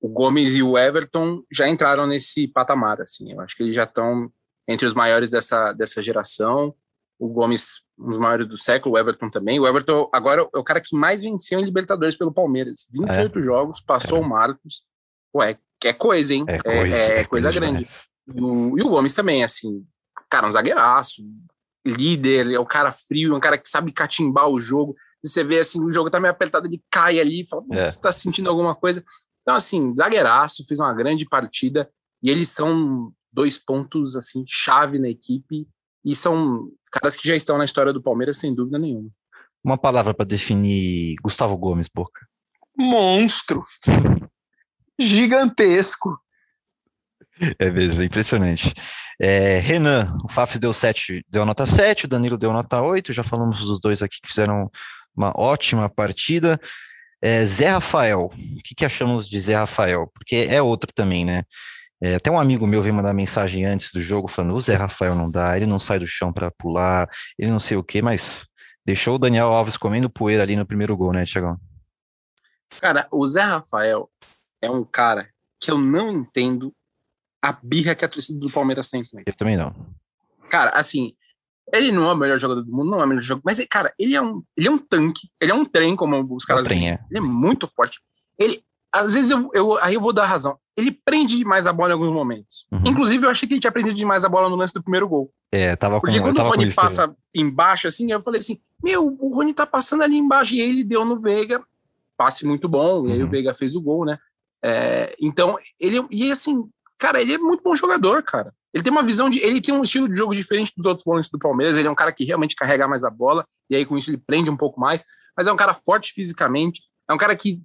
O 0.01 0.07
Gomes 0.07 0.53
e 0.53 0.63
o 0.63 0.77
Everton 0.77 1.43
já 1.51 1.67
entraram 1.67 2.07
nesse 2.07 2.47
patamar, 2.47 3.01
assim. 3.01 3.31
Eu 3.33 3.41
acho 3.41 3.55
que 3.55 3.63
eles 3.63 3.75
já 3.75 3.83
estão 3.83 4.31
entre 4.67 4.85
os 4.85 4.93
maiores 4.93 5.29
dessa, 5.29 5.73
dessa 5.73 6.01
geração. 6.01 6.73
O 7.19 7.27
Gomes, 7.27 7.83
um 7.97 8.09
dos 8.09 8.17
maiores 8.17 8.47
do 8.47 8.57
século, 8.57 8.95
o 8.95 8.97
Everton 8.97 9.27
também. 9.27 9.59
O 9.59 9.67
Everton 9.67 10.09
agora 10.13 10.47
é 10.53 10.57
o 10.57 10.63
cara 10.63 10.79
que 10.79 10.95
mais 10.95 11.21
venceu 11.23 11.59
em 11.59 11.65
Libertadores 11.65 12.15
pelo 12.15 12.31
Palmeiras. 12.31 12.87
28 12.91 13.43
jogos, 13.43 13.81
passou 13.81 14.21
o 14.21 14.27
Marcos. 14.29 14.83
Ué, 15.35 15.57
é 15.83 15.93
coisa, 15.93 16.33
hein? 16.33 16.45
É 16.47 16.59
coisa, 16.61 16.95
é 16.95 17.25
coisa 17.25 17.51
grande. 17.51 17.87
E 18.33 18.41
o, 18.41 18.77
e 18.77 18.81
o 18.81 18.89
Gomes 18.89 19.13
também, 19.13 19.43
assim, 19.43 19.85
cara, 20.29 20.47
um 20.47 20.51
zagueiraço, 20.51 21.23
líder, 21.85 22.51
é 22.51 22.59
o 22.59 22.65
cara 22.65 22.91
frio, 22.91 23.33
é 23.33 23.37
um 23.37 23.39
cara 23.39 23.57
que 23.57 23.67
sabe 23.67 23.91
catimbar 23.91 24.47
o 24.47 24.59
jogo. 24.59 24.95
E 25.23 25.27
você 25.27 25.43
vê 25.43 25.59
assim, 25.59 25.83
o 25.83 25.91
jogo 25.91 26.09
tá 26.09 26.19
meio 26.19 26.31
apertado, 26.31 26.67
ele 26.67 26.81
cai 26.89 27.19
ali, 27.19 27.45
fala, 27.47 27.63
É. 27.71 27.87
você 27.87 27.99
tá 27.99 28.11
sentindo 28.11 28.49
alguma 28.49 28.73
coisa. 28.75 29.03
Então, 29.49 29.57
assim, 29.57 29.95
zagueiraço, 29.97 30.63
fez 30.67 30.79
uma 30.79 30.93
grande 30.93 31.25
partida, 31.25 31.89
e 32.21 32.29
eles 32.29 32.49
são 32.49 33.11
dois 33.33 33.57
pontos, 33.57 34.15
assim, 34.15 34.45
chave 34.47 34.99
na 34.99 35.09
equipe, 35.09 35.67
e 36.05 36.15
são 36.15 36.69
caras 36.91 37.15
que 37.15 37.27
já 37.27 37.35
estão 37.35 37.57
na 37.57 37.65
história 37.65 37.91
do 37.91 37.99
Palmeiras, 37.99 38.37
sem 38.37 38.53
dúvida 38.53 38.77
nenhuma. 38.77 39.09
Uma 39.63 39.75
palavra 39.75 40.13
para 40.13 40.27
definir 40.27 41.15
Gustavo 41.23 41.57
Gomes, 41.57 41.87
Boca. 41.91 42.27
Monstro. 42.77 43.63
Gigantesco. 44.99 46.15
É 47.57 47.71
mesmo, 47.71 48.03
é 48.03 48.05
impressionante. 48.05 48.71
É, 49.19 49.57
Renan, 49.57 50.15
o 50.23 50.31
Faf 50.31 50.59
deu 50.59 50.71
7, 50.71 51.25
deu 51.27 51.43
nota 51.43 51.65
7, 51.65 52.05
o 52.05 52.07
Danilo 52.07 52.37
deu 52.37 52.53
nota 52.53 52.79
8, 52.83 53.13
já 53.13 53.23
falamos 53.23 53.65
dos 53.65 53.81
dois 53.81 54.03
aqui 54.03 54.21
que 54.21 54.29
fizeram 54.29 54.69
uma 55.17 55.33
ótima 55.35 55.89
partida. 55.89 56.61
É, 57.21 57.45
Zé 57.45 57.69
Rafael, 57.69 58.31
o 58.33 58.63
que, 58.63 58.73
que 58.75 58.85
achamos 58.85 59.27
de 59.27 59.39
Zé 59.39 59.55
Rafael? 59.55 60.09
Porque 60.13 60.47
é 60.49 60.61
outro 60.61 60.91
também, 60.93 61.25
né? 61.25 61.43
É, 62.01 62.15
até 62.15 62.31
um 62.31 62.39
amigo 62.39 62.65
meu 62.65 62.81
veio 62.81 62.93
mandar 62.93 63.13
mensagem 63.13 63.65
antes 63.65 63.91
do 63.91 64.01
jogo 64.01 64.29
falando: 64.29 64.55
o 64.55 64.61
Zé 64.61 64.75
Rafael 64.75 65.15
não 65.15 65.29
dá, 65.29 65.57
ele 65.57 65.65
não 65.65 65.79
sai 65.79 65.99
do 65.99 66.07
chão 66.07 66.31
para 66.31 66.49
pular, 66.49 67.09
ele 67.37 67.51
não 67.51 67.59
sei 67.59 67.75
o 67.75 67.83
que, 67.83 68.01
mas 68.01 68.47
deixou 68.85 69.15
o 69.15 69.19
Daniel 69.19 69.47
Alves 69.47 69.75
comendo 69.75 70.09
poeira 70.09 70.43
ali 70.43 70.55
no 70.55 70.65
primeiro 70.65 70.95
gol, 70.95 71.11
né, 71.11 71.25
Tiagão? 71.25 71.59
Cara, 72.79 73.07
o 73.11 73.27
Zé 73.27 73.41
Rafael 73.41 74.09
é 74.61 74.69
um 74.69 74.85
cara 74.85 75.29
que 75.59 75.71
eu 75.71 75.77
não 75.77 76.11
entendo 76.11 76.73
a 77.41 77.51
birra 77.51 77.95
que 77.95 78.05
a 78.05 78.09
torcida 78.09 78.39
do 78.39 78.51
Palmeiras 78.51 78.89
tem 78.89 79.03
com 79.03 79.17
ele. 79.17 79.25
Eu 79.27 79.35
também 79.35 79.57
não. 79.57 79.75
Cara, 80.49 80.71
assim, 80.71 81.15
ele 81.73 81.91
não 81.91 82.09
é 82.09 82.13
o 82.13 82.17
melhor 82.17 82.39
jogador 82.39 82.61
do 82.63 82.71
mundo, 82.71 82.91
não 82.91 83.01
é 83.01 83.05
o 83.05 83.07
melhor 83.07 83.21
jogador, 83.21 83.43
mas, 83.45 83.63
cara, 83.69 83.93
ele 83.97 84.15
é 84.15 84.21
um, 84.21 84.41
ele 84.57 84.67
é 84.67 84.71
um 84.71 84.77
tanque, 84.77 85.27
ele 85.41 85.51
é 85.51 85.55
um 85.55 85.65
trem, 85.65 85.95
como 85.95 86.25
os 86.35 86.45
caras 86.45 86.63
trem, 86.63 86.79
dizem. 86.79 86.93
é. 86.93 86.99
Ele 87.09 87.17
é 87.19 87.21
muito 87.21 87.67
forte. 87.67 87.99
Ele, 88.37 88.63
às 88.91 89.13
vezes, 89.13 89.29
eu, 89.29 89.49
eu, 89.53 89.77
aí 89.83 89.93
eu 89.93 90.01
vou 90.01 90.11
dar 90.13 90.25
razão. 90.25 90.57
Ele 90.75 90.91
prende 90.91 91.37
demais 91.37 91.67
a 91.67 91.73
bola 91.73 91.89
em 91.89 91.93
alguns 91.93 92.13
momentos. 92.13 92.65
Uhum. 92.71 92.81
Inclusive, 92.85 93.25
eu 93.25 93.29
achei 93.29 93.47
que 93.47 93.53
ele 93.53 93.61
tinha 93.61 93.71
prendido 93.71 93.95
demais 93.95 94.23
a 94.25 94.29
bola 94.29 94.49
no 94.49 94.55
lance 94.55 94.73
do 94.73 94.81
primeiro 94.81 95.07
gol. 95.07 95.31
É, 95.51 95.75
tava 95.75 95.95
com, 95.95 96.01
Porque 96.01 96.17
eu 96.17 96.23
quando 96.23 96.39
o 96.39 96.43
com 96.43 96.49
Rony 96.49 96.65
isso 96.65 96.75
passa 96.75 97.13
embaixo, 97.35 97.87
assim, 97.87 98.11
eu 98.11 98.21
falei 98.21 98.39
assim: 98.39 98.59
Meu, 98.81 99.05
o 99.19 99.35
Rony 99.35 99.53
tá 99.53 99.65
passando 99.67 100.03
ali 100.03 100.15
embaixo. 100.17 100.53
E 100.55 100.61
ele 100.61 100.83
deu 100.83 101.03
no 101.05 101.19
Veiga, 101.19 101.61
passe 102.17 102.45
muito 102.45 102.67
bom. 102.69 103.07
E 103.07 103.11
aí 103.11 103.19
Uhum. 103.21 103.27
o 103.27 103.29
Veiga 103.29 103.53
fez 103.53 103.75
o 103.75 103.81
gol, 103.81 104.05
né? 104.05 104.17
É, 104.63 105.15
então, 105.21 105.57
ele. 105.79 106.05
E 106.09 106.31
assim, 106.31 106.63
cara, 106.97 107.21
ele 107.21 107.33
é 107.33 107.37
muito 107.37 107.61
bom 107.61 107.75
jogador, 107.75 108.23
cara. 108.23 108.53
Ele 108.73 108.83
tem 108.83 108.91
uma 108.91 109.03
visão 109.03 109.29
de. 109.29 109.39
Ele 109.39 109.61
tem 109.61 109.73
um 109.73 109.83
estilo 109.83 110.07
de 110.07 110.15
jogo 110.15 110.35
diferente 110.35 110.73
dos 110.75 110.85
outros 110.85 111.03
volantes 111.05 111.29
do 111.29 111.39
Palmeiras. 111.39 111.77
Ele 111.77 111.87
é 111.87 111.91
um 111.91 111.95
cara 111.95 112.11
que 112.11 112.23
realmente 112.23 112.55
carrega 112.55 112.87
mais 112.87 113.03
a 113.03 113.09
bola. 113.09 113.45
E 113.69 113.75
aí, 113.75 113.85
com 113.85 113.97
isso, 113.97 114.09
ele 114.09 114.17
prende 114.17 114.49
um 114.49 114.57
pouco 114.57 114.79
mais. 114.79 115.03
Mas 115.35 115.47
é 115.47 115.51
um 115.51 115.55
cara 115.55 115.73
forte 115.73 116.13
fisicamente. 116.13 116.83
É 117.09 117.13
um 117.13 117.17
cara 117.17 117.35
que, 117.35 117.61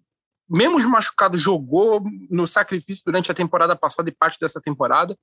mesmo 0.49 0.81
de 0.81 0.87
machucado, 0.87 1.37
jogou 1.37 2.03
no 2.31 2.47
sacrifício 2.47 3.03
durante 3.05 3.31
a 3.31 3.35
temporada 3.35 3.77
passada 3.77 4.09
e 4.09 4.15
parte 4.15 4.39
dessa 4.41 4.61
temporada. 4.61 5.17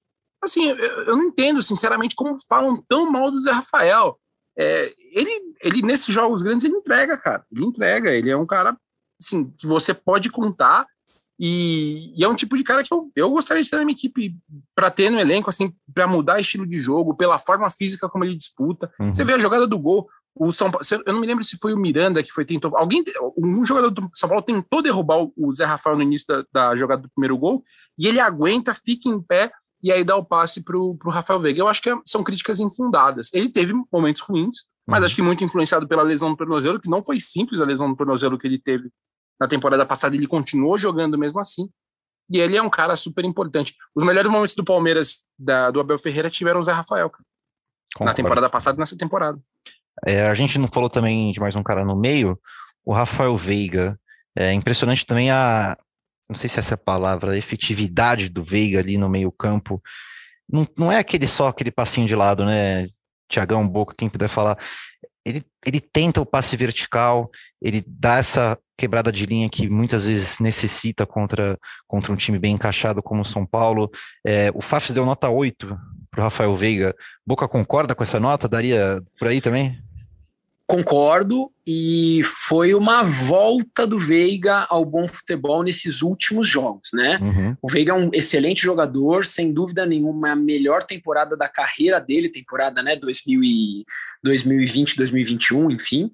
Assim, 0.44 0.70
eu, 0.70 0.78
eu 0.78 1.18
não 1.18 1.24
entendo, 1.24 1.62
sinceramente, 1.62 2.16
como 2.16 2.38
falam 2.48 2.76
tão 2.88 3.10
mal 3.12 3.32
do 3.32 3.40
Zé 3.40 3.52
Rafael. 3.52 4.20
É, 4.58 4.94
ele, 5.12 5.56
ele, 5.62 5.82
nesses 5.82 6.14
jogos 6.14 6.44
grandes, 6.44 6.66
ele 6.66 6.76
entrega, 6.76 7.18
cara. 7.18 7.44
Ele 7.52 7.66
entrega. 7.66 8.12
Ele 8.12 8.30
é 8.30 8.38
um 8.38 8.46
cara, 8.46 8.78
assim, 9.20 9.52
que 9.58 9.66
você 9.66 9.94
pode 9.94 10.30
contar. 10.30 10.86
E, 11.44 12.14
e 12.16 12.24
é 12.24 12.28
um 12.30 12.36
tipo 12.36 12.56
de 12.56 12.64
cara 12.64 12.84
que 12.84 12.94
eu, 12.94 13.12
eu 13.16 13.32
gostaria 13.32 13.64
de 13.64 13.70
ter 13.70 13.78
na 13.78 13.84
minha 13.84 13.96
equipe 13.96 14.38
para 14.76 14.92
ter 14.92 15.10
no 15.10 15.20
elenco, 15.20 15.50
assim, 15.50 15.74
para 15.92 16.06
mudar 16.06 16.40
estilo 16.40 16.68
de 16.68 16.80
jogo, 16.80 17.16
pela 17.16 17.40
forma 17.40 17.68
física 17.72 18.08
como 18.08 18.24
ele 18.24 18.36
disputa. 18.36 18.92
Uhum. 19.00 19.12
Você 19.12 19.24
vê 19.24 19.34
a 19.34 19.40
jogada 19.40 19.66
do 19.66 19.80
gol. 19.80 20.08
O 20.36 20.52
São 20.52 20.70
Paulo, 20.70 20.86
eu 21.06 21.14
não 21.14 21.20
me 21.20 21.26
lembro 21.26 21.44
se 21.44 21.58
foi 21.58 21.74
o 21.74 21.78
Miranda 21.78 22.22
que 22.22 22.32
foi 22.32 22.46
tentou. 22.46 22.78
Alguém, 22.78 23.04
um 23.36 23.66
jogador 23.66 23.90
do 23.90 24.08
São 24.14 24.30
Paulo 24.30 24.44
tentou 24.44 24.84
derrubar 24.84 25.18
o- 25.24 25.34
o 25.36 25.52
Zé 25.52 25.66
Rafael 25.66 25.96
no 25.98 26.04
início 26.04 26.28
da, 26.28 26.46
da 26.70 26.76
jogada 26.78 27.02
do 27.02 27.10
primeiro 27.10 27.36
gol 27.38 27.64
e 27.98 28.08
ele 28.08 28.20
aguenta, 28.20 28.72
fica 28.74 29.10
em 29.10 29.20
pé 29.20 29.52
e 29.84 29.92
aí 29.92 30.04
dá 30.04 30.16
o 30.16 30.24
passe 30.24 30.62
pro, 30.64 30.96
pro 30.96 31.10
Rafael 31.10 31.40
Veiga. 31.40 31.60
Eu 31.60 31.68
acho 31.68 31.82
que 31.82 31.90
é- 31.90 31.98
são 32.06 32.24
críticas 32.24 32.60
infundadas. 32.60 33.30
Ele 33.34 33.50
teve 33.50 33.74
momentos 33.92 34.22
ruins, 34.22 34.58
mas 34.88 35.00
Uhum. 35.00 35.06
acho 35.06 35.16
que 35.16 35.22
muito 35.24 35.44
influenciado 35.44 35.88
pela 35.88 36.04
lesão 36.04 36.30
do 36.30 36.38
tornozelo, 36.38 36.80
que 36.80 36.90
não 36.90 37.02
foi 37.02 37.20
simples 37.20 37.60
a 37.60 37.66
lesão 37.66 37.90
do 37.90 37.96
tornozelo 37.98 38.38
que 38.38 38.48
ele 38.48 38.60
teve 38.60 38.90
na 39.42 39.48
temporada 39.48 39.84
passada. 39.88 40.16
Ele 40.16 40.28
continuou 40.28 40.78
jogando 40.78 41.18
mesmo 41.18 41.40
assim. 41.40 41.68
E 42.30 42.40
ele 42.40 42.56
é 42.56 42.62
um 42.62 42.70
cara 42.70 42.96
super 42.96 43.26
importante. 43.26 43.76
Os 43.96 44.06
melhores 44.06 44.30
momentos 44.30 44.56
do 44.56 44.64
Palmeiras, 44.64 45.26
da, 45.38 45.72
do 45.72 45.80
Abel 45.80 45.98
Ferreira, 45.98 46.30
tiveram 46.30 46.60
o 46.60 46.64
Zé 46.64 46.72
Rafael, 46.72 47.10
cara, 47.10 47.24
na 47.24 47.98
Concordo. 47.98 48.16
temporada 48.16 48.50
passada 48.50 48.78
e 48.78 48.80
nessa 48.80 48.96
temporada. 48.96 49.40
É, 50.06 50.28
a 50.28 50.36
gente 50.36 50.60
não 50.60 50.68
falou 50.68 50.90
também 50.90 51.32
de 51.32 51.40
mais 51.40 51.56
um 51.56 51.64
cara 51.64 51.84
no 51.84 51.96
meio, 51.96 52.40
o 52.86 52.94
Rafael 52.94 53.36
Veiga. 53.36 54.00
É 54.38 54.54
impressionante 54.54 55.06
também 55.06 55.30
a, 55.32 55.76
não 56.30 56.36
sei 56.36 56.48
se 56.48 56.60
essa 56.60 56.76
é 56.76 56.76
a 56.76 56.78
palavra, 56.78 57.34
a 57.34 57.38
efetividade 57.38 58.30
do 58.30 58.44
Veiga 58.44 58.80
ali 58.80 58.98
no 58.98 59.10
meio-campo. 59.10 59.82
Não, 60.48 60.66
não 60.78 60.92
é 60.92 61.00
aquele 61.00 61.28
só 61.28 61.48
aquele 61.48 61.72
passinho 61.72 62.08
de 62.08 62.16
lado, 62.16 62.46
né? 62.46 62.88
Tiagão, 63.28 63.68
Boca, 63.68 63.96
quem 63.98 64.08
puder 64.08 64.30
falar. 64.30 64.58
Ele, 65.26 65.44
ele 65.66 65.80
tenta 65.80 66.20
o 66.20 66.26
passe 66.26 66.56
vertical, 66.58 67.30
ele 67.62 67.84
dá 67.86 68.18
essa 68.18 68.58
quebrada 68.78 69.12
de 69.12 69.26
linha 69.26 69.50
que 69.50 69.70
muitas 69.70 70.06
vezes 70.06 70.40
necessita 70.40 71.06
contra, 71.06 71.58
contra 71.88 72.12
um 72.12 72.16
time 72.16 72.40
bem 72.40 72.56
encaixado 72.56 73.04
como 73.04 73.22
o 73.22 73.26
São 73.26 73.46
Paulo. 73.46 73.90
É, 74.26 74.52
o 74.56 74.62
Fafs 74.62 74.94
deu 74.94 75.06
nota 75.06 75.30
8 75.30 75.78
para 76.10 76.20
o 76.20 76.24
Rafael 76.24 76.56
Veiga. 76.56 76.96
Boca 77.26 77.48
concorda 77.48 77.94
com 77.94 78.04
essa 78.04 78.20
nota? 78.20 78.50
Daria 78.50 79.02
por 79.20 79.28
aí 79.28 79.40
também? 79.40 79.80
Concordo, 80.72 81.52
e 81.68 82.22
foi 82.24 82.74
uma 82.74 83.04
volta 83.04 83.86
do 83.86 84.00
Veiga 84.00 84.66
ao 84.70 84.86
bom 84.86 85.06
futebol 85.06 85.64
nesses 85.64 86.02
últimos 86.02 86.48
jogos, 86.48 86.92
né? 86.94 87.20
Uhum. 87.22 87.58
O 87.62 87.70
Veiga 87.70 87.92
é 87.92 87.96
um 87.96 88.10
excelente 88.14 88.62
jogador, 88.62 89.26
sem 89.26 89.52
dúvida 89.52 89.86
nenhuma, 89.86 90.30
é 90.30 90.32
a 90.32 90.36
melhor 90.36 90.82
temporada 90.82 91.36
da 91.36 91.50
carreira 91.50 92.00
dele, 92.00 92.30
temporada 92.30 92.82
né, 92.82 92.96
2000 92.96 93.44
e 93.44 93.86
2020, 94.24 94.96
2021, 94.96 95.72
enfim. 95.72 96.10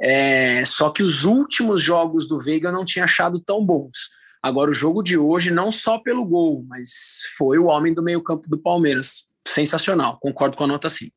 É, 0.00 0.64
só 0.64 0.88
que 0.88 1.02
os 1.02 1.24
últimos 1.24 1.82
jogos 1.82 2.26
do 2.26 2.38
Veiga 2.38 2.68
eu 2.68 2.72
não 2.72 2.86
tinha 2.86 3.04
achado 3.04 3.38
tão 3.38 3.62
bons. 3.62 4.08
Agora, 4.42 4.70
o 4.70 4.74
jogo 4.74 5.02
de 5.02 5.18
hoje, 5.18 5.50
não 5.50 5.70
só 5.70 5.98
pelo 5.98 6.24
gol, 6.24 6.64
mas 6.66 7.24
foi 7.36 7.58
o 7.58 7.66
homem 7.66 7.92
do 7.92 8.02
meio-campo 8.02 8.48
do 8.48 8.56
Palmeiras. 8.56 9.28
Sensacional, 9.46 10.18
concordo 10.18 10.56
com 10.56 10.64
a 10.64 10.68
nota 10.68 10.88
sim. 10.88 11.10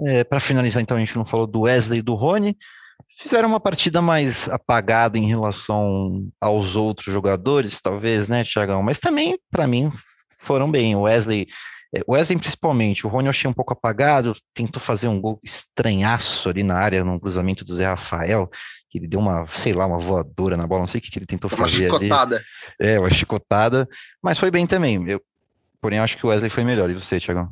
É, 0.00 0.24
para 0.24 0.40
finalizar, 0.40 0.82
então, 0.82 0.96
a 0.96 1.00
gente 1.00 1.16
não 1.16 1.24
falou 1.24 1.46
do 1.46 1.62
Wesley 1.62 2.00
e 2.00 2.02
do 2.02 2.14
Rony. 2.14 2.56
Fizeram 3.18 3.48
uma 3.48 3.60
partida 3.60 4.02
mais 4.02 4.48
apagada 4.48 5.16
em 5.16 5.26
relação 5.26 6.28
aos 6.40 6.76
outros 6.76 7.12
jogadores, 7.12 7.80
talvez, 7.80 8.28
né, 8.28 8.44
Thiagão? 8.44 8.82
Mas 8.82 9.00
também, 9.00 9.38
para 9.50 9.66
mim, 9.66 9.90
foram 10.38 10.70
bem. 10.70 10.94
O 10.94 11.02
Wesley, 11.02 11.46
é, 11.94 12.02
o 12.06 12.12
Wesley 12.12 12.38
principalmente, 12.38 13.06
o 13.06 13.08
Rony 13.10 13.26
eu 13.26 13.30
achei 13.30 13.48
um 13.48 13.54
pouco 13.54 13.72
apagado, 13.72 14.36
tentou 14.52 14.80
fazer 14.80 15.08
um 15.08 15.18
gol 15.18 15.40
estranhaço 15.42 16.48
ali 16.50 16.62
na 16.62 16.76
área, 16.76 17.02
no 17.02 17.18
cruzamento 17.18 17.64
do 17.64 17.74
Zé 17.74 17.86
Rafael, 17.86 18.50
que 18.90 18.98
ele 18.98 19.08
deu 19.08 19.20
uma, 19.20 19.46
sei 19.48 19.72
lá, 19.72 19.86
uma 19.86 19.98
voadora 19.98 20.56
na 20.56 20.66
bola, 20.66 20.82
não 20.82 20.88
sei 20.88 20.98
o 20.98 21.02
que, 21.02 21.10
que 21.10 21.18
ele 21.18 21.26
tentou 21.26 21.50
Uma 21.50 21.56
fazer 21.56 21.90
ali. 21.90 22.04
chicotada. 22.04 22.44
É, 22.78 22.98
uma 22.98 23.10
chicotada, 23.10 23.88
mas 24.22 24.38
foi 24.38 24.50
bem 24.50 24.66
também. 24.66 25.08
Eu, 25.08 25.22
porém, 25.80 25.98
eu 25.98 26.04
acho 26.04 26.18
que 26.18 26.26
o 26.26 26.28
Wesley 26.28 26.50
foi 26.50 26.64
melhor. 26.64 26.90
E 26.90 26.94
você, 26.94 27.18
Thiagão? 27.18 27.50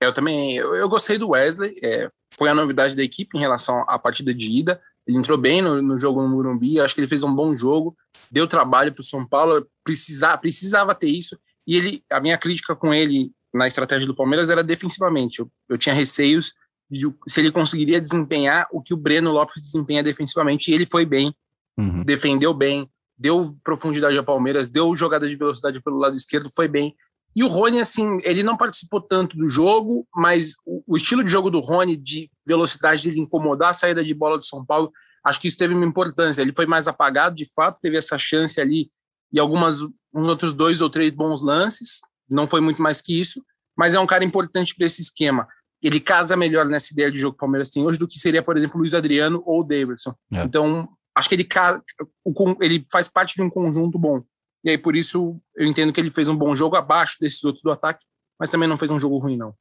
Eu 0.00 0.12
também, 0.12 0.56
eu, 0.56 0.74
eu 0.74 0.88
gostei 0.88 1.18
do 1.18 1.30
Wesley, 1.30 1.78
é, 1.82 2.08
foi 2.36 2.48
a 2.48 2.54
novidade 2.54 2.94
da 2.94 3.02
equipe 3.02 3.36
em 3.36 3.40
relação 3.40 3.84
à 3.88 3.98
partida 3.98 4.32
de 4.32 4.50
ida. 4.50 4.80
Ele 5.06 5.18
entrou 5.18 5.36
bem 5.38 5.60
no, 5.60 5.82
no 5.82 5.98
jogo 5.98 6.22
no 6.22 6.28
Morumbi, 6.28 6.80
acho 6.80 6.94
que 6.94 7.00
ele 7.00 7.08
fez 7.08 7.22
um 7.22 7.34
bom 7.34 7.56
jogo, 7.56 7.96
deu 8.30 8.46
trabalho 8.46 8.92
para 8.92 9.00
o 9.00 9.04
São 9.04 9.26
Paulo, 9.26 9.66
precisava, 9.82 10.38
precisava 10.38 10.94
ter 10.94 11.08
isso. 11.08 11.38
E 11.66 11.76
ele, 11.76 12.04
a 12.10 12.20
minha 12.20 12.38
crítica 12.38 12.76
com 12.76 12.94
ele 12.94 13.32
na 13.52 13.66
estratégia 13.66 14.06
do 14.06 14.14
Palmeiras 14.14 14.50
era 14.50 14.62
defensivamente. 14.62 15.40
Eu, 15.40 15.50
eu 15.68 15.78
tinha 15.78 15.94
receios 15.94 16.52
de 16.90 17.06
se 17.26 17.40
ele 17.40 17.50
conseguiria 17.50 18.00
desempenhar 18.00 18.66
o 18.70 18.80
que 18.82 18.94
o 18.94 18.96
Breno 18.96 19.32
Lopes 19.32 19.62
desempenha 19.62 20.02
defensivamente, 20.02 20.70
e 20.70 20.74
ele 20.74 20.86
foi 20.86 21.04
bem, 21.04 21.34
Uhum. 21.78 22.02
defendeu 22.02 22.52
bem, 22.52 22.90
deu 23.16 23.56
profundidade 23.62 24.16
ao 24.18 24.24
Palmeiras, 24.24 24.68
deu 24.68 24.96
jogada 24.96 25.28
de 25.28 25.36
velocidade 25.36 25.80
pelo 25.80 25.96
lado 25.96 26.16
esquerdo, 26.16 26.50
foi 26.50 26.66
bem. 26.66 26.94
E 27.36 27.44
o 27.44 27.48
Rony, 27.48 27.80
assim, 27.80 28.18
ele 28.24 28.42
não 28.42 28.56
participou 28.56 29.00
tanto 29.00 29.36
do 29.36 29.48
jogo, 29.48 30.06
mas 30.14 30.54
o, 30.66 30.82
o 30.86 30.96
estilo 30.96 31.22
de 31.22 31.30
jogo 31.30 31.50
do 31.50 31.60
Rony, 31.60 31.96
de 31.96 32.30
velocidade, 32.46 33.02
de 33.02 33.20
incomodar 33.20 33.70
a 33.70 33.74
saída 33.74 34.04
de 34.04 34.14
bola 34.14 34.38
do 34.38 34.44
São 34.44 34.64
Paulo, 34.64 34.90
acho 35.24 35.40
que 35.40 35.48
isso 35.48 35.58
teve 35.58 35.74
uma 35.74 35.84
importância. 35.84 36.42
Ele 36.42 36.54
foi 36.54 36.66
mais 36.66 36.88
apagado, 36.88 37.36
de 37.36 37.44
fato, 37.54 37.78
teve 37.80 37.96
essa 37.96 38.18
chance 38.18 38.60
ali 38.60 38.90
e 39.32 39.38
algumas 39.38 39.82
uns 40.14 40.26
outros 40.26 40.54
dois 40.54 40.80
ou 40.80 40.88
três 40.88 41.12
bons 41.12 41.42
lances, 41.42 42.00
não 42.28 42.46
foi 42.46 42.60
muito 42.60 42.82
mais 42.82 43.00
que 43.00 43.18
isso, 43.18 43.42
mas 43.76 43.94
é 43.94 44.00
um 44.00 44.06
cara 44.06 44.24
importante 44.24 44.74
para 44.74 44.86
esse 44.86 45.02
esquema. 45.02 45.46
Ele 45.82 46.00
casa 46.00 46.36
melhor 46.36 46.66
nessa 46.66 46.92
ideia 46.92 47.10
de 47.10 47.18
jogo 47.18 47.34
que 47.34 47.38
o 47.38 47.40
Palmeiras 47.40 47.70
tem 47.70 47.84
hoje 47.84 47.98
do 47.98 48.08
que 48.08 48.18
seria, 48.18 48.42
por 48.42 48.56
exemplo, 48.56 48.76
o 48.76 48.80
Luiz 48.80 48.94
Adriano 48.94 49.42
ou 49.46 49.60
o 49.60 49.64
Davidson. 49.64 50.14
É. 50.32 50.42
Então, 50.42 50.88
acho 51.14 51.28
que 51.28 51.34
ele, 51.36 51.46
ele 52.60 52.86
faz 52.90 53.06
parte 53.06 53.36
de 53.36 53.42
um 53.42 53.50
conjunto 53.50 53.98
bom. 53.98 54.22
E 54.64 54.70
aí, 54.70 54.78
por 54.78 54.96
isso, 54.96 55.40
eu 55.56 55.66
entendo 55.66 55.92
que 55.92 56.00
ele 56.00 56.10
fez 56.10 56.28
um 56.28 56.36
bom 56.36 56.54
jogo 56.54 56.76
abaixo 56.76 57.16
desses 57.20 57.42
outros 57.44 57.62
do 57.62 57.70
ataque, 57.70 58.04
mas 58.38 58.50
também 58.50 58.68
não 58.68 58.76
fez 58.76 58.90
um 58.90 58.98
jogo 59.00 59.18
ruim, 59.18 59.36
não. 59.36 59.54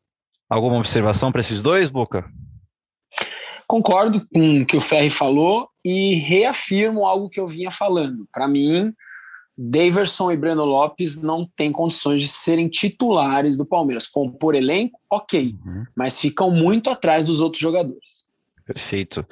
Alguma 0.49 0.77
observação 0.77 1.31
para 1.31 1.41
esses 1.41 1.61
dois, 1.61 1.89
Boca? 1.89 2.25
Concordo 3.67 4.25
com 4.33 4.61
o 4.61 4.65
que 4.65 4.77
o 4.77 4.81
Ferri 4.81 5.09
falou 5.09 5.69
e 5.83 6.15
reafirmo 6.15 7.05
algo 7.05 7.29
que 7.29 7.39
eu 7.39 7.45
vinha 7.47 7.69
falando. 7.69 8.25
Para 8.31 8.47
mim, 8.47 8.93
Daverson 9.57 10.31
e 10.31 10.37
Breno 10.37 10.63
Lopes 10.63 11.21
não 11.21 11.45
têm 11.45 11.71
condições 11.71 12.21
de 12.21 12.27
serem 12.29 12.69
titulares 12.69 13.57
do 13.57 13.65
Palmeiras. 13.65 14.07
Compor 14.07 14.55
elenco, 14.55 14.99
ok, 15.11 15.53
Uhum. 15.65 15.85
mas 15.95 16.17
ficam 16.19 16.49
muito 16.49 16.89
atrás 16.89 17.25
dos 17.25 17.41
outros 17.41 17.59
jogadores. 17.61 18.27
Perfeito. 18.65 19.25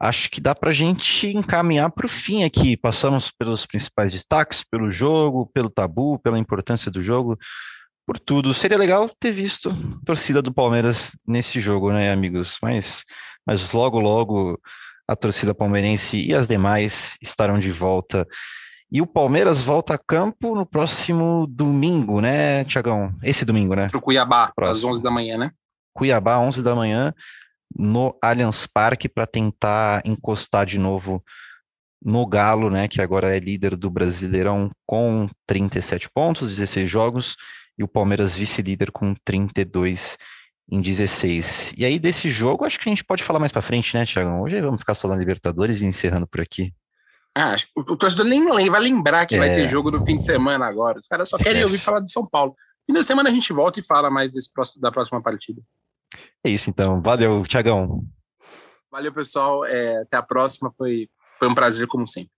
Acho 0.00 0.30
que 0.30 0.40
dá 0.40 0.54
para 0.54 0.70
a 0.70 0.72
gente 0.72 1.26
encaminhar 1.28 1.90
para 1.90 2.06
o 2.06 2.08
fim 2.08 2.42
aqui. 2.42 2.74
Passamos 2.74 3.30
pelos 3.30 3.66
principais 3.66 4.10
destaques, 4.10 4.64
pelo 4.64 4.90
jogo, 4.90 5.50
pelo 5.52 5.68
tabu, 5.68 6.18
pela 6.18 6.38
importância 6.38 6.90
do 6.90 7.02
jogo, 7.02 7.38
por 8.06 8.18
tudo. 8.18 8.54
Seria 8.54 8.78
legal 8.78 9.10
ter 9.20 9.30
visto 9.30 9.68
a 9.68 10.04
torcida 10.06 10.40
do 10.40 10.54
Palmeiras 10.54 11.14
nesse 11.26 11.60
jogo, 11.60 11.92
né, 11.92 12.10
amigos? 12.10 12.56
Mas, 12.62 13.04
mas 13.46 13.72
logo, 13.72 14.00
logo 14.00 14.58
a 15.06 15.14
torcida 15.14 15.54
palmeirense 15.54 16.16
e 16.16 16.32
as 16.34 16.48
demais 16.48 17.18
estarão 17.20 17.60
de 17.60 17.70
volta. 17.70 18.26
E 18.90 19.02
o 19.02 19.06
Palmeiras 19.06 19.60
volta 19.60 19.94
a 19.94 19.98
campo 19.98 20.54
no 20.54 20.64
próximo 20.64 21.46
domingo, 21.46 22.22
né, 22.22 22.64
Tiagão? 22.64 23.14
Esse 23.22 23.44
domingo, 23.44 23.74
né? 23.74 23.88
Pro 23.88 24.00
Cuiabá, 24.00 24.44
às 24.46 24.54
Próximo. 24.54 24.92
11 24.92 25.02
da 25.02 25.10
manhã, 25.10 25.36
né? 25.36 25.50
Cuiabá, 25.92 26.38
11 26.38 26.62
da 26.62 26.74
manhã, 26.74 27.12
no 27.76 28.16
Allianz 28.22 28.66
Parque, 28.66 29.08
para 29.08 29.26
tentar 29.26 30.02
encostar 30.04 30.66
de 30.66 30.78
novo 30.78 31.22
no 32.02 32.26
Galo, 32.26 32.70
né, 32.70 32.88
que 32.88 33.00
agora 33.00 33.34
é 33.36 33.38
líder 33.38 33.76
do 33.76 33.90
Brasileirão 33.90 34.70
com 34.86 35.28
37 35.46 36.08
pontos, 36.10 36.48
16 36.48 36.90
jogos, 36.90 37.36
e 37.78 37.84
o 37.84 37.88
Palmeiras 37.88 38.34
vice-líder 38.34 38.90
com 38.90 39.14
32 39.24 40.16
em 40.70 40.80
16. 40.80 41.74
E 41.76 41.84
aí, 41.84 41.98
desse 41.98 42.30
jogo, 42.30 42.64
acho 42.64 42.78
que 42.78 42.88
a 42.88 42.92
gente 42.92 43.04
pode 43.04 43.22
falar 43.22 43.38
mais 43.38 43.52
para 43.52 43.60
frente, 43.62 43.94
né, 43.96 44.06
Thiagão? 44.06 44.40
Hoje 44.42 44.60
vamos 44.60 44.80
ficar 44.80 44.94
só 44.94 45.08
na 45.08 45.16
Libertadores 45.16 45.82
e 45.82 45.86
encerrando 45.86 46.26
por 46.26 46.40
aqui. 46.40 46.72
Ah, 47.36 47.54
o, 47.76 47.96
torcedor 47.96 48.26
nem 48.26 48.44
vai 48.70 48.80
lembrar 48.80 49.24
que 49.26 49.38
vai 49.38 49.50
É. 49.50 49.54
ter 49.54 49.68
jogo 49.68 49.90
no 49.90 50.04
fim 50.04 50.16
de 50.16 50.22
semana 50.24 50.66
agora. 50.66 50.98
Os 50.98 51.06
caras 51.06 51.28
só 51.28 51.36
querem 51.36 51.60
Esquece. 51.60 51.64
ouvir 51.64 51.78
falar 51.78 52.00
do 52.00 52.10
São 52.10 52.28
Paulo. 52.28 52.54
Fim 52.86 52.92
da 52.92 53.02
semana 53.04 53.28
a 53.30 53.32
gente 53.32 53.52
volta 53.52 53.78
e 53.78 53.82
fala 53.84 54.10
mais 54.10 54.32
desse 54.32 54.50
próximo, 54.52 54.80
da 54.82 54.90
próxima 54.90 55.22
partida. 55.22 55.62
É 56.44 56.50
isso, 56.50 56.70
então. 56.70 57.00
Valeu, 57.00 57.42
Thiagão. 57.44 58.04
Valeu, 58.90 59.12
pessoal. 59.12 59.64
É, 59.64 60.02
até 60.02 60.16
a 60.16 60.22
próxima. 60.22 60.72
Foi, 60.76 61.08
foi 61.38 61.48
um 61.48 61.54
prazer, 61.54 61.86
como 61.86 62.06
sempre. 62.06 62.30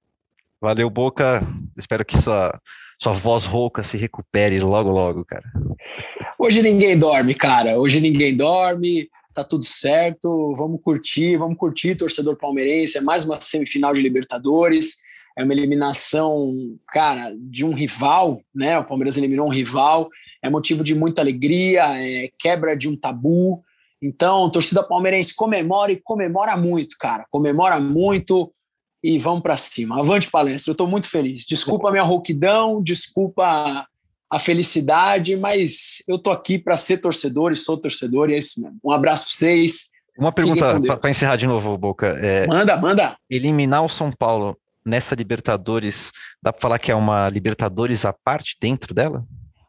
Valeu, 0.60 0.88
Boca. 0.88 1.42
Espero 1.76 2.04
que 2.04 2.16
sua, 2.16 2.60
sua 3.00 3.12
voz 3.12 3.44
rouca 3.44 3.82
se 3.82 3.96
recupere 3.96 4.60
logo, 4.60 4.90
logo, 4.90 5.24
cara. 5.24 5.44
Hoje 6.38 6.62
ninguém 6.62 6.96
dorme, 6.98 7.34
cara. 7.34 7.78
Hoje 7.78 8.00
ninguém 8.00 8.36
dorme. 8.36 9.08
Tá 9.34 9.42
tudo 9.42 9.64
certo. 9.64 10.54
Vamos 10.56 10.80
curtir, 10.82 11.36
vamos 11.36 11.56
curtir, 11.56 11.96
torcedor 11.96 12.36
palmeirense. 12.36 12.98
É 12.98 13.00
mais 13.00 13.24
uma 13.24 13.40
semifinal 13.40 13.94
de 13.94 14.02
Libertadores. 14.02 14.98
É 15.36 15.44
uma 15.44 15.52
eliminação, 15.52 16.52
cara, 16.88 17.34
de 17.38 17.64
um 17.64 17.72
rival, 17.72 18.40
né? 18.54 18.78
O 18.78 18.84
Palmeiras 18.84 19.16
eliminou 19.16 19.46
um 19.46 19.52
rival. 19.52 20.08
É 20.42 20.50
motivo 20.50 20.84
de 20.84 20.94
muita 20.94 21.20
alegria, 21.20 21.84
é 21.96 22.30
quebra 22.38 22.76
de 22.76 22.88
um 22.88 22.96
tabu. 22.96 23.62
Então, 24.02 24.50
torcida 24.50 24.82
palmeirense 24.82 25.34
comemora 25.34 25.92
e 25.92 25.96
comemora 25.96 26.56
muito, 26.56 26.96
cara. 26.98 27.24
Comemora 27.30 27.80
muito 27.80 28.52
e 29.02 29.18
vamos 29.18 29.42
para 29.42 29.56
cima. 29.56 29.98
Avante 29.98 30.30
palestra. 30.30 30.70
Eu 30.70 30.72
estou 30.72 30.88
muito 30.88 31.08
feliz. 31.08 31.46
Desculpa 31.46 31.88
a 31.88 31.92
minha 31.92 32.02
rouquidão, 32.02 32.82
desculpa 32.82 33.86
a 34.30 34.38
felicidade, 34.38 35.36
mas 35.36 36.02
eu 36.08 36.18
tô 36.18 36.30
aqui 36.30 36.58
para 36.58 36.76
ser 36.76 36.98
torcedor 36.98 37.52
e 37.52 37.56
sou 37.56 37.76
torcedor 37.76 38.30
e 38.30 38.34
é 38.34 38.38
isso 38.38 38.62
mesmo. 38.62 38.78
Um 38.82 38.90
abraço 38.90 39.26
para 39.26 39.34
vocês. 39.34 39.90
Uma 40.18 40.32
pergunta 40.32 40.80
para 40.98 41.10
encerrar 41.10 41.36
de 41.36 41.46
novo, 41.46 41.76
Boca. 41.76 42.08
É, 42.20 42.46
Manda, 42.46 42.76
manda. 42.76 43.16
eliminar 43.30 43.84
o 43.84 43.88
São 43.88 44.10
Paulo 44.10 44.56
nessa 44.84 45.14
Libertadores, 45.14 46.10
dá 46.42 46.52
para 46.52 46.60
falar 46.60 46.78
que 46.78 46.90
é 46.90 46.94
uma 46.94 47.28
Libertadores 47.28 48.04
à 48.04 48.12
parte 48.12 48.56
dentro 48.60 48.94
dela? 48.94 49.24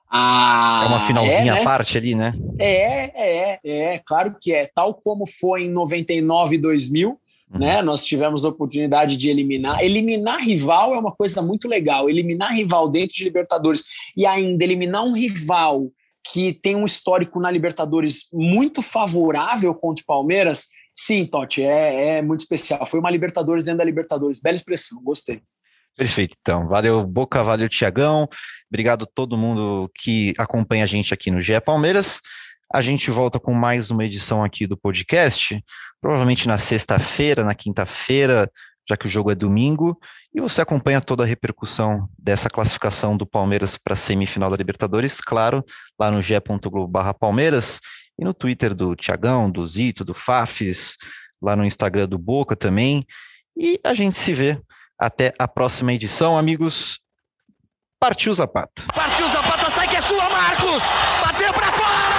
Ah, 0.10 0.84
é 0.86 0.88
uma 0.88 1.08
finalzinha 1.08 1.52
é, 1.54 1.56
né? 1.56 1.62
à 1.62 1.64
parte 1.64 1.98
ali, 1.98 2.14
né? 2.14 2.34
É, 2.60 3.54
é, 3.56 3.60
é, 3.64 4.00
claro 4.06 4.36
que 4.40 4.54
é. 4.54 4.70
Tal 4.74 4.94
como 4.94 5.26
foi 5.26 5.64
em 5.64 5.72
99 5.72 6.56
e 6.56 6.60
2000, 6.60 7.20
Uhum. 7.54 7.60
né? 7.60 7.82
Nós 7.82 8.04
tivemos 8.04 8.44
a 8.44 8.50
oportunidade 8.50 9.16
de 9.16 9.30
eliminar. 9.30 9.82
Eliminar 9.84 10.40
rival 10.40 10.96
é 10.96 11.00
uma 11.00 11.12
coisa 11.12 11.42
muito 11.42 11.68
legal. 11.68 12.10
Eliminar 12.10 12.54
rival 12.54 12.90
dentro 12.90 13.16
de 13.16 13.24
Libertadores 13.24 13.84
e 14.18 14.26
ainda 14.26 14.64
eliminar 14.64 15.04
um 15.04 15.14
rival 15.14 15.90
que 16.32 16.54
tem 16.54 16.76
um 16.76 16.86
histórico 16.86 17.40
na 17.40 17.52
Libertadores 17.52 18.28
muito 18.34 18.82
favorável 18.82 19.74
contra 19.76 20.02
o 20.02 20.06
Palmeiras. 20.06 20.68
Sim, 20.96 21.26
Totti, 21.26 21.64
é, 21.64 22.18
é 22.18 22.22
muito 22.22 22.42
especial. 22.42 22.86
Foi 22.86 23.00
uma 23.00 23.10
Libertadores 23.10 23.64
dentro 23.64 23.80
da 23.80 23.84
Libertadores. 23.84 24.40
Bela 24.40 24.56
expressão, 24.56 25.02
gostei. 25.04 25.42
Perfeito, 25.98 26.36
então. 26.42 26.68
Valeu, 26.68 27.06
Boca, 27.06 27.44
valeu, 27.44 27.70
Tiagão. 27.70 28.28
Obrigado 28.70 29.04
a 29.04 29.08
todo 29.14 29.38
mundo 29.38 29.90
que 29.96 30.34
acompanha 30.38 30.84
a 30.84 30.88
gente 30.88 31.14
aqui 31.14 31.30
no 31.30 31.42
GE 31.42 31.60
Palmeiras. 31.62 32.20
A 32.74 32.82
gente 32.82 33.12
volta 33.12 33.40
com 33.40 33.54
mais 33.54 33.92
uma 33.92 34.04
edição 34.04 34.44
aqui 34.44 34.66
do 34.66 34.76
podcast, 34.76 35.64
provavelmente 36.02 36.48
na 36.48 36.58
sexta-feira, 36.58 37.44
na 37.44 37.54
quinta-feira, 37.54 38.52
já 38.90 38.98
que 38.98 39.06
o 39.06 39.10
jogo 39.10 39.32
é 39.32 39.36
domingo, 39.36 39.98
e 40.34 40.42
você 40.42 40.62
acompanha 40.62 41.00
toda 41.00 41.24
a 41.24 41.26
repercussão 41.26 42.10
dessa 42.18 42.50
classificação 42.50 43.16
do 43.16 43.28
Palmeiras 43.28 43.78
para 43.78 43.94
a 43.94 43.96
semifinal 43.96 44.50
da 44.50 44.58
Libertadores, 44.58 45.22
claro, 45.22 45.64
lá 46.00 46.10
no 46.10 46.22
ge.globo 46.22 47.14
Palmeiras 47.20 47.80
e 48.18 48.24
no 48.24 48.34
Twitter 48.34 48.74
do 48.74 48.96
Tiagão, 48.96 49.50
do 49.50 49.66
Zito, 49.68 50.06
do 50.06 50.14
Fafis, 50.14 50.98
lá 51.42 51.56
no 51.56 51.66
Instagram 51.66 52.08
do 52.08 52.18
Boca 52.18 52.56
também. 52.56 53.06
E 53.58 53.80
a 53.84 53.94
gente 53.94 54.18
se 54.18 54.34
vê 54.34 54.60
até 54.98 55.34
a 55.38 55.48
próxima 55.48 55.94
edição, 55.94 56.38
amigos. 56.38 57.00
Partiu 58.00 58.34
Zapata. 58.34 58.84
Partiu 58.94 59.28
Zapata, 59.28 59.70
sai 59.70 59.88
que 59.88 59.96
é 59.96 60.02
sua, 60.02 60.30
Marcos! 60.30 60.84
Bateu 61.26 61.54
pra 61.54 61.72
fora! 61.72 62.13